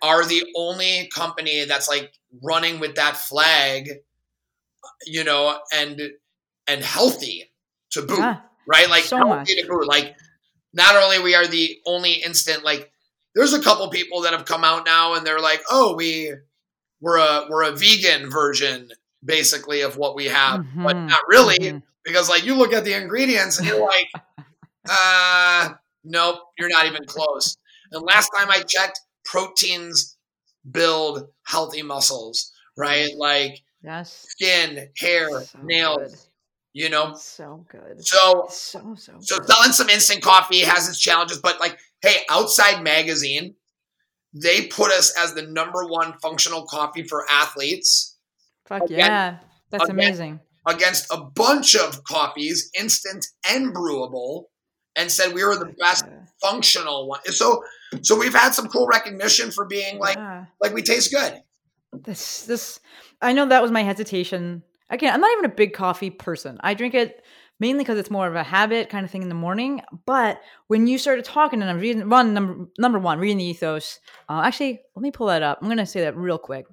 are 0.03 0.25
the 0.25 0.45
only 0.57 1.09
company 1.15 1.65
that's 1.65 1.89
like 1.89 2.13
running 2.43 2.79
with 2.81 2.95
that 2.97 3.17
flag, 3.17 3.91
you 5.07 5.25
know, 5.25 5.61
and 5.75 6.01
and 6.69 6.83
healthy 6.83 7.51
to 7.93 8.03
boot 8.03 8.19
Yeah. 8.19 8.41
right? 8.67 8.89
Like 8.89 9.05
So 9.05 9.17
healthy 9.19 9.31
much. 9.35 9.49
to 9.49 9.67
boot. 9.69 9.87
Like 9.87 10.17
not 10.73 10.97
only 10.97 11.19
we 11.21 11.35
are 11.35 11.47
the 11.47 11.79
only 11.87 12.15
instant 12.15 12.65
like 12.65 12.93
there's 13.35 13.53
a 13.53 13.63
couple 13.63 13.89
people 13.91 14.23
that 14.23 14.33
have 14.33 14.47
come 14.47 14.65
out 14.65 14.87
now 14.87 15.15
and 15.15 15.27
they're 15.27 15.41
like, 15.41 15.63
oh, 15.71 15.95
we 15.95 16.33
we're 17.01 17.19
a 17.19 17.47
we're 17.51 17.65
a 17.65 17.73
vegan 17.73 18.31
version 18.31 18.91
basically 19.27 19.83
of 19.83 19.97
what 19.97 20.15
we 20.15 20.27
have, 20.27 20.65
but 20.75 20.97
Mhm. 20.97 21.09
not 21.09 21.21
really 21.29 21.59
Mhm. 21.59 21.83
because 22.05 22.29
like 22.29 22.45
you 22.45 22.55
look 22.55 22.73
at 22.73 22.85
the 22.85 22.95
ingredients 22.95 23.59
and 23.59 23.67
you're 23.67 23.85
like, 23.97 24.09
uh, 24.89 25.75
nope, 26.05 26.39
you're 26.59 26.69
not 26.69 26.87
even 26.87 27.05
close. 27.07 27.57
And 27.93 28.03
last 28.03 28.31
time 28.37 28.51
I 28.51 28.63
checked, 28.63 29.01
proteins 29.25 30.17
build 30.71 31.29
healthy 31.45 31.83
muscles, 31.83 32.53
right? 32.77 33.11
Like 33.17 33.63
Yes. 33.83 34.27
skin, 34.31 34.89
hair, 34.97 35.29
So 35.31 35.59
nails, 35.63 36.11
good. 36.13 36.19
you 36.73 36.89
know. 36.89 37.15
So 37.15 37.67
good. 37.69 38.05
So 38.05 38.47
So 38.51 38.95
so. 38.97 39.19
so 39.21 39.43
selling 39.45 39.73
some 39.73 39.89
instant 39.89 40.23
coffee 40.23 40.61
has 40.61 40.89
its 40.89 40.99
challenges, 40.99 41.39
but 41.39 41.61
like, 41.61 41.79
hey, 42.03 42.25
Outside 42.31 42.83
Magazine, 42.83 43.55
they 44.33 44.67
put 44.67 44.91
us 44.91 45.17
as 45.17 45.35
the 45.35 45.43
number 45.43 45.87
one 45.87 46.19
functional 46.21 46.67
coffee 46.67 47.05
for 47.05 47.29
athletes 47.31 48.16
Fuck 48.67 48.83
again- 48.85 48.99
yeah. 48.99 49.39
That's 49.71 49.85
again- 49.85 49.97
amazing. 49.97 50.41
against 50.67 51.07
a 51.13 51.19
bunch 51.19 51.75
of 51.77 52.03
coffees, 52.05 52.71
instant 52.79 53.25
and 53.49 53.75
brewable, 53.75 54.45
and 54.97 55.11
said 55.13 55.33
we 55.35 55.45
were 55.45 55.57
the 55.57 55.73
best 55.79 56.05
Yeah. 56.07 56.25
functional 56.41 57.09
one. 57.09 57.21
So 57.27 57.63
so 58.03 58.19
we've 58.19 58.35
had 58.35 58.53
some 58.53 58.69
cool 58.69 58.87
recognition 58.87 59.51
for 59.53 59.65
being 59.65 59.99
like 59.99 60.17
Yeah. 60.17 60.47
like 60.61 60.73
we 60.75 60.83
taste 60.83 61.13
good. 61.13 61.43
this 61.93 62.45
this 62.47 62.79
i 63.23 63.33
know 63.33 63.47
that 63.47 63.63
was 63.63 63.71
my 63.71 63.83
hesitation 63.83 64.63
again 64.91 65.15
i'm 65.15 65.21
not 65.21 65.31
even 65.33 65.45
a 65.47 65.55
big 65.55 65.73
coffee 65.73 66.11
person 66.11 66.59
i 66.61 66.75
drink 66.75 66.93
it 66.95 67.25
mainly 67.59 67.85
because 67.85 67.97
it's 67.99 68.11
more 68.11 68.27
of 68.27 68.35
a 68.35 68.43
habit 68.43 68.91
kind 68.91 69.05
of 69.05 69.11
thing 69.11 69.23
in 69.23 69.31
the 69.31 69.35
morning 69.37 69.81
but 70.05 70.39
when 70.67 70.87
you 70.87 70.99
started 70.99 71.25
talking 71.25 71.63
and 71.63 71.71
i'm 71.71 71.79
reading 71.79 72.07
one 72.11 72.35
number 72.35 72.67
number 72.79 72.99
one 72.99 73.19
reading 73.19 73.39
the 73.39 73.45
ethos 73.45 73.99
uh, 74.29 74.43
actually 74.45 74.83
let 74.95 75.03
me 75.03 75.11
pull 75.11 75.29
that 75.29 75.43
up 75.43 75.59
i'm 75.63 75.69
gonna 75.69 75.87
say 75.87 76.01
that 76.03 76.17
real 76.17 76.39
quick 76.39 76.67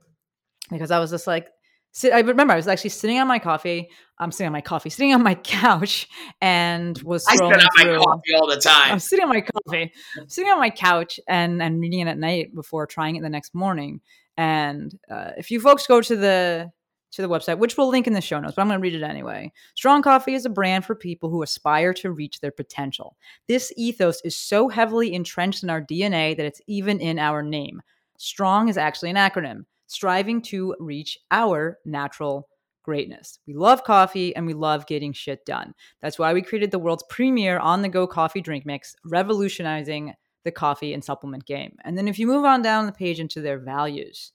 because 0.71 0.91
i 0.91 0.99
was 0.99 1.11
just 1.11 1.27
like 1.27 1.47
sit, 1.93 2.11
i 2.13 2.19
remember 2.19 2.53
i 2.53 2.57
was 2.57 2.67
actually 2.67 2.89
sitting 2.89 3.17
on 3.19 3.27
my 3.27 3.39
coffee 3.39 3.89
i'm 4.19 4.31
sitting 4.31 4.47
on 4.47 4.53
my 4.53 4.61
coffee 4.61 4.89
sitting 4.89 5.13
on 5.13 5.23
my 5.23 5.35
couch 5.43 6.07
and 6.41 7.01
was 7.03 7.25
I 7.27 7.37
scrolling 7.37 7.53
spit 7.53 7.63
out 7.63 7.71
my 7.77 7.97
coffee 7.97 8.35
all 8.35 8.47
the 8.47 8.59
time. 8.59 8.91
I'm 8.91 8.99
sitting 8.99 9.23
on 9.23 9.29
my 9.29 9.41
coffee, 9.41 9.93
sitting 10.27 10.51
on 10.51 10.59
my 10.59 10.69
couch 10.69 11.19
and 11.27 11.61
and 11.61 11.79
reading 11.79 12.01
it 12.01 12.07
at 12.07 12.17
night 12.17 12.53
before 12.53 12.85
trying 12.85 13.15
it 13.15 13.21
the 13.21 13.29
next 13.29 13.55
morning. 13.55 14.01
And 14.37 14.97
uh, 15.09 15.31
if 15.37 15.51
you 15.51 15.59
folks 15.59 15.87
go 15.87 16.01
to 16.01 16.15
the 16.15 16.71
to 17.13 17.21
the 17.21 17.29
website, 17.29 17.59
which 17.59 17.77
we'll 17.77 17.89
link 17.89 18.07
in 18.07 18.13
the 18.13 18.21
show 18.21 18.39
notes, 18.39 18.55
but 18.55 18.63
I'm 18.63 18.67
going 18.67 18.79
to 18.79 18.81
read 18.81 18.95
it 18.95 19.03
anyway. 19.03 19.51
Strong 19.75 20.01
Coffee 20.01 20.33
is 20.33 20.45
a 20.45 20.49
brand 20.49 20.83
for 20.83 20.95
people 20.95 21.29
who 21.29 21.43
aspire 21.43 21.93
to 21.95 22.11
reach 22.11 22.39
their 22.39 22.51
potential. 22.51 23.15
This 23.47 23.71
ethos 23.77 24.19
is 24.25 24.35
so 24.35 24.67
heavily 24.67 25.13
entrenched 25.13 25.61
in 25.61 25.69
our 25.69 25.81
DNA 25.81 26.35
that 26.35 26.45
it's 26.45 26.61
even 26.65 26.99
in 26.99 27.19
our 27.19 27.43
name. 27.43 27.83
Strong 28.17 28.69
is 28.69 28.77
actually 28.77 29.11
an 29.11 29.15
acronym, 29.15 29.65
striving 29.93 30.41
to 30.43 30.75
reach 30.79 31.17
our 31.31 31.79
natural 31.85 32.47
greatness. 32.83 33.39
We 33.47 33.53
love 33.53 33.83
coffee 33.83 34.35
and 34.35 34.45
we 34.45 34.53
love 34.53 34.87
getting 34.87 35.13
shit 35.13 35.45
done. 35.45 35.73
That's 36.01 36.19
why 36.19 36.33
we 36.33 36.41
created 36.41 36.71
the 36.71 36.79
world's 36.79 37.05
premier 37.09 37.57
on 37.59 37.81
the 37.81 37.89
go 37.89 38.05
coffee 38.05 38.41
drink 38.41 38.65
mix, 38.65 38.95
revolutionizing 39.05 40.13
the 40.43 40.51
coffee 40.51 40.93
and 40.93 41.03
supplement 41.03 41.45
game. 41.45 41.77
And 41.85 41.97
then 41.97 42.07
if 42.07 42.19
you 42.19 42.27
move 42.27 42.45
on 42.45 42.61
down 42.61 42.85
the 42.85 42.91
page 42.91 43.19
into 43.19 43.41
their 43.41 43.59
values, 43.59 44.33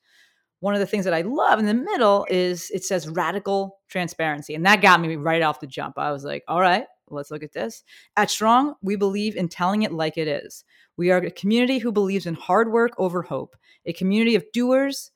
one 0.60 0.74
of 0.74 0.80
the 0.80 0.86
things 0.86 1.04
that 1.04 1.14
I 1.14 1.20
love 1.20 1.58
in 1.58 1.66
the 1.66 1.74
middle 1.74 2.26
is 2.28 2.70
it 2.70 2.84
says 2.84 3.08
radical 3.08 3.78
transparency. 3.88 4.54
And 4.54 4.66
that 4.66 4.82
got 4.82 5.00
me 5.00 5.14
right 5.16 5.42
off 5.42 5.60
the 5.60 5.66
jump. 5.66 5.98
I 5.98 6.10
was 6.10 6.24
like, 6.24 6.42
all 6.48 6.60
right, 6.60 6.86
let's 7.10 7.30
look 7.30 7.42
at 7.42 7.52
this. 7.52 7.84
At 8.16 8.30
Strong, 8.30 8.74
we 8.82 8.96
believe 8.96 9.36
in 9.36 9.48
telling 9.48 9.82
it 9.82 9.92
like 9.92 10.16
it 10.16 10.26
is. 10.26 10.64
We 10.96 11.10
are 11.12 11.18
a 11.18 11.30
community 11.30 11.78
who 11.78 11.92
believes 11.92 12.26
in 12.26 12.34
hard 12.34 12.72
work 12.72 12.92
over 12.98 13.22
hope, 13.22 13.54
a 13.86 13.92
community 13.92 14.34
of 14.34 14.44
doers 14.52 15.12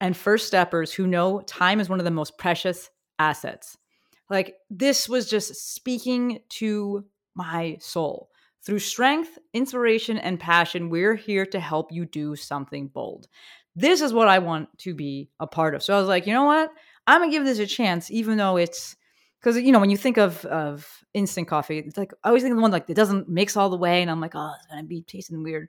and 0.00 0.16
first 0.16 0.46
steppers 0.46 0.92
who 0.92 1.06
know 1.06 1.40
time 1.42 1.80
is 1.80 1.88
one 1.88 1.98
of 1.98 2.04
the 2.04 2.10
most 2.10 2.38
precious 2.38 2.90
assets. 3.18 3.76
Like 4.28 4.56
this 4.70 5.08
was 5.08 5.28
just 5.30 5.74
speaking 5.74 6.40
to 6.50 7.04
my 7.34 7.76
soul. 7.80 8.30
Through 8.64 8.80
strength, 8.80 9.38
inspiration, 9.52 10.18
and 10.18 10.40
passion, 10.40 10.90
we're 10.90 11.14
here 11.14 11.46
to 11.46 11.60
help 11.60 11.92
you 11.92 12.04
do 12.04 12.34
something 12.34 12.88
bold. 12.88 13.28
This 13.76 14.00
is 14.00 14.12
what 14.12 14.26
I 14.26 14.40
want 14.40 14.76
to 14.78 14.94
be 14.94 15.30
a 15.38 15.46
part 15.46 15.76
of. 15.76 15.84
So 15.84 15.94
I 15.94 16.00
was 16.00 16.08
like, 16.08 16.26
you 16.26 16.32
know 16.32 16.44
what? 16.44 16.72
I'm 17.06 17.20
gonna 17.20 17.30
give 17.30 17.44
this 17.44 17.60
a 17.60 17.66
chance, 17.66 18.10
even 18.10 18.36
though 18.36 18.56
it's 18.56 18.96
because 19.40 19.56
you 19.60 19.70
know 19.70 19.78
when 19.78 19.90
you 19.90 19.96
think 19.96 20.16
of 20.16 20.44
of 20.46 21.04
instant 21.14 21.46
coffee, 21.46 21.78
it's 21.78 21.96
like 21.96 22.12
I 22.24 22.28
always 22.28 22.42
think 22.42 22.52
of 22.52 22.56
the 22.56 22.62
one 22.62 22.72
like 22.72 22.90
it 22.90 22.94
doesn't 22.94 23.28
mix 23.28 23.56
all 23.56 23.70
the 23.70 23.76
way, 23.76 24.02
and 24.02 24.10
I'm 24.10 24.20
like, 24.20 24.34
oh, 24.34 24.52
it's 24.56 24.66
gonna 24.66 24.82
be 24.82 25.02
tasting 25.02 25.44
weird. 25.44 25.68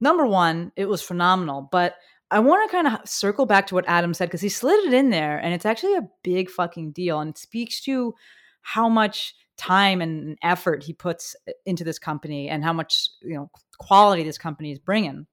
Number 0.00 0.24
one, 0.24 0.72
it 0.74 0.86
was 0.86 1.02
phenomenal, 1.02 1.68
but 1.70 1.96
I 2.32 2.38
want 2.38 2.68
to 2.68 2.74
kind 2.74 2.86
of 2.86 3.06
circle 3.06 3.44
back 3.44 3.66
to 3.66 3.74
what 3.74 3.84
Adam 3.86 4.14
said 4.14 4.26
because 4.26 4.40
he 4.40 4.48
slid 4.48 4.86
it 4.86 4.94
in 4.94 5.10
there, 5.10 5.38
and 5.38 5.52
it's 5.52 5.66
actually 5.66 5.94
a 5.94 6.08
big 6.24 6.48
fucking 6.50 6.92
deal, 6.92 7.20
and 7.20 7.30
it 7.30 7.38
speaks 7.38 7.80
to 7.82 8.14
how 8.62 8.88
much 8.88 9.34
time 9.58 10.00
and 10.00 10.38
effort 10.42 10.82
he 10.82 10.94
puts 10.94 11.36
uh, 11.46 11.52
into 11.66 11.84
this 11.84 11.98
company 11.98 12.48
and 12.48 12.64
how 12.64 12.72
much 12.72 13.10
you 13.20 13.34
know 13.34 13.50
quality 13.78 14.22
this 14.22 14.38
company 14.38 14.72
is 14.72 14.78
bringing. 14.78 15.26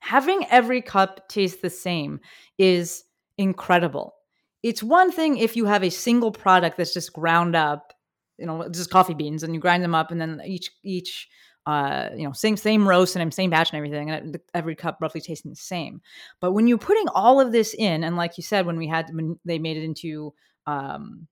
Having 0.00 0.46
every 0.50 0.80
cup 0.80 1.28
taste 1.28 1.60
the 1.60 1.70
same 1.70 2.20
is 2.58 3.04
incredible. 3.36 4.14
It's 4.62 4.82
one 4.82 5.12
thing 5.12 5.36
if 5.36 5.56
you 5.56 5.66
have 5.66 5.84
a 5.84 5.90
single 5.90 6.32
product 6.32 6.78
that's 6.78 6.94
just 6.94 7.12
ground 7.12 7.54
up, 7.54 7.92
you 8.38 8.46
know, 8.46 8.66
just 8.70 8.90
coffee 8.90 9.14
beans, 9.14 9.42
and 9.42 9.54
you 9.54 9.60
grind 9.60 9.84
them 9.84 9.94
up, 9.94 10.10
and 10.10 10.20
then 10.20 10.40
each 10.46 10.70
each 10.82 11.28
uh, 11.66 12.10
you 12.14 12.24
know, 12.24 12.32
same 12.32 12.56
same 12.56 12.86
roast 12.86 13.16
and 13.16 13.32
same 13.32 13.50
batch 13.50 13.70
and 13.72 13.78
everything, 13.78 14.10
and 14.10 14.38
every 14.52 14.74
cup 14.74 14.98
roughly 15.00 15.20
tasting 15.20 15.50
the 15.50 15.56
same. 15.56 16.00
But 16.40 16.52
when 16.52 16.66
you're 16.66 16.78
putting 16.78 17.08
all 17.08 17.40
of 17.40 17.52
this 17.52 17.74
in, 17.74 18.04
and 18.04 18.16
like 18.16 18.36
you 18.36 18.42
said, 18.42 18.66
when 18.66 18.76
we 18.76 18.86
had 18.86 19.08
when 19.14 19.38
they 19.44 19.58
made 19.58 19.76
it 19.76 19.84
into 19.84 20.34
um, 20.66 21.26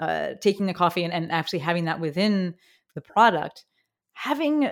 uh, 0.00 0.30
taking 0.40 0.66
the 0.66 0.74
coffee 0.74 1.04
and, 1.04 1.12
and 1.12 1.30
actually 1.30 1.58
having 1.58 1.84
that 1.84 2.00
within 2.00 2.54
the 2.94 3.02
product, 3.02 3.64
having 4.14 4.70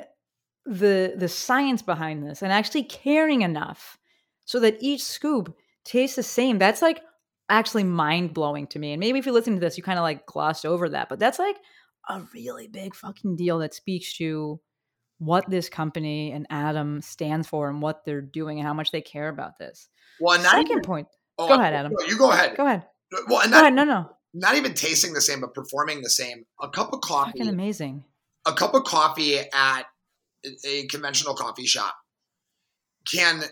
the 0.65 1.15
the 1.17 1.29
science 1.29 1.83
behind 1.83 2.27
this, 2.27 2.43
and 2.43 2.51
actually 2.51 2.85
caring 2.85 3.43
enough 3.43 3.99
so 4.47 4.61
that 4.61 4.79
each 4.81 5.05
scoop 5.05 5.55
tastes 5.85 6.17
the 6.17 6.23
same. 6.23 6.59
That's 6.59 6.81
like 6.81 7.03
actually 7.51 7.85
mind 7.85 8.33
blowing 8.33 8.67
to 8.69 8.79
me. 8.79 8.93
And 8.93 9.01
maybe 9.01 9.19
if 9.19 9.27
you 9.27 9.33
listen 9.33 9.55
to 9.55 9.61
this, 9.61 9.77
you 9.77 9.83
kind 9.83 9.99
of 9.99 10.05
like 10.05 10.25
glossed 10.25 10.65
over 10.65 10.89
that, 10.89 11.11
but 11.11 11.19
that's 11.19 11.39
like 11.39 11.57
a 12.09 12.23
really 12.33 12.67
big 12.67 12.95
fucking 12.95 13.37
deal 13.37 13.59
that 13.59 13.75
speaks 13.75 14.17
to 14.17 14.61
what 15.21 15.49
this 15.49 15.69
company 15.69 16.33
and 16.33 16.47
Adam 16.51 17.01
stands 17.03 17.47
for 17.47 17.69
and 17.69 17.81
what 17.81 18.05
they're 18.05 18.21
doing 18.23 18.59
and 18.59 18.67
how 18.67 18.75
much 18.75 18.91
they 18.91 19.01
care 19.03 19.29
about 19.29 19.59
this. 19.59 19.89
Well, 20.19 20.39
not 20.43 20.53
Second 20.53 20.71
even, 20.73 20.83
point. 20.83 21.09
oh, 21.39 21.47
Go 21.47 21.55
ahead, 21.55 21.73
oh, 21.75 21.77
Adam. 21.77 21.93
no, 21.97 22.07
You 22.07 22.19
go 22.19 22.33
ahead. 22.33 22.57
Go 22.57 22.67
ahead. 22.67 22.85
Well, 23.29 23.43
and 23.43 23.51
not, 23.51 23.61
ahead. 23.63 23.75
No, 23.75 23.85
no. 23.85 24.11
not 24.35 24.57
even 24.57 24.73
tasting 24.75 25.13
the 25.13 25.21
same, 25.21 25.41
but 25.43 25.55
performing 25.55 26.01
the 26.03 26.11
same. 26.11 26.47
A 26.63 26.69
cup 26.71 26.93
of 26.93 27.01
coffee, 27.03 27.33
Fucking 27.39 27.49
amazing. 27.49 28.05
a 28.47 28.53
cup 28.53 28.73
of 28.75 28.85
coffee 28.85 29.39
at 29.39 29.83
a 30.67 30.87
conventional 30.87 31.35
coffee 31.35 31.67
shop 31.67 31.95
can 33.11 33.43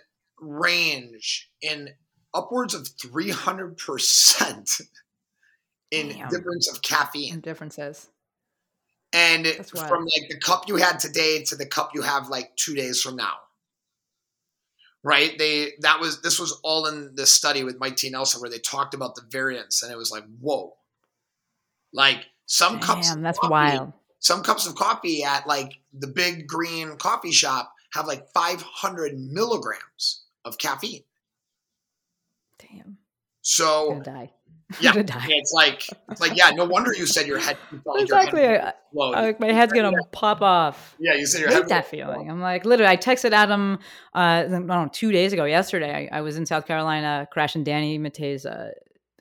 range 0.41 1.51
in 1.61 1.91
upwards 2.35 2.73
of 2.75 2.89
300% 3.05 4.81
in 5.91 6.09
Damn. 6.09 6.29
difference 6.29 6.71
of 6.73 6.81
caffeine. 6.83 7.35
And 7.35 7.43
differences. 7.43 8.09
And 9.13 9.47
from 9.67 10.05
like 10.05 10.29
the 10.29 10.39
cup 10.39 10.69
you 10.69 10.77
had 10.77 10.99
today 10.99 11.43
to 11.45 11.57
the 11.57 11.65
cup 11.67 11.93
you 11.95 12.03
have 12.03 12.29
like 12.29 12.55
two 12.57 12.75
days 12.75 13.01
from 13.01 13.17
now. 13.17 13.35
Right? 15.03 15.39
They 15.39 15.73
that 15.81 16.01
was 16.01 16.21
this 16.23 16.39
was 16.39 16.59
all 16.63 16.87
in 16.87 17.15
this 17.15 17.33
study 17.33 17.65
with 17.65 17.79
Mike 17.79 17.97
T. 17.97 18.11
Nelson 18.11 18.41
where 18.41 18.51
they 18.51 18.59
talked 18.59 18.95
about 18.95 19.15
the 19.15 19.23
variance 19.31 19.83
and 19.83 19.91
it 19.91 19.97
was 19.97 20.11
like, 20.11 20.25
whoa. 20.41 20.75
Like 21.93 22.27
some 22.47 22.81
cups 22.81 23.09
Damn, 23.09 23.19
of 23.19 23.23
that's 23.23 23.39
coffee- 23.39 23.51
wild. 23.51 23.93
some 24.19 24.43
cups 24.43 24.67
of 24.67 24.75
coffee 24.75 25.23
at 25.25 25.47
like 25.47 25.79
the 25.93 26.07
big 26.09 26.47
green 26.47 26.97
coffee 26.97 27.33
shop 27.33 27.73
have 27.95 28.07
like 28.07 28.29
500 28.35 29.19
milligrams 29.19 30.25
of 30.45 30.59
caffeine. 30.59 31.05
Damn. 32.59 32.99
So 33.41 34.03
die. 34.05 34.33
yeah, 34.81 34.93
it's 34.97 35.53
like 35.53 35.87
it's 36.11 36.21
like 36.21 36.37
yeah. 36.37 36.51
No 36.51 36.65
wonder 36.65 36.93
you 36.95 37.07
said 37.07 37.27
your 37.27 37.39
head. 37.39 37.57
Exactly. 37.97 38.43
Your 38.43 38.61
head 38.61 38.75
I, 39.01 39.21
like 39.23 39.41
my 39.41 39.51
head's 39.53 39.73
gonna 39.73 39.93
pop 40.13 40.43
off. 40.43 40.95
yeah, 40.99 41.15
you 41.15 41.27
said 41.27 41.41
your 41.41 41.51
hate 41.51 41.57
head. 41.57 41.69
that 41.69 41.87
feeling. 41.87 42.31
I'm 42.31 42.41
like, 42.41 42.65
literally, 42.67 42.91
I 42.93 42.97
texted 42.97 43.33
Adam, 43.33 43.79
uh, 44.15 44.19
I 44.19 44.43
don't 44.49 44.67
know, 44.67 44.89
two 44.93 45.11
days 45.11 45.33
ago, 45.33 45.45
yesterday. 45.45 46.09
I, 46.13 46.19
I 46.19 46.21
was 46.21 46.37
in 46.37 46.45
South 46.45 46.67
Carolina 46.67 47.27
crashing 47.33 47.65
Danny 47.65 47.99
Matta's 47.99 48.45
uh, 48.45 48.73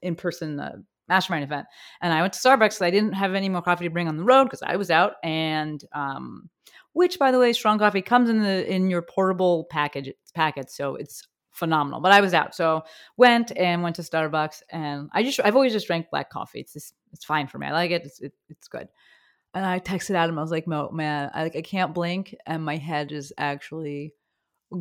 in 0.02 0.16
person 0.16 0.60
uh, 0.60 0.76
mastermind 1.08 1.44
event. 1.44 1.68
And 2.02 2.14
I 2.14 2.22
went 2.22 2.34
to 2.34 2.40
Starbucks 2.40 2.82
I 2.82 2.92
didn't 2.92 3.14
have 3.14 3.34
any 3.34 3.50
more 3.50 3.62
coffee 3.62 3.86
to 3.86 3.90
bring 3.90 4.08
on 4.08 4.18
the 4.18 4.24
road 4.24 4.46
because 4.46 4.62
I 4.62 4.76
was 4.76 4.92
out. 4.92 5.14
And, 5.24 5.82
um, 5.94 6.50
which, 6.94 7.20
by 7.20 7.32
the 7.32 7.40
way, 7.40 7.54
strong 7.54 7.80
coffee 7.80 8.02
comes 8.02 8.30
in 8.30 8.42
the 8.42 8.70
in 8.70 8.90
your 8.90 9.04
portable 9.04 9.68
package 9.70 10.12
packet, 10.34 10.72
so 10.72 10.96
it's 10.96 11.28
phenomenal. 11.58 12.00
But 12.00 12.12
I 12.12 12.22
was 12.22 12.34
out, 12.34 12.56
so 12.56 12.84
went 13.18 13.52
and 13.58 13.84
went 13.84 13.96
to 13.98 14.02
Starbucks, 14.02 14.62
and 14.70 15.10
I 15.14 15.24
just 15.24 15.40
I've 15.44 15.56
always 15.56 15.74
just 15.74 15.88
drank 15.88 16.10
black 16.10 16.30
coffee. 16.30 16.60
It's 16.60 16.74
just 16.74 16.94
it's 17.12 17.26
fine 17.26 17.48
for 17.48 17.58
me. 17.58 17.68
I 17.68 17.72
like 17.72 17.92
it. 17.92 18.04
It's 18.06 18.20
it, 18.22 18.34
it's 18.50 18.68
good. 18.68 18.88
And 19.54 19.66
I 19.66 19.80
texted 19.80 20.16
Adam. 20.16 20.38
I 20.38 20.42
was 20.42 20.52
like, 20.52 20.68
"Mo, 20.68 20.90
man, 20.92 21.32
I, 21.34 21.44
like 21.44 21.56
I 21.56 21.62
can't 21.62 21.94
blink, 21.94 22.36
and 22.46 22.64
my 22.64 22.78
head 22.78 23.12
is 23.12 23.34
actually 23.38 24.14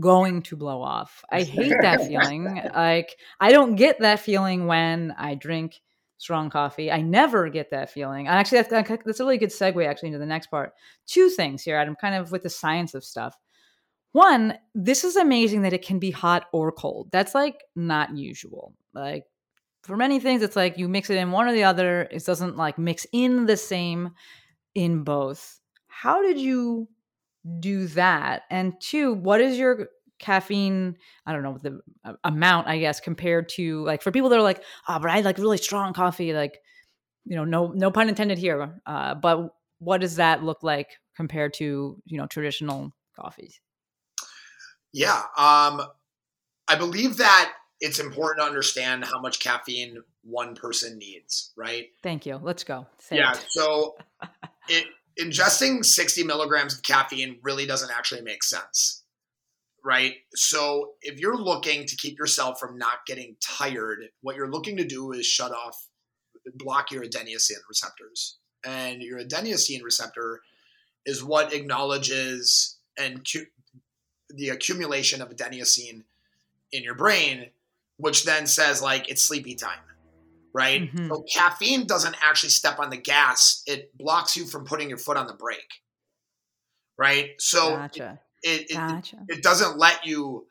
going 0.01 0.43
to 0.43 0.57
blow 0.57 0.83
off. 0.83 1.25
I 1.31 1.43
hate 1.43 1.75
that 1.81 2.01
feeling. 2.07 2.61
Like 2.75 3.17
I 3.41 3.53
don't 3.53 3.77
get 3.77 4.01
that 4.01 4.21
feeling 4.21 4.67
when 4.67 5.15
I 5.17 5.35
drink 5.35 5.81
strong 6.19 6.51
coffee. 6.51 6.91
I 6.91 7.03
never 7.03 7.49
get 7.49 7.71
that 7.71 7.91
feeling. 7.91 8.27
And 8.27 8.37
actually, 8.37 8.63
that's, 8.63 8.89
that's 9.05 9.21
a 9.21 9.25
really 9.25 9.39
good 9.39 9.51
segue 9.51 9.87
actually 9.87 10.09
into 10.09 10.19
the 10.19 10.27
next 10.27 10.49
part. 10.49 10.73
Two 11.07 11.29
things 11.29 11.63
here, 11.63 11.77
Adam, 11.77 11.97
kind 12.01 12.15
of 12.15 12.33
with 12.33 12.43
the 12.43 12.51
science 12.51 12.95
of 12.95 13.05
stuff. 13.05 13.37
One, 14.13 14.59
this 14.75 15.05
is 15.05 15.17
amazing 15.17 15.63
that 15.63 15.73
it 15.73 15.85
can 15.85 15.99
be 15.99 16.11
hot 16.11 16.47
or 16.53 16.73
cold. 16.73 17.09
That's 17.13 17.35
like 17.35 17.63
not 17.75 18.17
usual. 18.17 18.75
Like 18.95 19.25
for 19.83 19.97
many 19.97 20.21
things, 20.21 20.43
it's 20.43 20.57
like 20.57 20.79
you 20.79 20.89
mix 20.89 21.11
it 21.11 21.19
in 21.19 21.31
one 21.31 21.49
or 21.49 21.53
the 21.53 21.65
other. 21.65 22.03
It 22.03 22.25
doesn't 22.25 22.57
like 22.57 22.79
mix 22.79 23.07
in 23.13 23.47
the 23.47 23.57
same 23.57 24.11
in 24.75 25.05
both. 25.05 25.61
How 25.89 26.23
did 26.23 26.39
you 26.39 26.89
do 27.61 27.87
that? 27.89 28.43
And 28.51 28.75
two, 28.81 29.15
what 29.15 29.41
is 29.41 29.59
your 29.59 29.89
caffeine 30.19 30.97
i 31.27 31.33
don't 31.33 31.43
know 31.43 31.59
the 31.63 31.79
uh, 32.05 32.15
amount 32.25 32.67
i 32.67 32.79
guess 32.79 33.01
compared 33.01 33.49
to 33.49 33.85
like 33.85 34.01
for 34.01 34.11
people 34.11 34.31
that 34.31 34.39
are 34.39 34.43
like 34.43 34.63
oh 34.89 34.99
but 34.99 35.11
i 35.11 35.21
like 35.21 35.37
really 35.37 35.59
strong 35.59 35.93
coffee 35.93 36.33
like 36.33 36.59
you 37.27 37.37
know 37.37 37.45
no 37.45 37.69
no 37.75 37.91
pun 37.91 38.09
intended 38.09 38.39
here 38.39 38.81
uh 38.87 39.15
but 39.15 39.51
what 39.79 40.01
does 40.01 40.17
that 40.17 40.43
look 40.43 40.63
like 40.63 40.89
compared 41.15 41.53
to 41.53 42.01
you 42.07 42.17
know 42.17 42.27
traditional 42.27 42.91
coffees 43.15 43.61
Yeah. 44.97 45.19
Um, 45.37 45.83
I 46.69 46.75
believe 46.79 47.19
that 47.19 47.53
it's 47.83 47.99
important 47.99 48.41
to 48.41 48.47
understand 48.47 49.05
how 49.05 49.21
much 49.21 49.41
caffeine 49.41 49.99
one 50.23 50.55
person 50.55 50.97
needs, 50.97 51.53
right? 51.55 51.89
thank 52.03 52.25
you 52.25 52.41
let's 52.43 52.65
go 52.65 52.87
Say 52.99 53.17
yeah. 53.19 53.33
it. 53.33 53.45
So 53.51 53.97
it, 54.69 54.87
ingesting 55.21 55.85
60 55.85 56.25
milligrams 56.25 56.73
of 56.73 56.83
caffeine 56.83 57.39
really 57.43 57.67
doesn't 57.67 57.91
actually 57.95 58.23
make 58.23 58.43
sense, 58.43 59.03
right? 59.85 60.15
So 60.35 60.93
if 61.03 61.21
you're 61.21 61.37
looking 61.37 61.85
to 61.85 61.95
keep 61.97 62.19
yourself 62.19 62.59
from 62.59 62.79
not 62.79 63.05
getting 63.07 63.37
tired, 63.43 63.99
what 64.23 64.35
you're 64.35 64.51
looking 64.51 64.79
to 64.79 64.85
do 64.85 65.13
is 65.13 65.27
shut 65.27 65.53
off, 65.53 65.89
block 66.55 66.91
your 66.91 67.05
adenosine 67.05 67.61
receptors. 67.69 68.39
And 68.65 69.03
your 69.03 69.21
adenosine 69.21 69.83
receptor 69.85 70.41
is 71.05 71.23
what 71.23 71.53
acknowledges 71.53 72.79
and 72.99 73.27
cu- 73.31 73.47
the 74.31 74.51
accumulation 74.51 75.23
of 75.23 75.31
adenosine 75.31 76.05
in 76.73 76.83
your 76.83 76.95
brain, 76.95 77.51
which 77.97 78.25
then 78.25 78.47
says 78.47 78.83
like 78.83 79.09
it's 79.09 79.23
sleepy 79.23 79.55
time, 79.55 79.79
right? 80.53 80.93
Mhm. 80.93 81.09
So 81.09 81.23
caffeine 81.23 81.87
doesn't 81.87 82.17
actually 82.23 82.51
step 82.51 82.79
on 82.79 82.91
the 82.91 82.97
gas; 82.97 83.63
it 83.67 83.97
blocks 83.97 84.37
you 84.37 84.47
from 84.47 84.65
putting 84.65 84.89
your 84.89 84.99
foot 84.99 85.17
on 85.17 85.27
the 85.27 85.35
brake, 85.35 85.83
right? 86.97 87.35
So 87.39 87.77
gotcha 87.77 88.21
it, 88.43 88.71
it 88.71 88.75
gotcha 88.75 89.25
it 89.29 89.43
doesn't 89.43 89.79
let 89.79 90.05
you 90.07 90.47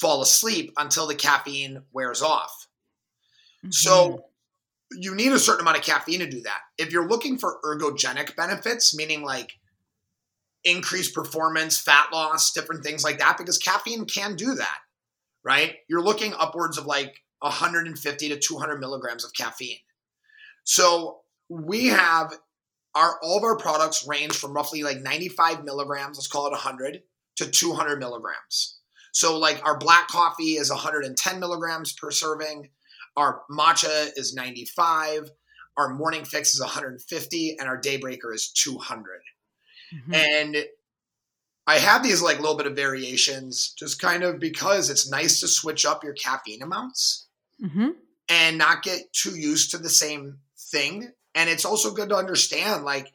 fall 0.00 0.22
asleep 0.22 0.72
until 0.76 1.06
the 1.06 1.14
caffeine 1.14 1.82
wears 1.92 2.22
off. 2.22 2.66
Mhm. 3.64 3.72
So 3.74 4.24
you 4.90 5.14
need 5.14 5.32
a 5.32 5.38
certain 5.38 5.62
amount 5.62 5.78
of 5.78 5.84
caffeine 5.84 6.18
to 6.18 6.28
do 6.28 6.40
that. 6.42 6.60
If 6.76 6.92
you're 6.92 7.08
looking 7.08 7.38
for 7.38 7.60
ergogenic 7.64 8.36
benefits, 8.36 8.94
meaning 8.94 9.22
like 9.22 9.58
increased 10.64 11.14
performance, 11.14 11.78
fat 11.78 12.08
loss, 12.12 12.52
different 12.52 12.84
things 12.84 13.04
like 13.04 13.18
that, 13.18 13.38
because 13.38 13.58
caffeine 13.58 14.04
can 14.04 14.36
do 14.36 14.54
that, 14.54 14.78
right? 15.44 15.76
You're 15.88 16.02
looking 16.02 16.34
upwards 16.38 16.78
of 16.78 16.86
like 16.86 17.20
150 17.40 18.28
to 18.28 18.38
200 18.38 18.78
milligrams 18.78 19.24
of 19.24 19.32
caffeine. 19.34 19.78
So 20.64 21.20
we 21.48 21.86
have 21.88 22.32
our 22.94 23.18
all 23.22 23.38
of 23.38 23.44
our 23.44 23.56
products 23.56 24.06
range 24.06 24.36
from 24.36 24.52
roughly 24.52 24.82
like 24.82 25.00
95 25.00 25.64
milligrams, 25.64 26.18
let's 26.18 26.28
call 26.28 26.46
it 26.46 26.50
100, 26.50 27.02
to 27.36 27.50
200 27.50 27.98
milligrams. 27.98 28.78
So 29.12 29.38
like 29.38 29.60
our 29.64 29.78
black 29.78 30.08
coffee 30.08 30.52
is 30.52 30.70
110 30.70 31.40
milligrams 31.40 31.92
per 31.92 32.10
serving. 32.10 32.70
Our 33.16 33.42
matcha 33.50 34.10
is 34.16 34.34
95. 34.34 35.30
Our 35.76 35.94
morning 35.94 36.24
fix 36.24 36.54
is 36.54 36.60
150, 36.60 37.56
and 37.58 37.68
our 37.68 37.80
daybreaker 37.80 38.34
is 38.34 38.52
200. 38.52 39.20
Mhm. 39.92 40.14
And 40.14 40.66
I 41.66 41.78
have 41.78 42.02
these 42.02 42.20
like 42.22 42.40
little 42.40 42.56
bit 42.56 42.66
of 42.66 42.74
variations 42.76 43.70
just 43.70 44.00
kind 44.00 44.22
of 44.24 44.40
because 44.40 44.90
it's 44.90 45.08
nice 45.08 45.40
to 45.40 45.48
switch 45.48 45.84
up 45.86 46.02
your 46.02 46.14
caffeine 46.14 46.62
amounts 46.62 47.26
Mhm. 47.62 47.96
and 48.28 48.58
not 48.58 48.82
get 48.82 49.12
too 49.12 49.36
used 49.38 49.70
to 49.70 49.78
the 49.78 49.90
same 49.90 50.40
thing. 50.58 51.12
And 51.34 51.48
it's 51.48 51.64
also 51.64 51.92
good 51.92 52.08
to 52.08 52.16
understand 52.16 52.84
like 52.84 53.12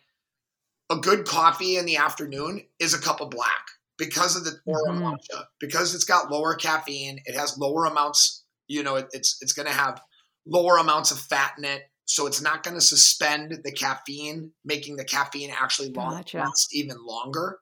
a 0.89 0.95
good 0.97 1.25
coffee 1.27 1.75
in 1.77 1.85
the 1.85 1.97
afternoon 1.97 2.65
is 2.79 2.93
a 2.93 2.99
cup 2.99 3.19
of 3.19 3.29
black 3.29 3.67
because 3.97 4.35
of 4.35 4.45
the 4.45 4.61
aura 4.65 4.93
Mhm. 4.93 5.01
matcha, 5.01 5.47
because 5.59 5.93
it's 5.93 6.05
got 6.05 6.31
lower 6.31 6.55
caffeine, 6.55 7.21
it 7.25 7.35
has 7.35 7.57
lower 7.57 7.85
amounts, 7.85 8.43
you 8.67 8.83
know, 8.83 8.95
it, 8.95 9.09
it's 9.11 9.37
it's 9.41 9.53
going 9.53 9.65
to 9.67 9.73
have 9.73 10.01
lower 10.45 10.77
amounts 10.77 11.11
of 11.11 11.19
fat 11.19 11.55
in 11.57 11.65
it. 11.65 11.89
So 12.09 12.25
it's 12.25 12.41
not 12.41 12.63
going 12.63 12.75
to 12.75 12.81
suspend 12.81 13.59
the 13.63 13.71
caffeine, 13.71 14.51
making 14.63 14.95
the 14.95 15.05
caffeine 15.05 15.51
actually 15.51 15.91
long, 15.91 16.15
Gotcha. 16.15 16.37
last 16.39 16.73
even 16.73 16.97
longer 17.05 17.59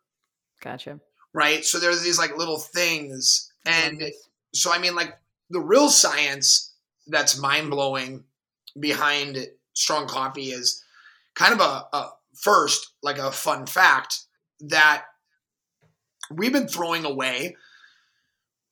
gotcha 0.62 1.00
right? 1.36 1.66
So 1.66 1.80
there's 1.80 2.02
these 2.02 2.18
like 2.18 2.38
little 2.38 2.58
things, 2.58 3.52
and 3.66 4.02
so 4.56 4.74
I 4.74 4.80
mean, 4.80 4.96
like 4.96 5.14
the 5.52 5.60
real 5.60 5.90
science 5.90 6.74
that's 7.06 7.38
mind 7.38 7.70
blowing 7.70 8.24
behind 8.80 9.38
strong 9.74 10.08
coffee 10.08 10.50
is 10.50 10.84
kind 11.36 11.54
of 11.54 11.60
a, 11.60 11.86
a 11.96 12.12
first 12.34 12.94
like 13.04 13.18
a 13.18 13.32
fun 13.32 13.68
fact 13.68 14.22
that 14.62 15.04
we've 16.32 16.54
been 16.54 16.68
throwing 16.68 17.06
away 17.06 17.56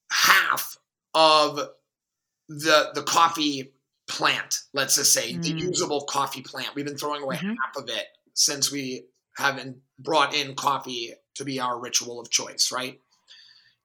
half 0.10 0.78
of 1.14 1.58
the 2.48 2.92
the 2.96 3.04
coffee 3.04 3.73
plant 4.08 4.60
let's 4.74 4.96
just 4.96 5.14
say 5.14 5.38
the 5.38 5.54
Mm. 5.54 5.60
usable 5.62 6.06
coffee 6.06 6.42
plant 6.42 6.76
we've 6.76 6.86
been 6.86 6.98
throwing 6.98 7.24
away 7.24 7.38
Mhm. 7.38 7.56
half 7.58 7.76
of 7.78 7.90
it 7.90 8.08
since 8.34 8.72
we 8.72 9.06
haven't 9.38 9.78
brought 10.00 10.34
in 10.34 10.56
coffee 10.56 11.14
to 11.36 11.46
be 11.46 11.60
our 11.60 11.80
ritual 11.80 12.20
of 12.20 12.30
choice 12.30 12.72
right 12.72 13.00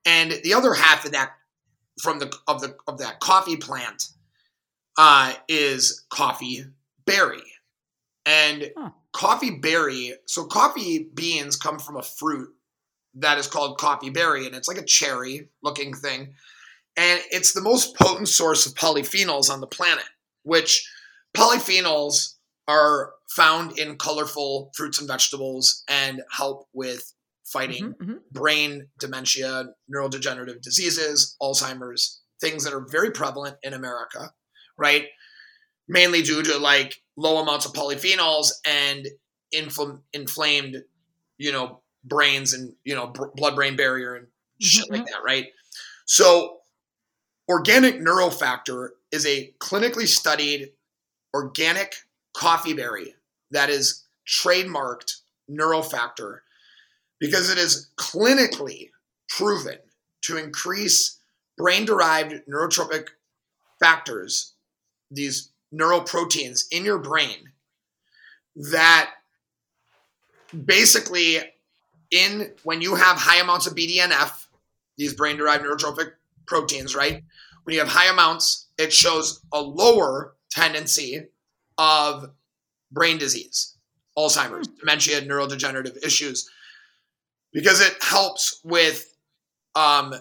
and 0.05 0.33
the 0.43 0.55
other 0.55 0.75
half 0.75 1.05
of 1.05 1.13
that 1.13 1.35
from 2.03 2.19
the 2.19 2.33
of 2.47 2.61
the 2.61 2.77
of 2.87 2.99
that 2.99 3.21
coffee 3.21 3.57
plant 3.57 4.09
uh, 4.97 5.33
is 5.47 6.05
coffee 6.11 6.65
berry, 7.05 7.43
and 8.27 8.73
Huh. 8.77 8.91
coffee 9.13 9.51
berry. 9.51 10.15
So 10.27 10.45
coffee 10.45 11.05
beans 11.15 11.55
come 11.55 11.79
from 11.79 11.97
a 11.97 12.03
fruit 12.03 12.53
that 13.15 13.39
is 13.39 13.47
called 13.47 13.79
coffee 13.79 14.11
berry, 14.11 14.45
and 14.47 14.57
it's 14.57 14.67
like 14.67 14.77
a 14.79 14.85
cherry 14.85 15.51
looking 15.63 15.95
thing, 15.95 16.35
and 16.99 17.23
it's 17.31 17.53
the 17.53 17.63
most 17.63 17.95
potent 17.97 18.29
source 18.29 18.67
of 18.67 18.75
polyphenols 18.75 19.49
on 19.51 19.61
the 19.61 19.67
planet. 19.67 20.05
Which 20.43 20.87
polyphenols 21.37 22.35
are 22.67 23.13
found 23.31 23.79
in 23.79 23.97
colorful 23.97 24.71
fruits 24.77 24.99
and 24.99 25.09
vegetables 25.09 25.85
and 25.89 26.23
help 26.37 26.69
with 26.73 27.13
fighting 27.45 27.95
Mhm, 27.95 27.97
mhm. 27.97 28.19
brain 28.31 28.89
dementia, 28.99 29.67
neurodegenerative 29.93 30.61
diseases, 30.61 31.35
Alzheimer's, 31.41 32.21
things 32.41 32.65
that 32.65 32.75
are 32.75 32.87
very 32.91 33.11
prevalent 33.11 33.57
in 33.63 33.73
America, 33.73 34.33
right? 34.77 35.07
Mainly 35.89 36.23
due 36.23 36.43
to 36.43 36.59
like 36.59 37.03
low 37.17 37.39
amounts 37.39 37.65
of 37.65 37.73
polyphenols 37.73 38.51
and 38.67 39.07
infl- 39.55 40.03
inflamed, 40.13 40.85
you 41.39 41.53
know, 41.53 41.83
brains 42.05 42.53
and, 42.53 42.75
you 42.85 42.95
know, 42.95 43.07
br- 43.09 43.29
blood 43.35 43.55
brain 43.55 43.77
barrier 43.77 44.15
and 44.15 44.27
shit 44.61 44.91
like 44.91 45.07
that, 45.07 45.23
right? 45.25 45.47
So, 46.07 46.58
organic 47.49 47.97
neurofactor 47.97 48.91
is 49.11 49.27
a 49.27 49.53
clinically 49.59 50.07
studied 50.07 50.73
organic 51.35 51.97
coffee 52.35 52.75
berry 52.75 53.15
that 53.51 53.71
is 53.71 54.05
trademarked 54.27 55.21
neurofactor 55.51 56.41
because 57.19 57.51
it 57.51 57.59
is 57.59 57.89
clinically 57.97 58.91
proven 59.29 59.79
to 60.23 60.37
increase 60.37 61.19
brain 61.57 61.85
derived 61.85 62.35
neurotrophic 62.49 63.09
factors, 63.81 64.55
these 65.11 65.51
neuroproteins 65.75 66.65
in 66.71 66.85
your 66.85 66.99
brain 66.99 67.51
that 68.57 69.11
basically 70.65 71.39
in 72.11 72.53
when 72.63 72.81
you 72.81 72.95
have 72.95 73.17
high 73.17 73.41
amounts 73.41 73.67
of 73.67 73.75
BDNF, 73.75 74.47
these 74.97 75.13
brain 75.13 75.37
derived 75.37 75.65
neurotrophic 75.65 76.13
proteins, 76.49 76.97
right? 76.97 77.23
When 77.65 77.75
you 77.75 77.81
have 77.81 77.89
high 77.89 78.11
amounts, 78.11 78.67
it 78.79 78.93
shows 78.93 79.41
a 79.53 79.61
lower 79.61 80.35
tendency 80.51 81.29
of 81.77 82.31
brain 82.91 83.19
disease, 83.19 83.77
Alzheimer's, 84.17 84.67
dementia, 84.67 85.21
neurodegenerative 85.23 86.05
issues 86.05 86.51
because 87.53 87.81
it 87.81 88.03
helps 88.03 88.61
with 88.65 89.15
um, 89.75 90.15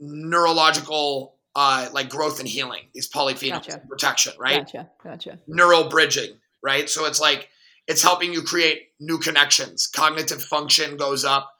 neurological 0.00 1.36
uh, 1.56 1.88
like 1.92 2.08
growth 2.08 2.40
and 2.40 2.48
healing, 2.48 2.82
these 2.94 3.08
polyphenols, 3.08 3.50
Gotcha. 3.50 3.82
protection, 3.88 4.32
right? 4.38 4.64
Gotcha. 4.64 4.90
Gotcha. 5.02 5.38
Neural 5.46 5.88
bridging, 5.88 6.32
right? 6.62 6.88
So 6.88 7.06
it's 7.06 7.20
like 7.20 7.48
it's 7.86 8.02
helping 8.02 8.32
you 8.32 8.42
create 8.42 8.88
new 8.98 9.18
connections. 9.18 9.86
Cognitive 9.86 10.42
function 10.42 10.96
goes 10.96 11.24
up. 11.24 11.50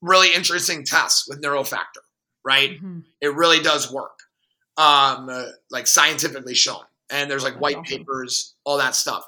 Really 0.00 0.34
interesting 0.34 0.84
tests 0.84 1.28
with 1.28 1.42
neurofactor, 1.42 2.02
right? 2.44 2.80
Mhm. 2.82 3.04
It 3.20 3.34
really 3.34 3.60
does 3.60 3.90
work, 3.92 4.18
um, 4.76 5.28
uh, 5.28 5.46
like 5.70 5.86
scientifically 5.86 6.54
shown. 6.54 6.82
And 7.10 7.30
there's 7.30 7.44
like 7.44 7.60
white 7.60 7.82
papers, 7.84 8.54
all 8.64 8.78
that 8.78 8.94
stuff. 8.94 9.26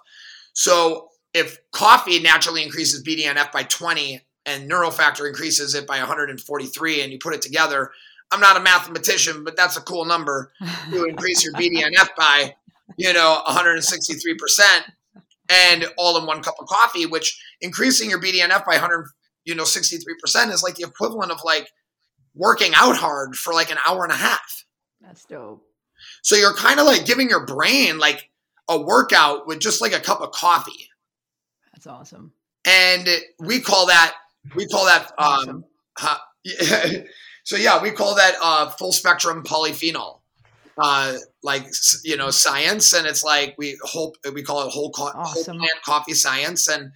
So 0.53 1.11
if 1.33 1.59
coffee 1.73 2.19
naturally 2.21 2.63
increases 2.63 3.03
BDNF 3.03 3.53
by 3.53 3.63
20 3.63 4.21
and 4.47 4.71
neurofactor 4.71 5.27
increases 5.29 5.75
it 5.75 5.87
by 5.87 5.99
143, 5.99 7.03
and 7.03 7.13
you 7.13 7.19
put 7.19 7.35
it 7.35 7.43
together, 7.43 7.93
I'm 8.31 8.41
not 8.41 8.57
a 8.57 8.61
mathematician, 8.61 9.45
but 9.45 9.57
that's 9.57 9.77
a 9.77 9.81
cool 9.81 10.05
number 10.05 10.53
to 10.91 11.05
increase 11.09 11.45
your 11.45 11.53
BDNF 11.55 12.09
by, 12.17 12.55
you 12.97 13.13
know, 13.13 13.43
163%, 13.47 14.85
and 15.49 15.87
all 15.99 16.17
in 16.17 16.27
one 16.27 16.43
cup 16.43 16.55
of 16.61 16.67
coffee, 16.67 17.07
which 17.07 17.41
increasing 17.61 18.11
your 18.11 18.21
BDNF 18.21 18.65
by 18.65 18.75
100, 18.75 19.07
you 19.45 19.55
know, 19.55 19.65
63% 19.65 20.51
is 20.51 20.63
like 20.63 20.77
the 20.77 20.87
equivalent 20.87 21.33
of 21.33 21.41
like 21.45 21.71
working 22.35 22.73
out 22.75 22.97
hard 22.97 23.37
for 23.37 23.53
like 23.53 23.71
an 23.71 23.79
hour 23.87 24.05
and 24.05 24.13
a 24.13 24.17
half. 24.17 24.65
That's 25.01 25.25
dope. 25.25 25.65
So 26.23 26.37
you're 26.37 26.55
kind 26.55 26.81
of 26.81 26.87
like 26.87 27.07
giving 27.07 27.29
your 27.29 27.45
brain 27.47 27.99
like 27.99 28.31
a 28.69 28.81
workout 28.81 29.47
with 29.47 29.61
just 29.61 29.81
like 29.81 29.93
a 29.93 30.01
cup 30.01 30.21
of 30.21 30.33
coffee. 30.33 30.89
That's 31.73 31.87
awesome. 31.87 32.33
And 32.67 33.09
we 33.39 33.61
call 33.61 33.87
that, 33.87 34.15
we 34.55 34.67
call 34.67 34.85
that, 34.87 35.11
um, 35.19 35.65
Awesome. 35.99 36.25
so 37.45 37.57
yeah, 37.57 37.83
we 37.83 37.91
call 37.91 38.15
that 38.15 38.35
uh, 38.43 38.71
full 38.71 38.93
spectrum 38.93 39.43
polyphenol, 39.45 40.21
uh, 40.79 41.17
like 41.43 41.67
you 42.05 42.17
know 42.17 42.31
science, 42.31 42.93
and 42.93 43.07
it's 43.07 43.23
like 43.23 43.55
we 43.59 43.79
hope 43.83 44.17
we 44.33 44.43
call 44.43 44.67
it 44.67 44.71
whole, 44.71 44.91
co- 44.91 45.13
whole 45.15 45.45
plant 45.45 45.83
coffee 45.85 46.15
science, 46.15 46.69
and 46.69 46.93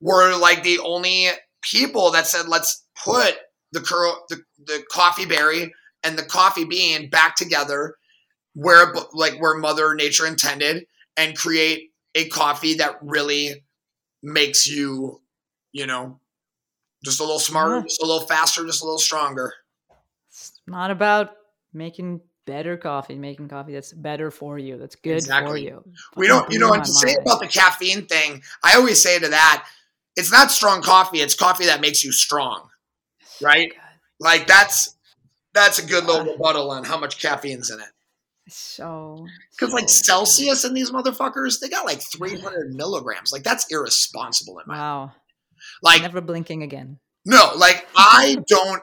we're 0.00 0.36
like 0.36 0.62
the 0.62 0.78
only 0.80 1.28
people 1.62 2.10
that 2.12 2.26
said 2.26 2.48
let's 2.48 2.84
put 3.02 3.36
the 3.72 3.80
curl, 3.80 4.24
the, 4.28 4.42
the 4.64 4.82
coffee 4.90 5.26
berry 5.26 5.72
and 6.02 6.18
the 6.18 6.22
coffee 6.22 6.64
bean 6.64 7.10
back 7.10 7.36
together 7.36 7.96
where 8.54 8.92
like 9.12 9.38
where 9.40 9.56
Mother 9.56 9.94
Nature 9.94 10.26
intended, 10.26 10.86
and 11.16 11.36
create 11.36 11.92
a 12.14 12.28
coffee 12.28 12.74
that 12.74 12.96
really 13.02 13.64
makes 14.22 14.66
you, 14.66 15.20
you 15.72 15.86
know, 15.86 16.18
just 17.04 17.20
a 17.20 17.22
little 17.22 17.38
smarter, 17.38 17.82
just 17.82 18.02
a 18.02 18.06
little 18.06 18.26
faster, 18.26 18.64
just 18.64 18.82
a 18.82 18.84
little 18.84 18.98
stronger. 18.98 19.52
It's 20.30 20.60
not 20.66 20.90
about 20.90 21.32
making 21.72 22.20
better 22.46 22.76
coffee, 22.76 23.16
making 23.16 23.48
coffee 23.48 23.72
that's 23.72 23.92
better 23.92 24.30
for 24.30 24.58
you, 24.58 24.78
that's 24.78 24.96
good 24.96 25.22
for 25.24 25.56
you. 25.56 25.84
We 26.16 26.26
don't, 26.26 26.50
you 26.50 26.58
know, 26.58 26.72
and 26.72 26.84
to 26.84 26.90
say 26.90 27.14
about 27.20 27.40
the 27.40 27.48
caffeine 27.48 28.06
thing, 28.06 28.42
I 28.62 28.76
always 28.76 29.00
say 29.00 29.18
to 29.18 29.28
that, 29.28 29.66
it's 30.16 30.32
not 30.32 30.50
strong 30.50 30.80
coffee, 30.80 31.18
it's 31.18 31.34
coffee 31.34 31.66
that 31.66 31.80
makes 31.80 32.02
you 32.02 32.12
strong, 32.12 32.68
right? 33.42 33.70
Oh 33.72 33.76
God, 33.76 34.00
Like 34.20 34.46
that's 34.46 34.96
that's 35.54 35.78
a 35.78 35.86
good 35.86 36.04
little 36.04 36.26
Yeah. 36.26 36.32
rebuttal 36.32 36.70
on 36.70 36.84
how 36.84 36.98
much 36.98 37.18
caffeine's 37.20 37.70
in 37.70 37.80
it. 37.80 37.88
so 38.48 39.26
Because 39.52 39.72
like 39.72 39.88
Celsius 39.88 40.64
and 40.64 40.76
these 40.76 40.90
motherfuckers, 40.90 41.60
they 41.60 41.68
got 41.68 41.86
like 41.86 42.00
300 42.02 42.74
milligrams. 42.74 43.32
Like 43.32 43.42
that's 43.42 43.66
irresponsible 43.70 44.58
in 44.58 44.64
my 44.66 44.76
Wow. 44.78 45.12
like 45.82 46.02
Never 46.02 46.20
blinking 46.20 46.62
again. 46.62 46.98
No, 47.24 47.50
like 47.56 47.86
I 47.96 48.36
don't. 48.46 48.82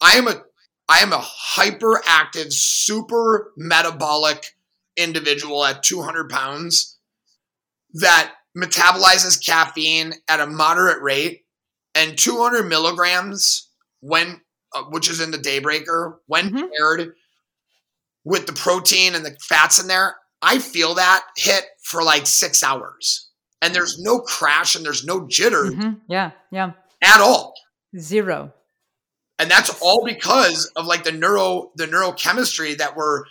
I 0.00 0.16
am 0.16 0.26
a 0.28 0.42
I 0.88 0.98
am 1.00 1.12
a 1.12 1.18
hyperactive, 1.18 2.52
super 2.52 3.52
metabolic 3.56 4.54
individual 4.96 5.64
at 5.64 5.82
200 5.82 6.28
pounds 6.30 6.98
that 7.94 8.32
metabolizes 8.56 9.44
caffeine 9.44 10.12
at 10.28 10.40
a 10.40 10.46
moderate 10.46 11.02
rate, 11.02 11.44
and 11.96 12.16
200 12.16 12.64
milligrams 12.64 13.68
when 14.00 14.40
uh, 14.74 14.82
which 14.90 15.08
is 15.10 15.20
in 15.20 15.30
the 15.30 15.38
Daybreaker 15.38 16.18
when 16.26 16.50
Mhm. 16.50 16.68
paired 16.76 17.14
with 18.24 18.46
the 18.46 18.52
protein 18.52 19.14
and 19.14 19.24
the 19.24 19.36
fats 19.48 19.78
in 19.80 19.86
there, 19.88 20.16
I 20.42 20.58
feel 20.58 20.94
that 20.94 21.24
hit 21.36 21.64
for 21.84 22.02
like 22.02 22.26
six 22.26 22.62
hours, 22.62 23.28
and 23.62 23.74
there's 23.74 23.98
no 23.98 24.20
crash 24.20 24.74
and 24.74 24.84
there's 24.84 25.04
no 25.04 25.20
jitter 25.22 25.70
Mhm. 25.72 26.00
Yeah. 26.08 26.32
Yeah. 26.52 26.72
at 27.02 27.20
all 27.20 27.54
Zero. 27.98 28.52
and 29.38 29.50
that's 29.50 29.70
all 29.80 30.04
because 30.04 30.66
of 30.76 30.86
like 30.86 31.04
the 31.04 31.12
neuro 31.12 31.70
the 31.76 31.86
neurochemistry 31.86 32.76
that 32.78 32.96
we're 32.96 33.24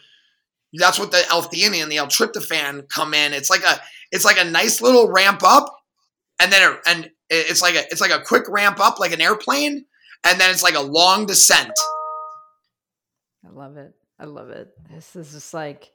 that's 0.73 0.99
what 0.99 1.11
the 1.11 1.23
l-theanine 1.29 1.81
and 1.83 1.91
the 1.91 1.97
l-tryptophan 1.97 2.87
come 2.89 3.13
in 3.13 3.33
it's 3.33 3.49
like 3.49 3.63
a 3.63 3.81
it's 4.11 4.23
like 4.25 4.37
a 4.39 4.43
nice 4.43 4.81
little 4.81 5.09
ramp 5.09 5.41
up 5.43 5.65
and 6.39 6.51
then 6.51 6.71
it, 6.73 6.79
and 6.87 7.11
it's 7.29 7.61
like 7.61 7.75
a 7.75 7.83
it's 7.91 8.01
like 8.01 8.11
a 8.11 8.21
quick 8.21 8.43
ramp 8.49 8.79
up 8.79 8.99
like 8.99 9.11
an 9.13 9.21
airplane 9.21 9.85
and 10.23 10.39
then 10.39 10.49
it's 10.51 10.63
like 10.63 10.75
a 10.75 10.81
long 10.81 11.25
descent 11.25 11.71
I 13.45 13.49
love 13.51 13.77
it. 13.77 13.93
I 14.19 14.25
love 14.25 14.49
it. 14.49 14.69
This 14.91 15.15
is 15.15 15.31
just 15.33 15.53
like 15.53 15.91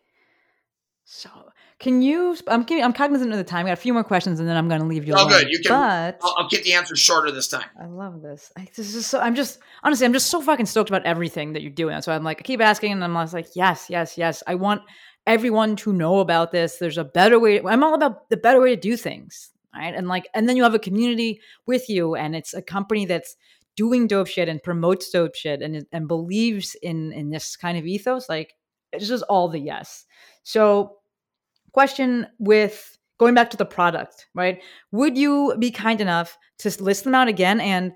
so. 1.04 1.30
Can 1.78 2.02
you? 2.02 2.36
I'm 2.46 2.62
giving, 2.62 2.84
I'm 2.84 2.92
cognizant 2.92 3.32
of 3.32 3.38
the 3.38 3.44
time. 3.44 3.66
I 3.66 3.70
got 3.70 3.78
a 3.78 3.80
few 3.80 3.92
more 3.92 4.04
questions, 4.04 4.38
and 4.38 4.48
then 4.48 4.56
I'm 4.56 4.68
going 4.68 4.80
to 4.80 4.86
leave 4.86 5.06
you. 5.06 5.14
Oh, 5.14 5.18
alone. 5.24 5.28
good. 5.30 5.48
You 5.50 5.58
can- 5.60 5.70
But 5.72 6.18
I'll, 6.22 6.34
I'll 6.38 6.48
get 6.48 6.62
the 6.64 6.74
answer 6.74 6.94
shorter 6.96 7.30
this 7.30 7.48
time 7.48 7.64
I 7.80 7.86
love 7.86 8.22
this. 8.22 8.52
I, 8.56 8.68
this 8.76 8.94
is 8.94 9.06
so. 9.06 9.20
I'm 9.20 9.34
just 9.34 9.58
honestly, 9.82 10.06
I'm 10.06 10.12
just 10.12 10.28
so 10.30 10.40
fucking 10.40 10.66
stoked 10.66 10.90
about 10.90 11.04
everything 11.04 11.54
that 11.54 11.62
you're 11.62 11.70
doing. 11.72 12.00
So 12.02 12.12
I'm 12.12 12.22
like, 12.24 12.38
I 12.40 12.42
keep 12.42 12.60
asking, 12.60 12.92
and 12.92 13.02
I'm 13.02 13.14
like, 13.14 13.48
yes, 13.54 13.86
yes, 13.88 14.16
yes. 14.16 14.42
I 14.46 14.54
want 14.54 14.82
everyone 15.26 15.76
to 15.76 15.92
know 15.92 16.20
about 16.20 16.52
this. 16.52 16.76
There's 16.76 16.98
a 16.98 17.04
better 17.04 17.38
way. 17.40 17.60
I'm 17.60 17.82
all 17.82 17.94
about 17.94 18.28
the 18.30 18.36
better 18.36 18.60
way 18.60 18.74
to 18.74 18.80
do 18.80 18.96
things, 18.96 19.50
right? 19.74 19.94
And 19.94 20.08
like, 20.08 20.28
and 20.34 20.48
then 20.48 20.56
you 20.56 20.62
have 20.62 20.74
a 20.74 20.78
community 20.78 21.40
with 21.66 21.88
you, 21.88 22.14
and 22.14 22.34
it's 22.34 22.54
a 22.54 22.62
company 22.62 23.06
that's 23.06 23.36
doing 23.76 24.06
dope 24.06 24.26
shit 24.26 24.48
and 24.48 24.62
promotes 24.62 25.10
dope 25.10 25.34
shit 25.34 25.62
and 25.62 25.86
and 25.92 26.08
believes 26.08 26.76
in 26.82 27.12
in 27.12 27.30
this 27.30 27.56
kind 27.56 27.78
of 27.78 27.86
ethos. 27.86 28.28
Like, 28.28 28.54
it's 28.92 29.08
just 29.08 29.24
all 29.28 29.48
the 29.48 29.60
yes. 29.60 30.06
So, 30.42 30.96
question 31.72 32.26
with 32.38 32.98
going 33.18 33.34
back 33.34 33.50
to 33.50 33.56
the 33.56 33.66
product, 33.66 34.26
right? 34.34 34.62
would 34.92 35.16
you 35.16 35.54
be 35.58 35.70
kind 35.70 36.00
enough 36.00 36.38
to 36.58 36.82
list 36.82 37.04
them 37.04 37.14
out 37.14 37.28
again 37.28 37.60
and 37.60 37.92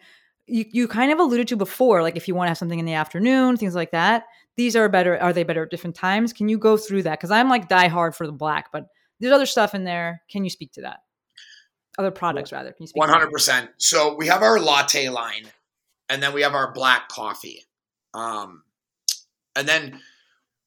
you, 0.46 0.66
you 0.70 0.86
kind 0.86 1.10
of 1.10 1.18
alluded 1.18 1.48
to 1.48 1.56
before, 1.56 2.02
like 2.02 2.16
if 2.16 2.28
you 2.28 2.34
want 2.34 2.46
to 2.46 2.50
have 2.50 2.58
something 2.58 2.78
in 2.78 2.84
the 2.84 2.92
afternoon, 2.92 3.56
things 3.56 3.74
like 3.74 3.92
that. 3.92 4.24
These 4.56 4.76
are 4.76 4.88
better. 4.88 5.20
Are 5.20 5.32
they 5.32 5.42
better 5.42 5.64
at 5.64 5.70
different 5.70 5.96
times? 5.96 6.32
Can 6.32 6.48
you 6.48 6.58
go 6.58 6.76
through 6.76 7.04
that? 7.04 7.18
Because 7.18 7.30
I'm 7.30 7.48
like 7.48 7.68
die 7.68 7.88
hard 7.88 8.14
for 8.14 8.26
the 8.26 8.32
black, 8.32 8.70
but 8.70 8.86
there's 9.18 9.32
other 9.32 9.46
stuff 9.46 9.74
in 9.74 9.84
there. 9.84 10.22
Can 10.28 10.44
you 10.44 10.50
speak 10.50 10.72
to 10.72 10.82
that? 10.82 10.98
Other 11.98 12.10
products, 12.10 12.52
rather. 12.52 12.72
Can 12.72 12.82
you 12.82 12.86
speak? 12.88 13.00
One 13.00 13.08
hundred 13.08 13.30
percent. 13.30 13.70
So 13.78 14.14
we 14.14 14.26
have 14.26 14.42
our 14.42 14.58
latte 14.58 15.08
line, 15.08 15.46
and 16.08 16.22
then 16.22 16.32
we 16.32 16.42
have 16.42 16.54
our 16.54 16.72
black 16.72 17.08
coffee, 17.08 17.64
um, 18.12 18.64
and 19.54 19.68
then 19.68 20.00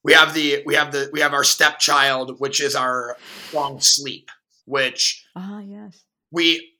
we 0.04 0.14
have 0.14 0.32
the 0.34 0.62
we 0.64 0.74
have 0.74 0.92
the 0.92 1.10
we 1.12 1.20
have 1.20 1.34
our 1.34 1.44
stepchild, 1.44 2.40
which 2.40 2.60
is 2.62 2.74
our 2.74 3.16
strong 3.48 3.80
sleep, 3.80 4.30
which 4.64 5.26
Ah, 5.36 5.60
yes. 5.60 6.02
we 6.30 6.72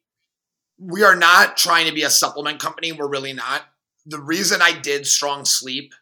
we 0.79 1.03
are 1.03 1.17
not 1.17 1.57
trying 1.57 1.87
to 1.87 1.95
be 1.95 2.05
a 2.05 2.11
supplement 2.11 2.61
company. 2.61 2.93
We're 2.93 3.09
really 3.09 3.33
not. 3.33 3.63
The 4.07 4.21
reason 4.21 4.63
I 4.63 4.79
did 4.79 5.07
strong 5.07 5.45
sleep 5.45 5.93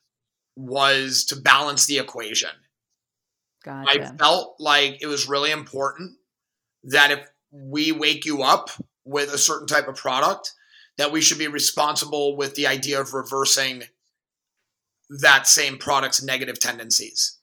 was 0.54 1.24
to 1.26 1.36
balance 1.36 1.86
the 1.86 1.98
equation. 1.98 2.50
Gotcha. 3.64 3.90
I 3.90 4.16
felt 4.16 4.54
like 4.60 4.98
it 5.00 5.06
was 5.06 5.28
really 5.28 5.50
important 5.50 6.18
that 6.84 7.10
if 7.10 7.26
we 7.50 7.92
wake 7.92 8.24
you 8.24 8.42
up 8.42 8.70
with 9.04 9.32
a 9.32 9.38
certain 9.38 9.66
type 9.66 9.88
of 9.88 9.96
product, 9.96 10.52
that 10.98 11.12
we 11.12 11.20
should 11.20 11.38
be 11.38 11.48
responsible 11.48 12.36
with 12.36 12.54
the 12.54 12.66
idea 12.66 13.00
of 13.00 13.14
reversing 13.14 13.84
that 15.20 15.46
same 15.46 15.78
product's 15.78 16.22
negative 16.22 16.58
tendencies. 16.58 17.38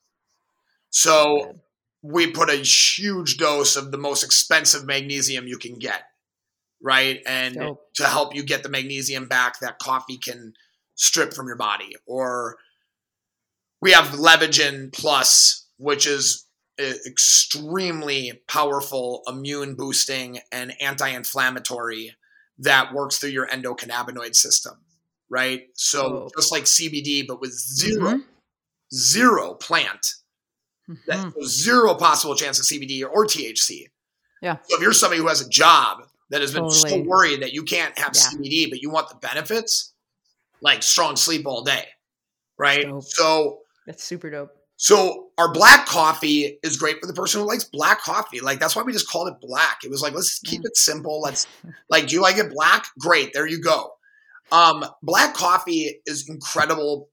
So 0.90 1.56
we 2.02 2.32
put 2.32 2.50
a 2.50 2.58
huge 2.58 3.38
dose 3.38 3.76
of 3.76 3.92
the 3.92 3.98
most 3.98 4.24
expensive 4.24 4.86
magnesium 4.86 5.48
you 5.48 5.58
can 5.58 5.76
get, 5.76 6.04
right? 6.82 7.22
And 7.26 7.56
Dope. 7.56 7.94
to 7.96 8.06
help 8.06 8.36
you 8.36 8.44
get 8.44 8.64
the 8.64 8.70
magnesium 8.70 9.28
back 9.28 9.60
that 9.60 9.80
coffee 9.80 10.18
can 10.18 10.54
strip 10.96 11.34
from 11.34 11.48
your 11.48 11.56
body. 11.56 11.96
Or 12.06 12.58
we 13.82 13.92
have 13.94 14.08
Levagen 14.08 14.92
Plus, 14.92 15.66
which 15.78 16.06
is 16.06 16.43
extremely 16.80 18.42
powerful 18.48 19.22
immune 19.28 19.76
boosting 19.76 20.40
and 20.52 20.74
anti-inflammatory 20.82 22.16
that 22.60 22.94
works 22.94 23.18
through 23.18 23.30
your 23.30 23.48
endocannabinoid 23.48 24.36
system, 24.36 24.76
right? 25.30 25.68
So 25.76 26.10
Dope. 26.10 26.36
just 26.36 26.52
like 26.52 26.64
CBD, 26.64 27.26
but 27.28 27.40
with 27.42 27.52
0 27.52 28.12
Mhm. 28.12 28.26
zero 28.94 29.54
plant, 29.56 30.16
that 31.08 31.18
Mhm. 31.28 31.34
there's 31.36 31.50
zero 31.52 31.96
possible 31.96 32.36
chance 32.36 32.60
of 32.60 32.66
CBD 32.66 33.04
or 33.04 33.26
THC. 33.26 33.90
Yeah. 34.42 34.58
So 34.68 34.76
if 34.76 34.82
you're 34.82 34.94
somebody 34.94 35.22
who 35.22 35.28
has 35.28 35.42
a 35.42 35.50
job 35.50 36.10
that 36.30 36.42
has 36.42 36.54
been 36.54 36.70
so 36.70 37.00
worried 37.02 37.42
that 37.42 37.54
you 37.54 37.64
can't 37.64 37.98
have 37.98 38.14
Yeah. 38.16 38.30
CBD, 38.30 38.66
but 38.70 38.82
you 38.82 38.90
want 38.90 39.10
the 39.10 39.16
benefits, 39.16 39.94
like 40.62 40.84
strong 40.84 41.16
sleep 41.16 41.46
all 41.48 41.64
day, 41.64 41.88
right? 42.58 42.84
Dope. 42.86 43.04
So 43.04 43.62
That's 43.86 44.04
super 44.04 44.30
dope. 44.30 44.52
so 44.76 45.23
our 45.38 45.52
black 45.52 45.86
coffee 45.88 46.60
is 46.64 46.78
great 46.78 47.00
for 47.00 47.08
the 47.08 47.14
person 47.14 47.42
who 47.42 47.48
likes 47.48 47.64
black 47.64 48.02
coffee. 48.02 48.40
Like 48.40 48.60
that's 48.60 48.76
why 48.76 48.84
we 48.84 48.94
just 48.94 49.10
called 49.10 49.28
it 49.30 49.36
black. 49.42 49.80
It 49.84 49.90
was 49.90 50.02
like 50.02 50.14
let's 50.14 50.40
keep 50.40 50.62
it 50.66 50.78
simple. 50.78 51.22
Let's 51.22 51.48
like 51.90 52.08
do 52.08 52.16
you 52.16 52.22
like 52.22 52.38
it 52.38 52.52
black? 52.52 52.86
Great, 53.00 53.34
there 53.34 53.48
you 53.48 53.62
go. 53.62 53.94
Um, 54.52 54.86
black 55.02 55.34
coffee 55.34 56.02
is 56.06 56.30
incredible 56.30 57.10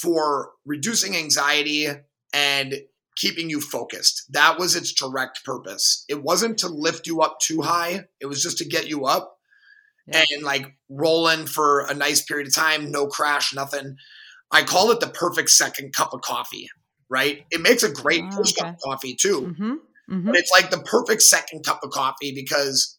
for 0.00 0.50
reducing 0.64 1.14
anxiety 1.16 1.86
and 2.32 2.74
keeping 3.16 3.48
you 3.48 3.60
focused. 3.60 4.24
That 4.30 4.58
was 4.58 4.74
its 4.74 4.92
direct 4.92 5.44
purpose. 5.44 6.04
It 6.08 6.22
wasn't 6.24 6.58
to 6.58 6.68
lift 6.68 7.06
you 7.06 7.20
up 7.20 7.38
too 7.40 7.62
high. 7.62 8.06
It 8.20 8.26
was 8.26 8.42
just 8.42 8.58
to 8.58 8.64
get 8.64 8.88
you 8.88 9.04
up 9.04 9.38
Yeah. 10.08 10.24
and 10.32 10.42
like 10.42 10.66
rolling 10.88 11.46
for 11.46 11.82
a 11.82 11.94
nice 11.94 12.22
period 12.22 12.48
of 12.48 12.54
time, 12.54 12.90
no 12.90 13.06
crash, 13.06 13.54
nothing. 13.54 13.96
I 14.50 14.64
call 14.64 14.90
it 14.90 14.98
the 14.98 15.06
perfect 15.06 15.50
second 15.50 15.92
cup 15.94 16.12
of 16.12 16.22
coffee, 16.22 16.68
right? 17.14 17.46
It 17.52 17.60
makes 17.62 17.84
a 17.84 17.92
great 17.92 18.24
Ah, 18.24 18.30
first 18.36 18.56
cup 18.58 18.74
of 18.74 18.80
coffee 18.80 19.14
too, 19.14 19.40
Mm-hmm. 19.42 19.72
Mm-hmm. 20.10 20.26
but 20.26 20.36
it's 20.36 20.50
like 20.50 20.70
the 20.70 20.80
perfect 20.80 21.22
second 21.22 21.64
cup 21.64 21.82
of 21.84 21.90
coffee 21.90 22.34
because 22.34 22.98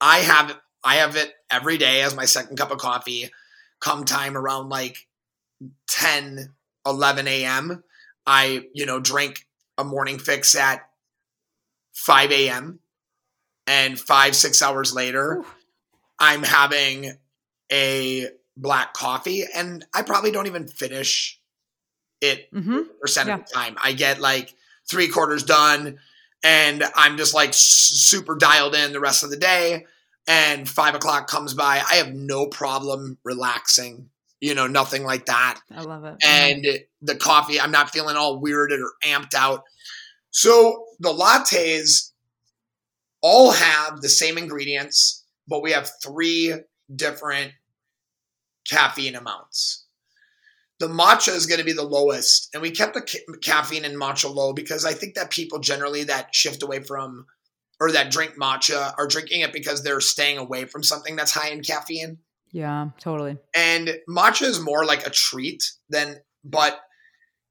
I 0.00 0.18
have 0.18 0.56
I 0.84 0.96
have 0.96 1.16
it 1.16 1.32
every 1.50 1.78
day 1.78 2.02
as 2.02 2.14
my 2.14 2.26
second 2.26 2.56
cup 2.58 2.70
of 2.70 2.78
coffee. 2.78 3.30
Come 3.80 4.04
time 4.04 4.36
around 4.36 4.68
like 4.68 4.96
10, 5.88 6.54
11 6.86 7.26
a.m. 7.28 7.82
I, 8.26 8.66
you 8.74 8.86
know, 8.86 9.00
drink 9.00 9.46
a 9.78 9.84
morning 9.84 10.18
fix 10.18 10.54
at 10.54 10.80
5 11.94 12.30
a.m. 12.30 12.78
And 13.66 13.98
five, 13.98 14.36
six 14.36 14.62
hours 14.62 14.94
later, 14.94 15.42
I'm 16.20 16.42
having 16.44 17.16
a 17.72 18.28
black 18.56 18.94
coffee 18.94 19.44
and 19.54 19.84
I 19.92 20.02
probably 20.02 20.30
don't 20.30 20.46
even 20.46 20.68
finish 20.68 21.40
it 22.26 22.52
Mm-hmm. 22.52 22.80
percent 23.00 23.28
Yeah. 23.28 23.34
of 23.36 23.46
the 23.46 23.52
time. 23.54 23.76
I 23.82 23.92
get 23.92 24.20
like 24.20 24.54
three 24.88 25.08
quarters 25.08 25.42
done 25.42 25.98
and 26.44 26.84
I'm 26.94 27.16
just 27.16 27.34
like 27.34 27.50
super 27.52 28.36
dialed 28.36 28.74
in 28.74 28.92
the 28.92 29.00
rest 29.00 29.24
of 29.24 29.30
the 29.30 29.36
day. 29.36 29.86
And 30.28 30.68
five 30.68 30.94
o'clock 30.94 31.28
comes 31.28 31.54
by. 31.54 31.82
I 31.88 31.94
have 31.96 32.12
no 32.12 32.46
problem 32.46 33.18
relaxing, 33.24 34.10
you 34.40 34.54
know, 34.54 34.66
nothing 34.66 35.04
like 35.04 35.26
that. 35.26 35.60
I 35.74 35.82
love 35.82 36.04
it. 36.04 36.16
And 36.24 36.66
the 37.02 37.14
coffee, 37.16 37.60
I'm 37.60 37.70
not 37.70 37.90
feeling 37.90 38.16
all 38.16 38.42
weirded 38.42 38.80
or 38.80 38.92
amped 39.04 39.34
out. 39.34 39.62
So 40.32 40.84
the 41.00 41.12
lattes 41.12 42.10
all 43.22 43.52
have 43.52 44.00
the 44.02 44.08
same 44.08 44.36
ingredients, 44.36 45.24
but 45.48 45.62
we 45.62 45.72
have 45.72 45.90
three 46.02 46.54
different 46.94 47.52
caffeine 48.68 49.14
amounts. 49.14 49.85
The 50.78 50.88
matcha 50.88 51.34
is 51.34 51.46
going 51.46 51.58
to 51.58 51.64
be 51.64 51.72
the 51.72 51.82
lowest, 51.82 52.50
and 52.52 52.62
we 52.62 52.70
kept 52.70 52.94
the 52.94 53.00
ca- 53.00 53.38
caffeine 53.42 53.84
in 53.84 53.98
matcha 53.98 54.32
low 54.32 54.52
because 54.52 54.84
I 54.84 54.92
think 54.92 55.14
that 55.14 55.30
people 55.30 55.58
generally 55.58 56.04
that 56.04 56.34
shift 56.34 56.62
away 56.62 56.80
from 56.82 57.26
or 57.80 57.92
that 57.92 58.10
drink 58.10 58.34
matcha 58.40 58.92
are 58.98 59.06
drinking 59.06 59.40
it 59.42 59.52
because 59.52 59.82
they're 59.82 60.00
staying 60.00 60.38
away 60.38 60.64
from 60.66 60.82
something 60.82 61.16
that's 61.16 61.32
high 61.32 61.50
in 61.50 61.62
caffeine. 61.62 62.18
yeah, 62.52 62.88
totally. 62.98 63.36
And 63.54 63.98
matcha 64.08 64.42
is 64.42 64.60
more 64.60 64.84
like 64.84 65.06
a 65.06 65.10
treat 65.10 65.62
than, 65.90 66.16
but 66.44 66.80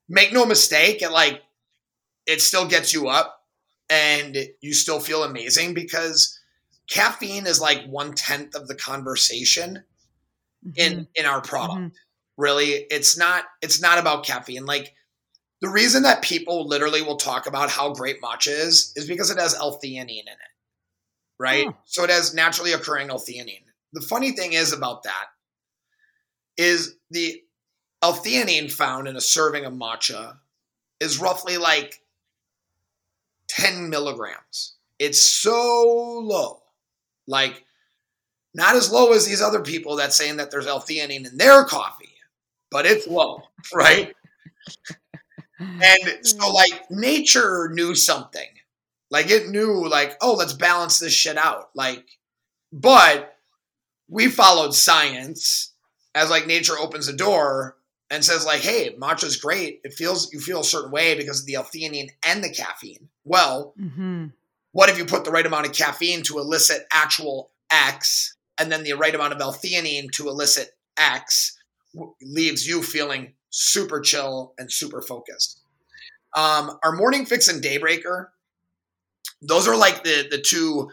make 0.10 0.32
no 0.34 0.46
mistake, 0.46 1.02
it 1.02 1.12
like 1.12 1.42
it 2.28 2.42
still 2.42 2.68
gets 2.68 2.94
you 2.94 3.08
up 3.08 3.40
and 3.90 4.36
you 4.62 4.74
still 4.74 5.00
feel 5.00 5.24
amazing 5.24 5.74
because 5.76 6.40
caffeine 6.90 7.46
is 7.46 7.62
like 7.62 7.86
one 7.86 8.14
tenth 8.14 8.56
of 8.56 8.68
the 8.68 8.76
conversation 8.76 9.84
in 10.76 11.08
in 11.14 11.26
our 11.28 11.42
product 11.42 11.80
Mhm. 11.80 11.92
Really 12.38 12.86
it's 12.90 13.18
not 13.18 13.46
it's 13.62 13.82
not 13.82 13.98
about 13.98 14.26
caffeine. 14.26 14.66
Like 14.66 14.94
the 15.62 15.70
reason 15.70 16.04
that 16.04 16.22
people 16.22 16.68
literally 16.68 17.02
will 17.02 17.18
talk 17.18 17.48
about 17.48 17.70
how 17.70 17.94
great 17.94 18.22
matcha 18.22 18.52
is 18.52 18.94
is 18.96 19.08
because 19.08 19.30
it 19.30 19.40
has 19.40 19.56
l-theanine 19.56 20.10
in 20.10 20.28
it 20.28 20.38
right? 21.38 21.68
Oh. 21.68 21.76
so 21.86 22.04
it 22.04 22.10
has 22.10 22.34
naturally 22.34 22.74
occurring 22.74 23.10
l-theanine. 23.10 23.64
The 23.94 24.02
funny 24.02 24.32
thing 24.32 24.54
is 24.54 24.74
about 24.74 25.04
that 25.04 25.28
is 26.58 26.96
the 27.12 27.42
l-theanine 28.02 28.72
found 28.72 29.08
in 29.08 29.16
a 29.16 29.22
serving 29.22 29.66
of 29.66 29.74
matcha 29.74 30.38
is 31.00 31.20
roughly 31.20 31.58
like 31.58 32.02
10 33.48 33.90
milligrams. 33.90 34.76
It's 35.00 35.22
so 35.22 36.22
low. 36.24 36.62
Like 37.28 37.64
not 38.54 38.76
as 38.76 38.92
low 38.92 39.12
as 39.14 39.26
these 39.26 39.42
other 39.42 39.62
people 39.62 39.98
that 39.98 40.14
saying 40.14 40.38
that 40.38 40.52
there's 40.52 40.68
L-theanine 40.68 41.30
in 41.30 41.38
their 41.38 41.66
coffee, 41.66 42.15
but 42.76 42.86
it's 42.86 43.08
low, 43.08 43.42
right? 43.74 44.14
and 45.62 46.26
so 46.28 46.52
like 46.52 46.92
nature 46.92 47.70
knew 47.72 47.96
something. 47.96 48.50
Like 49.10 49.30
it 49.32 49.48
knew 49.48 49.88
like, 49.88 50.18
oh, 50.22 50.34
let's 50.34 50.52
balance 50.52 51.00
this 51.00 51.14
shit 51.14 51.38
out. 51.38 51.70
Like, 51.74 52.04
but 52.74 53.38
we 54.10 54.28
followed 54.28 54.74
science 54.76 55.72
as 56.14 56.30
like 56.30 56.48
nature 56.48 56.78
opens 56.78 57.08
the 57.08 57.14
door 57.14 57.78
and 58.10 58.26
says 58.26 58.46
like, 58.46 58.60
hey, 58.60 58.94
matcha's 59.00 59.38
great. 59.38 59.80
It 59.86 59.94
feels 59.94 60.34
you 60.34 60.42
feel 60.42 60.60
a 60.60 60.66
certain 60.66 60.92
way 60.92 61.16
because 61.16 61.40
of 61.40 61.46
the 61.46 61.56
L-theanine 61.56 62.10
and 62.26 62.44
the 62.44 62.50
caffeine. 62.50 63.08
Well, 63.24 63.74
Mm-hmm. 63.82 64.26
what 64.74 64.90
if 64.90 64.98
you 64.98 65.06
put 65.06 65.24
the 65.24 65.32
right 65.32 65.46
amount 65.46 65.66
of 65.68 65.72
caffeine 65.72 66.24
to 66.24 66.40
elicit 66.40 66.88
actual 66.92 67.52
X 67.72 68.36
and 68.60 68.70
then 68.70 68.84
the 68.84 68.92
right 68.96 69.16
amount 69.16 69.32
of 69.32 69.40
L-theanine 69.40 70.12
to 70.12 70.28
elicit 70.28 70.72
X 70.98 71.55
leaves 72.22 72.68
you 72.68 72.82
feeling 72.82 73.34
super 73.50 74.02
chill 74.02 74.54
and 74.58 74.72
super 74.72 75.02
focused. 75.02 75.62
Um, 76.36 76.78
our 76.84 76.92
morning 76.92 77.26
fix 77.26 77.48
and 77.48 77.64
daybreaker, 77.64 78.28
those 79.42 79.68
are 79.68 79.78
like 79.78 80.04
the 80.04 80.28
the 80.30 80.40
two, 80.40 80.90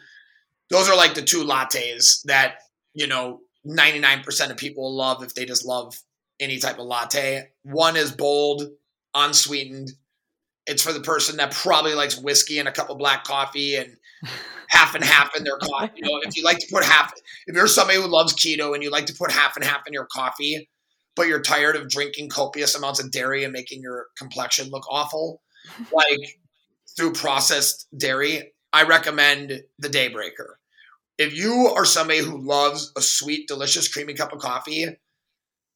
those 0.70 0.88
are 0.88 0.96
like 0.96 1.14
the 1.14 1.22
two 1.22 1.44
lattes 1.44 2.22
that 2.24 2.56
you 2.94 3.06
know 3.06 3.40
99% 3.66 4.50
of 4.50 4.56
people 4.56 4.94
love 4.94 5.22
if 5.22 5.34
they 5.34 5.44
just 5.44 5.64
love 5.64 5.98
any 6.40 6.58
type 6.58 6.78
of 6.78 6.86
latte. 6.86 7.48
One 7.62 7.96
is 7.96 8.10
bold, 8.10 8.62
unsweetened. 9.14 9.92
It's 10.66 10.82
for 10.82 10.92
the 10.92 11.00
person 11.00 11.36
that 11.36 11.52
probably 11.52 11.94
likes 11.94 12.18
whiskey 12.18 12.58
and 12.58 12.68
a 12.68 12.72
cup 12.72 12.90
of 12.90 12.98
black 12.98 13.24
coffee 13.24 13.76
and 13.76 13.96
half 14.68 14.94
and 14.94 15.04
half 15.04 15.36
in 15.36 15.44
their 15.44 15.58
coffee. 15.58 15.92
You 15.96 16.02
know, 16.02 16.20
if 16.24 16.36
you 16.36 16.44
like 16.44 16.58
to 16.58 16.66
put 16.70 16.84
half, 16.84 17.12
if 17.46 17.54
you're 17.54 17.66
somebody 17.66 18.00
who 18.00 18.06
loves 18.06 18.32
keto 18.32 18.74
and 18.74 18.82
you 18.82 18.90
like 18.90 19.06
to 19.06 19.14
put 19.14 19.30
half 19.30 19.56
and 19.56 19.64
half 19.64 19.86
in 19.86 19.92
your 19.92 20.06
coffee, 20.06 20.68
but 21.14 21.26
you're 21.26 21.42
tired 21.42 21.76
of 21.76 21.88
drinking 21.88 22.28
copious 22.28 22.74
amounts 22.74 23.02
of 23.02 23.10
dairy 23.10 23.44
and 23.44 23.52
making 23.52 23.82
your 23.82 24.06
complexion 24.16 24.70
look 24.70 24.84
awful, 24.90 25.42
like 25.92 26.38
through 26.96 27.12
processed 27.12 27.86
dairy, 27.96 28.52
I 28.72 28.84
recommend 28.84 29.62
the 29.78 29.88
Daybreaker. 29.88 30.54
If 31.18 31.34
you 31.34 31.72
are 31.76 31.84
somebody 31.84 32.20
who 32.20 32.38
loves 32.38 32.92
a 32.96 33.02
sweet, 33.02 33.46
delicious, 33.46 33.92
creamy 33.92 34.14
cup 34.14 34.32
of 34.32 34.40
coffee, 34.40 34.96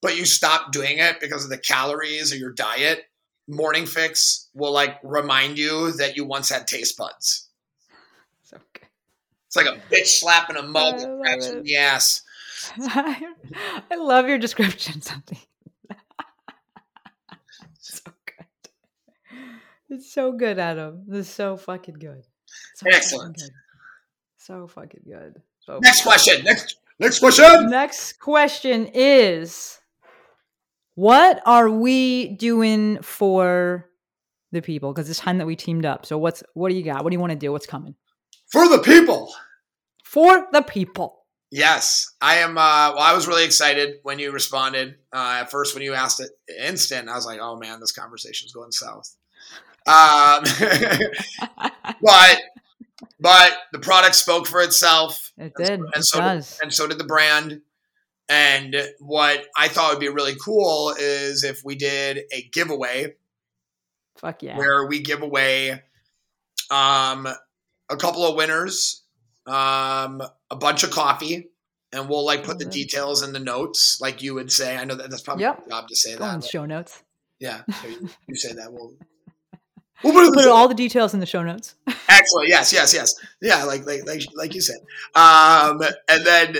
but 0.02 0.16
you 0.16 0.24
stop 0.24 0.72
doing 0.72 0.98
it 0.98 1.20
because 1.20 1.44
of 1.44 1.50
the 1.50 1.58
calories 1.58 2.32
or 2.32 2.36
your 2.36 2.52
diet, 2.52 3.04
Morning 3.48 3.86
Fix 3.86 4.48
will 4.54 4.72
like 4.72 4.98
remind 5.04 5.58
you 5.58 5.92
that 5.92 6.16
you 6.16 6.24
once 6.24 6.48
had 6.48 6.66
taste 6.66 6.96
buds. 6.96 7.48
So 8.42 8.58
good. 8.74 8.86
It's 9.48 9.56
like 9.56 9.66
a 9.66 9.80
bitch 9.92 10.06
slapping 10.20 10.56
a 10.56 10.62
mug 10.62 10.94
I 10.94 10.98
that 10.98 11.10
love 11.10 11.20
grabs 11.20 11.46
you 11.46 11.52
it. 11.52 11.58
in 11.58 11.64
the 11.64 11.76
ass. 11.76 12.22
I 12.78 13.94
love 13.96 14.28
your 14.28 14.38
description. 14.38 15.00
Something 15.02 15.38
so 17.78 18.10
good. 18.26 18.70
It's 19.90 20.12
so 20.12 20.32
good, 20.32 20.58
Adam. 20.58 21.04
This 21.06 21.28
is 21.28 21.34
so 21.34 21.56
fucking 21.56 21.96
good. 21.98 22.22
So 22.74 22.84
fucking 22.84 22.96
Excellent. 22.96 23.36
good. 23.36 23.50
So 24.38 24.66
fucking 24.66 25.02
good. 25.06 25.42
So 25.60 25.78
Next 25.82 26.02
fucking 26.02 26.10
question. 26.12 26.44
Next 26.44 26.76
next 26.98 27.18
question. 27.18 27.70
Next 27.70 28.18
question 28.20 28.90
is 28.94 29.78
what 30.94 31.42
are 31.44 31.68
we 31.68 32.28
doing 32.28 33.02
for 33.02 33.90
the 34.52 34.62
people? 34.62 34.92
Because 34.92 35.10
it's 35.10 35.18
time 35.18 35.38
that 35.38 35.46
we 35.46 35.56
teamed 35.56 35.84
up. 35.84 36.06
So 36.06 36.16
what's 36.16 36.42
what 36.54 36.70
do 36.70 36.74
you 36.74 36.82
got? 36.82 37.04
What 37.04 37.10
do 37.10 37.14
you 37.14 37.20
want 37.20 37.32
to 37.32 37.38
do? 37.38 37.52
What's 37.52 37.66
coming? 37.66 37.94
For 38.50 38.68
the 38.68 38.78
people. 38.78 39.32
For 40.04 40.46
the 40.52 40.62
people. 40.62 41.25
Yes, 41.50 42.12
I 42.20 42.36
am. 42.38 42.58
Uh, 42.58 42.92
well, 42.94 42.98
I 42.98 43.14
was 43.14 43.28
really 43.28 43.44
excited 43.44 43.96
when 44.02 44.18
you 44.18 44.32
responded. 44.32 44.96
Uh, 45.12 45.38
at 45.42 45.50
first, 45.50 45.74
when 45.74 45.82
you 45.84 45.94
asked 45.94 46.20
it 46.20 46.30
instant, 46.60 47.08
I 47.08 47.14
was 47.14 47.24
like, 47.24 47.38
"Oh 47.40 47.56
man, 47.56 47.78
this 47.80 47.92
conversation's 47.92 48.52
going 48.52 48.72
south." 48.72 49.14
Um, 49.86 50.42
but 52.02 52.40
but 53.20 53.52
the 53.72 53.78
product 53.80 54.16
spoke 54.16 54.46
for 54.46 54.60
itself, 54.60 55.32
It 55.38 55.52
did. 55.56 55.80
and 55.80 55.88
It 55.94 56.04
so 56.04 56.18
does. 56.18 56.54
did, 56.56 56.62
and 56.64 56.72
so 56.74 56.86
did 56.88 56.98
the 56.98 57.04
brand. 57.04 57.60
And 58.28 58.74
what 58.98 59.46
I 59.56 59.68
thought 59.68 59.92
would 59.92 60.00
be 60.00 60.08
really 60.08 60.34
cool 60.44 60.92
is 60.98 61.44
if 61.44 61.64
we 61.64 61.76
did 61.76 62.24
a 62.32 62.42
giveaway 62.52 63.14
Fuck 64.16 64.42
yeah. 64.42 64.58
where 64.58 64.84
we 64.86 64.98
give 65.00 65.22
away 65.22 65.82
um, 66.70 67.28
a 67.88 67.96
couple 67.96 68.26
of 68.26 68.34
winners, 68.34 69.02
um, 69.46 70.22
a 70.50 70.56
bunch 70.56 70.82
of 70.82 70.90
coffee, 70.90 71.48
and 71.92 72.08
we'll 72.08 72.24
like 72.24 72.44
put 72.44 72.58
the 72.58 72.64
Mhm. 72.64 72.70
details 72.72 73.22
in 73.22 73.32
the 73.32 73.38
notes, 73.38 74.00
like 74.00 74.22
you 74.22 74.34
would 74.34 74.50
say. 74.52 74.76
I 74.76 74.84
know 74.84 74.94
that 74.94 75.10
that's 75.10 75.22
probably 75.22 75.42
Yep. 75.44 75.60
your 75.60 75.68
job 75.80 75.88
to 75.88 75.96
say 75.96 76.16
Go 76.16 76.24
on 76.24 76.40
that. 76.40 76.48
show 76.48 76.66
notes. 76.66 77.02
Yeah, 77.38 77.62
so 77.82 77.88
you, 77.88 78.08
you 78.28 78.34
say 78.36 78.52
that. 78.54 78.72
We'll 78.72 78.94
we'll 80.02 80.12
put, 80.12 80.22
We'll 80.22 80.32
put 80.32 80.46
all 80.48 80.68
the 80.68 80.74
details 80.74 81.14
in 81.14 81.20
the 81.20 81.26
show 81.26 81.42
notes. 81.42 81.74
Excellent. 82.08 82.48
Yes, 82.48 82.72
yes, 82.72 82.92
yes. 82.94 83.14
Yeah, 83.40 83.64
like 83.64 83.86
like 83.86 84.06
like, 84.06 84.22
like 84.34 84.54
you 84.54 84.60
said. 84.60 84.78
Um, 85.14 85.82
and 86.08 86.24
then 86.26 86.56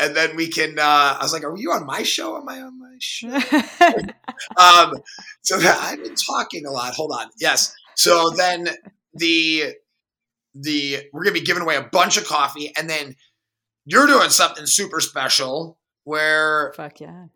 and 0.00 0.16
then 0.16 0.36
we 0.36 0.48
can. 0.48 0.78
Uh, 0.78 1.16
I 1.18 1.22
was 1.22 1.32
like, 1.32 1.44
"Are 1.44 1.56
you 1.56 1.70
on 1.72 1.86
my 1.86 2.02
show? 2.02 2.36
Am 2.36 2.48
I 2.48 2.60
on 2.62 2.78
my 2.78 2.96
show?" 2.98 3.28
um, 4.56 4.94
so 5.42 5.58
that, 5.58 5.78
I've 5.80 6.02
been 6.02 6.14
talking 6.14 6.66
a 6.66 6.70
lot. 6.70 6.94
Hold 6.94 7.12
on. 7.12 7.28
Yes. 7.38 7.74
So 7.94 8.30
then 8.30 8.68
the 9.14 9.74
the 10.54 11.04
we're 11.12 11.24
gonna 11.24 11.34
be 11.34 11.40
giving 11.40 11.62
away 11.62 11.76
a 11.76 11.82
bunch 11.82 12.16
of 12.16 12.26
coffee, 12.26 12.72
and 12.76 12.88
then 12.88 13.16
you're 13.84 14.06
doing 14.06 14.30
something 14.30 14.66
super 14.66 15.00
special 15.00 15.78
where 16.04 16.72
Fuck 16.76 17.00
yeah. 17.00 17.26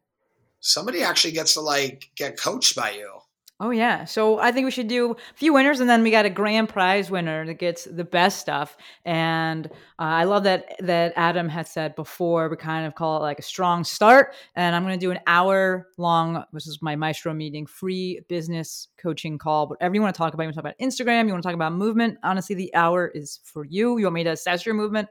somebody 0.61 1.03
actually 1.03 1.33
gets 1.33 1.55
to 1.55 1.61
like 1.61 2.11
get 2.17 2.39
coached 2.41 2.77
by 2.77 2.93
you. 2.93 3.16
Oh 3.59 3.71
yeah. 3.71 4.05
So 4.05 4.39
I 4.39 4.53
think 4.53 4.67
we 4.67 4.71
should 4.71 4.87
do 4.87 5.13
a 5.13 5.17
few 5.35 5.55
winners, 5.55 5.81
and 5.81 5.89
then 5.89 6.03
we 6.03 6.11
got 6.11 6.27
a 6.27 6.31
grand 6.31 6.69
prize 6.69 7.11
winner 7.11 7.47
that 7.47 7.55
gets 7.55 7.85
the 7.85 8.05
best 8.05 8.39
stuff. 8.39 8.77
And 9.07 9.67
uh, 9.67 9.71
I 9.99 10.25
love 10.25 10.43
that 10.45 10.77
that 10.81 11.15
Adam 11.17 11.49
had 11.49 11.67
said 11.67 11.97
before. 11.97 12.51
We 12.51 12.57
kind 12.57 12.87
of 12.87 12.95
call 12.95 13.17
it 13.17 13.21
like 13.21 13.39
a 13.39 13.43
strong 13.43 13.83
start. 13.83 14.35
And 14.57 14.77
I'm 14.77 14.83
going 14.85 14.99
to 14.99 15.05
do 15.05 15.11
an 15.11 15.21
hour 15.27 15.89
long. 15.97 16.45
This 16.53 16.67
is 16.67 16.83
my 16.83 16.97
Maestro 16.97 17.33
meeting, 17.33 17.65
free 17.65 18.21
business 18.29 18.89
coaching 18.99 19.39
call. 19.39 19.69
Whatever 19.69 19.95
you 19.95 20.03
want 20.03 20.15
to 20.15 20.19
talk 20.19 20.35
about. 20.35 20.43
You 20.43 20.49
want 20.49 20.57
to 20.57 20.63
talk 20.63 20.73
about 20.73 20.87
Instagram. 20.87 21.27
You 21.27 21.33
want 21.33 21.43
to 21.43 21.49
talk 21.49 21.55
about 21.55 21.73
movement. 21.73 22.19
Honestly, 22.23 22.55
the 22.55 22.75
hour 22.75 23.09
is 23.09 23.41
for 23.43 23.65
you. 23.65 23.97
You 23.97 24.05
want 24.05 24.17
me 24.17 24.25
to 24.25 24.31
assess 24.33 24.67
your 24.67 24.75
movement? 24.75 25.09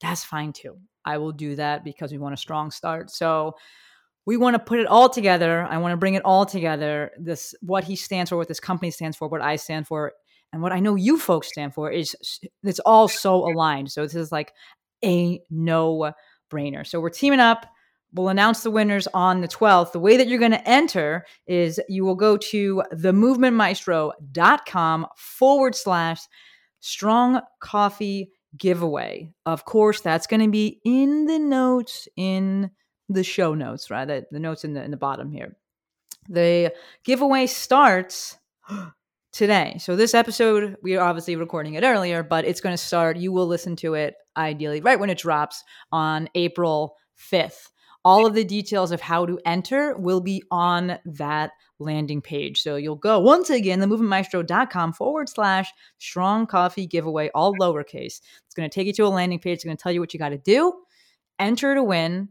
That's 0.00 0.22
fine 0.22 0.52
too. 0.52 0.78
I 1.04 1.18
will 1.18 1.32
do 1.32 1.56
that 1.56 1.82
because 1.82 2.12
we 2.12 2.18
want 2.18 2.34
a 2.34 2.36
strong 2.36 2.70
start. 2.70 3.10
So 3.10 3.56
we 4.24 4.36
want 4.36 4.54
to 4.54 4.58
put 4.58 4.78
it 4.78 4.86
all 4.86 5.08
together. 5.08 5.66
I 5.68 5.78
want 5.78 5.92
to 5.92 5.96
bring 5.96 6.14
it 6.14 6.24
all 6.24 6.46
together. 6.46 7.10
This 7.18 7.54
what 7.60 7.84
he 7.84 7.96
stands 7.96 8.30
for, 8.30 8.36
what 8.36 8.48
this 8.48 8.60
company 8.60 8.90
stands 8.90 9.16
for, 9.16 9.28
what 9.28 9.42
I 9.42 9.56
stand 9.56 9.86
for, 9.86 10.12
and 10.52 10.62
what 10.62 10.72
I 10.72 10.80
know 10.80 10.94
you 10.94 11.18
folks 11.18 11.48
stand 11.48 11.74
for 11.74 11.90
is 11.90 12.16
it's 12.62 12.80
all 12.80 13.08
so 13.08 13.50
aligned. 13.50 13.90
So 13.90 14.02
this 14.02 14.14
is 14.14 14.30
like 14.30 14.52
a 15.04 15.40
no 15.50 16.12
brainer. 16.50 16.86
So 16.86 17.00
we're 17.00 17.10
teaming 17.10 17.40
up. 17.40 17.66
We'll 18.14 18.28
announce 18.28 18.62
the 18.62 18.70
winners 18.70 19.08
on 19.14 19.40
the 19.40 19.48
12th. 19.48 19.92
The 19.92 19.98
way 19.98 20.18
that 20.18 20.28
you're 20.28 20.38
going 20.38 20.52
to 20.52 20.68
enter 20.68 21.24
is 21.46 21.80
you 21.88 22.04
will 22.04 22.14
go 22.14 22.36
to 22.36 22.82
themovementmaestro.com 22.92 25.06
forward 25.16 25.74
slash 25.74 26.20
strong 26.80 27.40
coffee 27.60 28.30
giveaway. 28.58 29.32
Of 29.46 29.64
course, 29.64 30.02
that's 30.02 30.26
going 30.26 30.42
to 30.42 30.50
be 30.50 30.78
in 30.84 31.24
the 31.24 31.38
notes 31.38 32.06
in 32.16 32.70
the 33.12 33.24
show 33.24 33.54
notes, 33.54 33.90
right? 33.90 34.06
The, 34.06 34.26
the 34.30 34.40
notes 34.40 34.64
in 34.64 34.74
the 34.74 34.82
in 34.82 34.90
the 34.90 34.96
bottom 34.96 35.30
here. 35.30 35.56
The 36.28 36.72
giveaway 37.04 37.46
starts 37.46 38.38
today. 39.32 39.76
So 39.78 39.96
this 39.96 40.14
episode, 40.14 40.76
we 40.82 40.96
are 40.96 41.06
obviously 41.06 41.36
recording 41.36 41.74
it 41.74 41.84
earlier, 41.84 42.22
but 42.22 42.44
it's 42.44 42.60
going 42.60 42.74
to 42.74 42.82
start. 42.82 43.16
You 43.16 43.32
will 43.32 43.46
listen 43.46 43.76
to 43.76 43.94
it 43.94 44.14
ideally 44.36 44.80
right 44.80 45.00
when 45.00 45.10
it 45.10 45.18
drops 45.18 45.62
on 45.90 46.28
April 46.34 46.96
5th. 47.18 47.68
All 48.04 48.26
of 48.26 48.34
the 48.34 48.44
details 48.44 48.90
of 48.90 49.00
how 49.00 49.26
to 49.26 49.38
enter 49.46 49.96
will 49.96 50.20
be 50.20 50.42
on 50.50 50.98
that 51.04 51.52
landing 51.78 52.20
page. 52.20 52.60
So 52.60 52.76
you'll 52.76 52.96
go 52.96 53.20
once 53.20 53.48
again, 53.50 53.80
themovementmaestro.com 53.80 54.92
forward 54.92 55.28
slash 55.28 55.70
strong 55.98 56.46
coffee 56.46 56.86
giveaway, 56.86 57.30
all 57.34 57.54
lowercase. 57.54 58.20
It's 58.44 58.54
going 58.56 58.68
to 58.68 58.74
take 58.74 58.86
you 58.86 58.92
to 58.94 59.06
a 59.06 59.08
landing 59.08 59.38
page. 59.38 59.56
It's 59.56 59.64
going 59.64 59.76
to 59.76 59.82
tell 59.82 59.92
you 59.92 60.00
what 60.00 60.12
you 60.12 60.18
got 60.18 60.30
to 60.30 60.38
do. 60.38 60.72
Enter 61.38 61.74
to 61.74 61.82
win. 61.82 62.28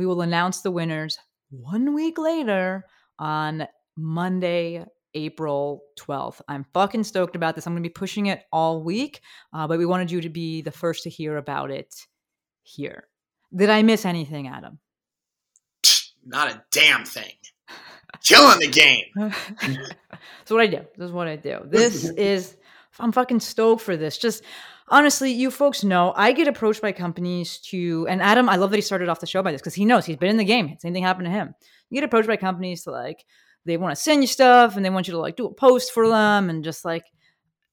We 0.00 0.06
will 0.06 0.22
announce 0.22 0.62
the 0.62 0.70
winners 0.70 1.18
one 1.50 1.92
week 1.92 2.16
later 2.16 2.86
on 3.18 3.68
Monday, 3.98 4.82
April 5.12 5.82
12th. 6.00 6.40
I'm 6.48 6.64
fucking 6.72 7.04
stoked 7.04 7.36
about 7.36 7.54
this. 7.54 7.66
I'm 7.66 7.74
going 7.74 7.82
to 7.82 7.86
be 7.86 7.92
pushing 7.92 8.24
it 8.24 8.44
all 8.50 8.82
week, 8.82 9.20
uh, 9.52 9.68
but 9.68 9.78
we 9.78 9.84
wanted 9.84 10.10
you 10.10 10.22
to 10.22 10.30
be 10.30 10.62
the 10.62 10.70
first 10.70 11.02
to 11.02 11.10
hear 11.10 11.36
about 11.36 11.70
it 11.70 11.94
here. 12.62 13.08
Did 13.54 13.68
I 13.68 13.82
miss 13.82 14.06
anything, 14.06 14.48
Adam? 14.48 14.78
Not 16.24 16.50
a 16.50 16.64
damn 16.70 17.04
thing. 17.04 17.34
Killing 18.24 18.58
the 18.58 18.68
game. 18.68 19.04
That's 19.14 20.50
what 20.50 20.62
I 20.62 20.66
do. 20.66 20.80
This 20.96 21.08
is 21.08 21.12
what 21.12 21.28
I 21.28 21.36
do. 21.36 21.58
This 21.66 22.08
is, 22.08 22.56
I'm 23.00 23.12
fucking 23.12 23.40
stoked 23.40 23.82
for 23.82 23.96
this. 23.96 24.18
Just 24.18 24.44
honestly, 24.88 25.32
you 25.32 25.50
folks 25.50 25.82
know 25.82 26.12
I 26.16 26.32
get 26.32 26.48
approached 26.48 26.82
by 26.82 26.92
companies 26.92 27.58
to, 27.70 28.06
and 28.08 28.22
Adam, 28.22 28.48
I 28.48 28.56
love 28.56 28.70
that 28.70 28.76
he 28.76 28.82
started 28.82 29.08
off 29.08 29.20
the 29.20 29.26
show 29.26 29.42
by 29.42 29.52
this 29.52 29.60
because 29.60 29.74
he 29.74 29.84
knows 29.84 30.04
he's 30.04 30.16
been 30.16 30.30
in 30.30 30.36
the 30.36 30.44
game. 30.44 30.76
Same 30.78 30.92
thing 30.92 31.02
happened 31.02 31.26
to 31.26 31.30
him. 31.30 31.54
You 31.88 31.96
get 31.96 32.04
approached 32.04 32.28
by 32.28 32.36
companies 32.36 32.84
to 32.84 32.90
like, 32.90 33.24
they 33.66 33.76
want 33.76 33.94
to 33.94 34.00
send 34.00 34.22
you 34.22 34.26
stuff 34.26 34.76
and 34.76 34.84
they 34.84 34.90
want 34.90 35.06
you 35.06 35.12
to 35.12 35.18
like 35.18 35.36
do 35.36 35.46
a 35.46 35.52
post 35.52 35.92
for 35.92 36.08
them 36.08 36.50
and 36.50 36.64
just 36.64 36.84
like, 36.84 37.04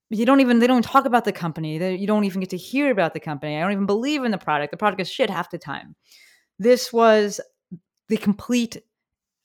you 0.09 0.25
don't 0.25 0.39
even, 0.39 0.59
they 0.59 0.67
don't 0.67 0.83
talk 0.83 1.05
about 1.05 1.25
the 1.25 1.33
company. 1.33 1.77
They, 1.77 1.95
you 1.95 2.07
don't 2.07 2.23
even 2.23 2.39
get 2.39 2.51
to 2.51 2.57
hear 2.57 2.91
about 2.91 3.13
the 3.13 3.19
company. 3.19 3.57
I 3.57 3.61
don't 3.61 3.73
even 3.73 3.85
believe 3.85 4.23
in 4.23 4.31
the 4.31 4.37
product. 4.37 4.71
The 4.71 4.77
product 4.77 5.01
is 5.01 5.09
shit 5.09 5.29
half 5.29 5.49
the 5.49 5.57
time. 5.57 5.95
This 6.59 6.93
was 6.93 7.41
the 8.07 8.17
complete 8.17 8.77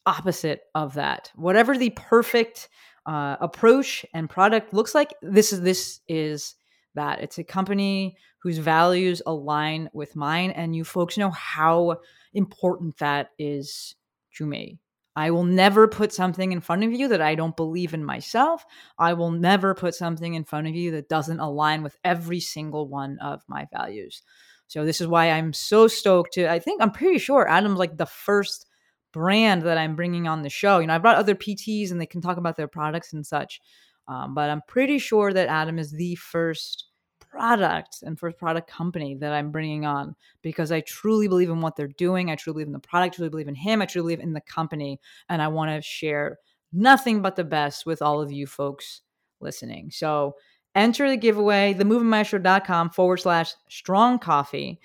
opposite 0.07 0.61
of 0.75 0.95
that. 0.95 1.31
Whatever 1.35 1.77
the 1.77 1.91
perfect 1.91 2.69
uh, 3.07 3.37
approach 3.41 4.07
and 4.15 4.31
product 4.31 4.73
looks 4.73 4.95
like, 4.95 5.15
this 5.23 5.53
is 5.53 5.61
this 5.61 6.01
is 6.09 6.55
that. 6.95 7.21
It's 7.21 7.39
a 7.39 7.45
company 7.45 8.17
whose 8.43 8.59
values 8.59 9.23
align 9.27 9.89
with 9.93 10.17
mine, 10.17 10.51
and 10.51 10.75
you 10.75 10.85
folks 10.85 11.19
know 11.19 11.31
how 11.31 11.99
important 12.35 12.99
that 12.99 13.31
is 13.39 13.95
to 14.37 14.47
me. 14.47 14.79
I 15.15 15.31
will 15.31 15.45
never 15.45 15.89
put 15.89 16.13
something 16.13 16.53
in 16.53 16.61
front 16.61 16.85
of 16.85 16.93
you 16.93 17.09
that 17.09 17.21
I 17.21 17.35
don't 17.35 17.57
believe 17.57 17.93
in 17.93 18.05
myself. 18.05 18.65
I 18.99 19.13
will 19.13 19.31
never 19.31 19.75
put 19.75 19.95
something 19.95 20.35
in 20.35 20.45
front 20.45 20.69
of 20.69 20.75
you 20.75 20.91
that 20.93 21.09
doesn't 21.09 21.41
align 21.41 21.83
with 21.83 21.99
every 22.03 22.41
single 22.41 22.89
one 22.89 23.19
of 23.21 23.43
my 23.47 23.67
values. 23.73 24.23
So 24.69 24.87
this 24.87 25.03
is 25.03 25.07
why 25.07 25.31
I'm 25.31 25.53
so 25.53 25.87
stoked 25.87 26.33
to. 26.35 26.51
I 26.51 26.59
think 26.59 26.81
I'm 26.81 26.93
pretty 26.93 27.19
sure 27.19 27.47
Adam's 27.47 27.79
like 27.79 27.99
the 27.99 28.07
first 28.07 28.67
brand 29.13 29.63
that 29.63 29.79
I'm 29.79 29.97
bringing 29.97 30.27
on 30.27 30.43
the 30.43 30.51
show. 30.51 30.79
You 30.79 30.87
know, 30.87 30.95
I've 30.95 31.03
brought 31.03 31.17
other 31.17 31.35
PTs 31.35 31.91
and 31.91 32.01
they 32.01 32.07
can 32.07 32.21
talk 32.21 32.37
about 32.37 32.57
their 32.57 32.69
products 32.69 33.13
and 33.13 33.27
such, 33.27 33.61
um, 34.09 34.35
but 34.35 34.51
I'm 34.51 34.63
pretty 34.67 34.99
sure 34.99 35.33
that 35.33 35.49
Adam 35.49 35.79
is 35.79 35.93
the 35.93 36.15
first 36.17 36.87
product 37.33 38.03
and 38.03 38.19
first 38.19 38.37
product 38.37 38.69
company 38.69 39.15
that 39.15 39.33
I'm 39.33 39.51
bringing 39.51 39.87
on 39.87 40.15
because 40.43 40.71
I 40.71 40.81
truly 40.81 41.29
believe 41.29 41.49
in 41.49 41.63
what 41.63 41.77
they're 41.77 41.89
doing. 41.89 42.31
I 42.31 42.35
truly 42.35 42.57
believe 42.57 42.67
in 42.67 42.73
the 42.75 42.79
product, 42.79 43.15
I 43.15 43.17
truly 43.17 43.31
believe 43.31 43.49
in 43.49 43.55
him, 43.55 43.81
I 43.81 43.87
truly 43.87 44.15
believe 44.15 44.27
in 44.27 44.35
the 44.35 44.43
company. 44.43 45.01
And 45.29 45.41
I 45.41 45.49
want 45.49 45.71
to 45.71 45.81
share 45.81 46.39
nothing 46.73 47.23
but 47.23 47.37
the 47.37 47.45
best 47.45 47.87
with 47.87 48.03
all 48.03 48.21
of 48.21 48.31
you 48.31 48.47
folks 48.47 49.01
listening. 49.41 49.91
So 49.91 50.37
enter 50.75 51.09
the 51.09 51.17
giveaway, 51.17 51.75
themovementmaestro.com 51.75 52.91
forward 52.91 53.19
slash 53.19 53.55
strong 53.69 54.19
coffee. 54.19 54.79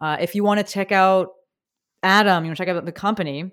Uh, 0.00 0.18
if 0.20 0.34
you 0.34 0.44
want 0.44 0.64
to 0.64 0.72
check 0.72 0.92
out 0.92 1.30
Adam, 2.02 2.44
you 2.44 2.50
want 2.50 2.58
to 2.58 2.64
check 2.64 2.74
out 2.74 2.84
the 2.84 2.92
company, 2.92 3.50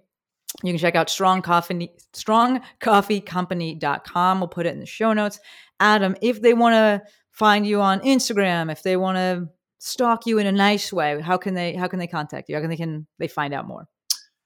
you 0.61 0.71
can 0.71 0.77
check 0.77 0.95
out 0.95 1.09
strong 1.09 1.41
coffee 1.41 1.91
strongcoffeecompany.com. 2.13 4.39
We'll 4.39 4.47
put 4.47 4.65
it 4.65 4.73
in 4.73 4.79
the 4.79 4.85
show 4.85 5.11
notes. 5.13 5.39
Adam, 5.79 6.15
if 6.21 6.41
they 6.41 6.53
want 6.53 6.73
to 6.73 7.01
find 7.31 7.65
you 7.65 7.81
on 7.81 8.01
Instagram, 8.01 8.71
if 8.71 8.83
they 8.83 8.95
want 8.95 9.17
to 9.17 9.49
stalk 9.79 10.25
you 10.25 10.37
in 10.37 10.47
a 10.47 10.51
nice 10.51 10.93
way, 10.93 11.19
how 11.21 11.37
can 11.37 11.55
they 11.55 11.73
how 11.73 11.87
can 11.87 11.99
they 11.99 12.07
contact 12.07 12.49
you? 12.49 12.55
How 12.55 12.61
can 12.61 12.69
they 12.69 12.77
can 12.77 13.07
they 13.19 13.27
find 13.27 13.53
out 13.53 13.67
more? 13.67 13.87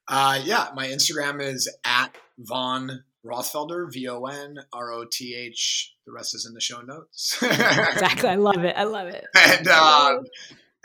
Uh, 0.07 0.39
yeah, 0.43 0.69
my 0.73 0.87
Instagram 0.87 1.41
is 1.41 1.69
at 1.83 2.15
Von 2.39 3.03
Rothfelder, 3.25 3.91
V 3.91 4.07
O 4.07 4.23
N 4.25 4.57
R 4.71 4.93
O 4.93 5.05
T 5.11 5.35
H. 5.35 5.93
The 6.05 6.13
rest 6.13 6.33
is 6.33 6.45
in 6.45 6.53
the 6.53 6.61
show 6.61 6.81
notes. 6.81 7.37
exactly. 7.43 8.29
I 8.29 8.35
love 8.35 8.63
it. 8.63 8.75
I 8.77 8.85
love 8.85 9.07
it. 9.07 9.25
And 9.35 9.67
um, 9.67 10.25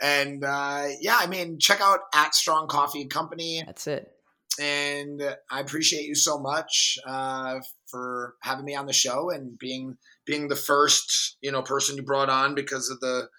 and 0.01 0.43
uh, 0.43 0.87
yeah, 0.99 1.17
I 1.19 1.27
mean, 1.27 1.59
check 1.59 1.79
out 1.79 1.99
at 2.13 2.35
Strong 2.35 2.67
Coffee 2.67 3.05
Company. 3.05 3.63
That's 3.65 3.87
it. 3.87 4.11
And 4.59 5.21
I 5.49 5.59
appreciate 5.59 6.05
you 6.05 6.15
so 6.15 6.39
much 6.39 6.97
uh, 7.07 7.59
for 7.87 8.35
having 8.41 8.65
me 8.65 8.75
on 8.75 8.85
the 8.85 8.93
show 8.93 9.29
and 9.29 9.57
being 9.57 9.97
being 10.25 10.47
the 10.47 10.55
first 10.55 11.37
you 11.41 11.51
know 11.51 11.61
person 11.61 11.95
you 11.97 12.03
brought 12.03 12.29
on 12.29 12.55
because 12.55 12.89
of 12.89 12.99
the 12.99 13.29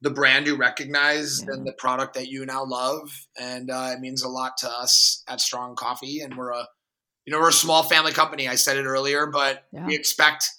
the 0.00 0.10
brand 0.10 0.46
you 0.46 0.56
recognized 0.56 1.44
Yeah. 1.46 1.54
and 1.54 1.66
the 1.66 1.72
product 1.72 2.14
that 2.14 2.28
you 2.28 2.44
now 2.44 2.64
love 2.64 3.08
and 3.38 3.70
uh, 3.70 3.92
it 3.94 4.00
means 4.00 4.22
a 4.22 4.28
lot 4.28 4.56
to 4.58 4.68
us 4.70 5.22
at 5.28 5.40
strong 5.40 5.76
coffee 5.76 6.20
and 6.20 6.36
we're 6.36 6.50
a 6.50 6.66
you 7.24 7.32
know 7.32 7.40
we're 7.40 7.48
a 7.48 7.52
small 7.52 7.82
family 7.82 8.12
company 8.12 8.46
i 8.48 8.54
said 8.56 8.76
it 8.76 8.84
earlier 8.84 9.26
but 9.26 9.64
Yeah. 9.72 9.86
we 9.86 9.94
expect 9.94 10.50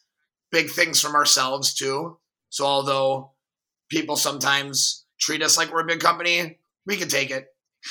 big 0.52 0.70
things 0.72 1.00
from 1.02 1.14
ourselves 1.14 1.74
too 1.76 2.18
so 2.50 2.66
although 2.66 3.34
people 3.90 4.16
sometimes 4.16 5.06
treat 5.20 5.44
us 5.44 5.58
like 5.58 5.72
we're 5.72 5.82
a 5.82 5.86
big 5.86 6.00
company 6.00 6.58
we 6.88 6.96
can 6.98 7.10
take 7.10 7.30
it 7.30 7.48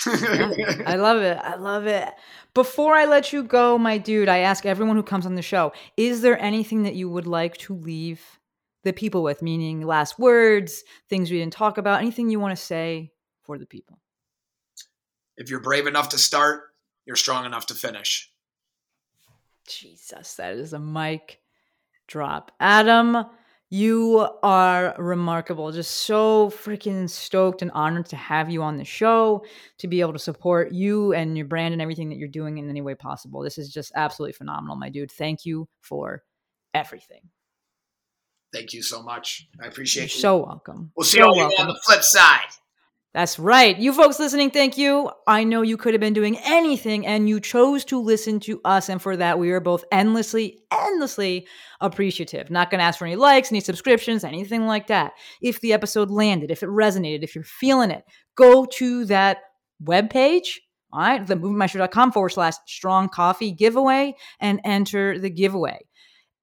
I 0.06 0.94
love 0.96 1.22
it. 1.22 1.38
I 1.38 1.56
love 1.56 1.86
it. 1.86 2.08
Before 2.54 2.94
I 2.94 3.04
let 3.04 3.32
you 3.32 3.42
go, 3.42 3.78
my 3.78 3.98
dude, 3.98 4.28
I 4.28 4.38
ask 4.38 4.66
everyone 4.66 4.96
who 4.96 5.02
comes 5.02 5.26
on 5.26 5.34
the 5.34 5.42
show, 5.42 5.72
is 5.96 6.20
there 6.20 6.40
anything 6.40 6.82
that 6.84 6.94
you 6.94 7.08
would 7.08 7.26
like 7.26 7.56
to 7.58 7.74
leave 7.74 8.20
the 8.82 8.92
people 8.92 9.22
with, 9.22 9.42
meaning 9.42 9.86
last 9.86 10.18
words, 10.18 10.84
things 11.08 11.30
we 11.30 11.38
didn't 11.38 11.52
talk 11.52 11.78
about, 11.78 12.00
anything 12.00 12.28
you 12.28 12.40
want 12.40 12.56
to 12.56 12.62
say 12.62 13.12
for 13.42 13.58
the 13.58 13.66
people? 13.66 13.98
if 15.36 15.50
you're 15.50 15.60
brave 15.60 15.86
enough 15.86 16.10
to 16.10 16.18
start 16.18 16.72
you're 17.06 17.16
strong 17.16 17.44
enough 17.44 17.66
to 17.66 17.74
finish 17.74 18.30
Jesus, 19.66 20.34
that 20.34 20.56
is 20.56 20.74
a 20.74 20.78
mic 20.78 21.40
drop. 22.06 22.52
Adam, 22.60 23.24
you 23.70 24.28
are 24.42 24.94
remarkable. 24.98 25.72
Just 25.72 25.90
so 25.90 26.50
freaking 26.50 27.08
stoked 27.10 27.62
and 27.62 27.70
honored 27.72 28.06
to 28.06 28.16
have 28.16 28.50
you 28.50 28.62
on 28.62 28.76
the 28.76 28.84
show, 28.84 29.44
to 29.78 29.88
be 29.88 30.00
able 30.00 30.12
to 30.12 30.18
support 30.18 30.72
you 30.72 31.12
and 31.12 31.36
your 31.36 31.46
brand 31.46 31.72
and 31.72 31.82
everything 31.82 32.08
that 32.10 32.16
you're 32.18 32.28
doing 32.28 32.58
in 32.58 32.68
any 32.68 32.80
way 32.82 32.94
possible. 32.94 33.42
This 33.42 33.58
is 33.58 33.72
just 33.72 33.90
absolutely 33.96 34.32
phenomenal, 34.34 34.76
my 34.76 34.90
dude. 34.90 35.10
Thank 35.10 35.44
you 35.44 35.68
for 35.80 36.22
everything. 36.72 37.22
thank 38.52 38.72
you 38.72 38.82
so 38.82 39.02
much 39.02 39.48
i 39.60 39.64
You're 39.64 39.70
appreciate 39.72 40.14
you 40.14 40.20
so 40.20 40.36
welcome. 40.44 40.92
we'll 40.96 41.04
see 41.04 41.18
so 41.18 41.32
you 41.32 41.36
welcome. 41.40 41.66
on 41.66 41.66
the 41.68 41.80
flip 41.84 42.02
side 42.02 42.46
That's 43.14 43.38
right. 43.38 43.78
You 43.78 43.92
folks 43.92 44.18
listening, 44.18 44.50
thank 44.50 44.76
you. 44.76 45.08
I 45.28 45.44
know 45.44 45.62
you 45.62 45.76
could 45.76 45.94
have 45.94 46.00
been 46.00 46.14
doing 46.14 46.36
anything 46.38 47.06
and 47.06 47.28
you 47.28 47.38
chose 47.38 47.84
to 47.84 48.00
listen 48.00 48.40
to 48.40 48.60
us. 48.64 48.88
And 48.88 49.00
for 49.00 49.16
that, 49.16 49.38
we 49.38 49.52
are 49.52 49.60
both 49.60 49.84
endlessly, 49.92 50.58
endlessly 50.72 51.46
appreciative. 51.80 52.50
Not 52.50 52.72
going 52.72 52.80
to 52.80 52.84
ask 52.84 52.98
for 52.98 53.06
any 53.06 53.14
likes, 53.14 53.52
any 53.52 53.60
subscriptions, 53.60 54.24
anything 54.24 54.66
like 54.66 54.88
that. 54.88 55.12
If 55.40 55.60
the 55.60 55.72
episode 55.72 56.10
landed, 56.10 56.50
if 56.50 56.64
it 56.64 56.68
resonated, 56.68 57.22
if 57.22 57.36
you're 57.36 57.44
feeling 57.44 57.92
it, 57.92 58.02
go 58.36 58.64
to 58.64 59.04
that 59.04 59.38
webpage. 59.80 60.56
All 60.92 61.00
right, 61.00 61.24
themovementmaestro.com 61.24 62.10
forward 62.10 62.30
slash 62.30 62.54
strong 62.66 63.08
coffee 63.08 63.52
giveaway 63.52 64.16
and 64.40 64.60
enter 64.64 65.20
the 65.20 65.30
giveaway. 65.30 65.78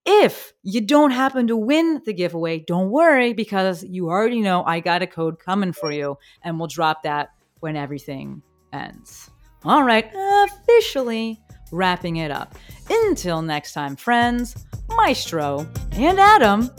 If 0.06 0.54
you 0.64 0.82
don't 0.82 1.12
happen 1.12 1.48
to 1.48 1.56
win 1.56 2.02
the 2.06 2.14
giveaway, 2.14 2.60
don't 2.60 2.90
worry 2.90 3.34
because 3.34 3.84
you 3.84 4.10
already 4.10 4.42
know 4.42 4.64
I 4.64 4.80
got 4.80 5.04
a 5.04 5.08
code 5.08 5.38
coming 5.40 5.74
for 5.74 5.92
you 5.92 6.18
and 6.42 6.58
we'll 6.58 6.68
drop 6.68 7.04
that 7.04 7.30
when 7.60 7.76
everything 7.76 8.42
ends. 8.74 9.30
All 9.64 9.84
right, 9.84 10.12
officially 10.16 11.40
wrapping 11.72 12.18
it 12.18 12.32
up. 12.32 12.56
Until 12.90 13.44
next 13.44 13.74
time, 13.74 13.96
friends, 13.96 14.56
Maestro 14.90 15.68
and 15.94 16.20
Adam 16.20 16.72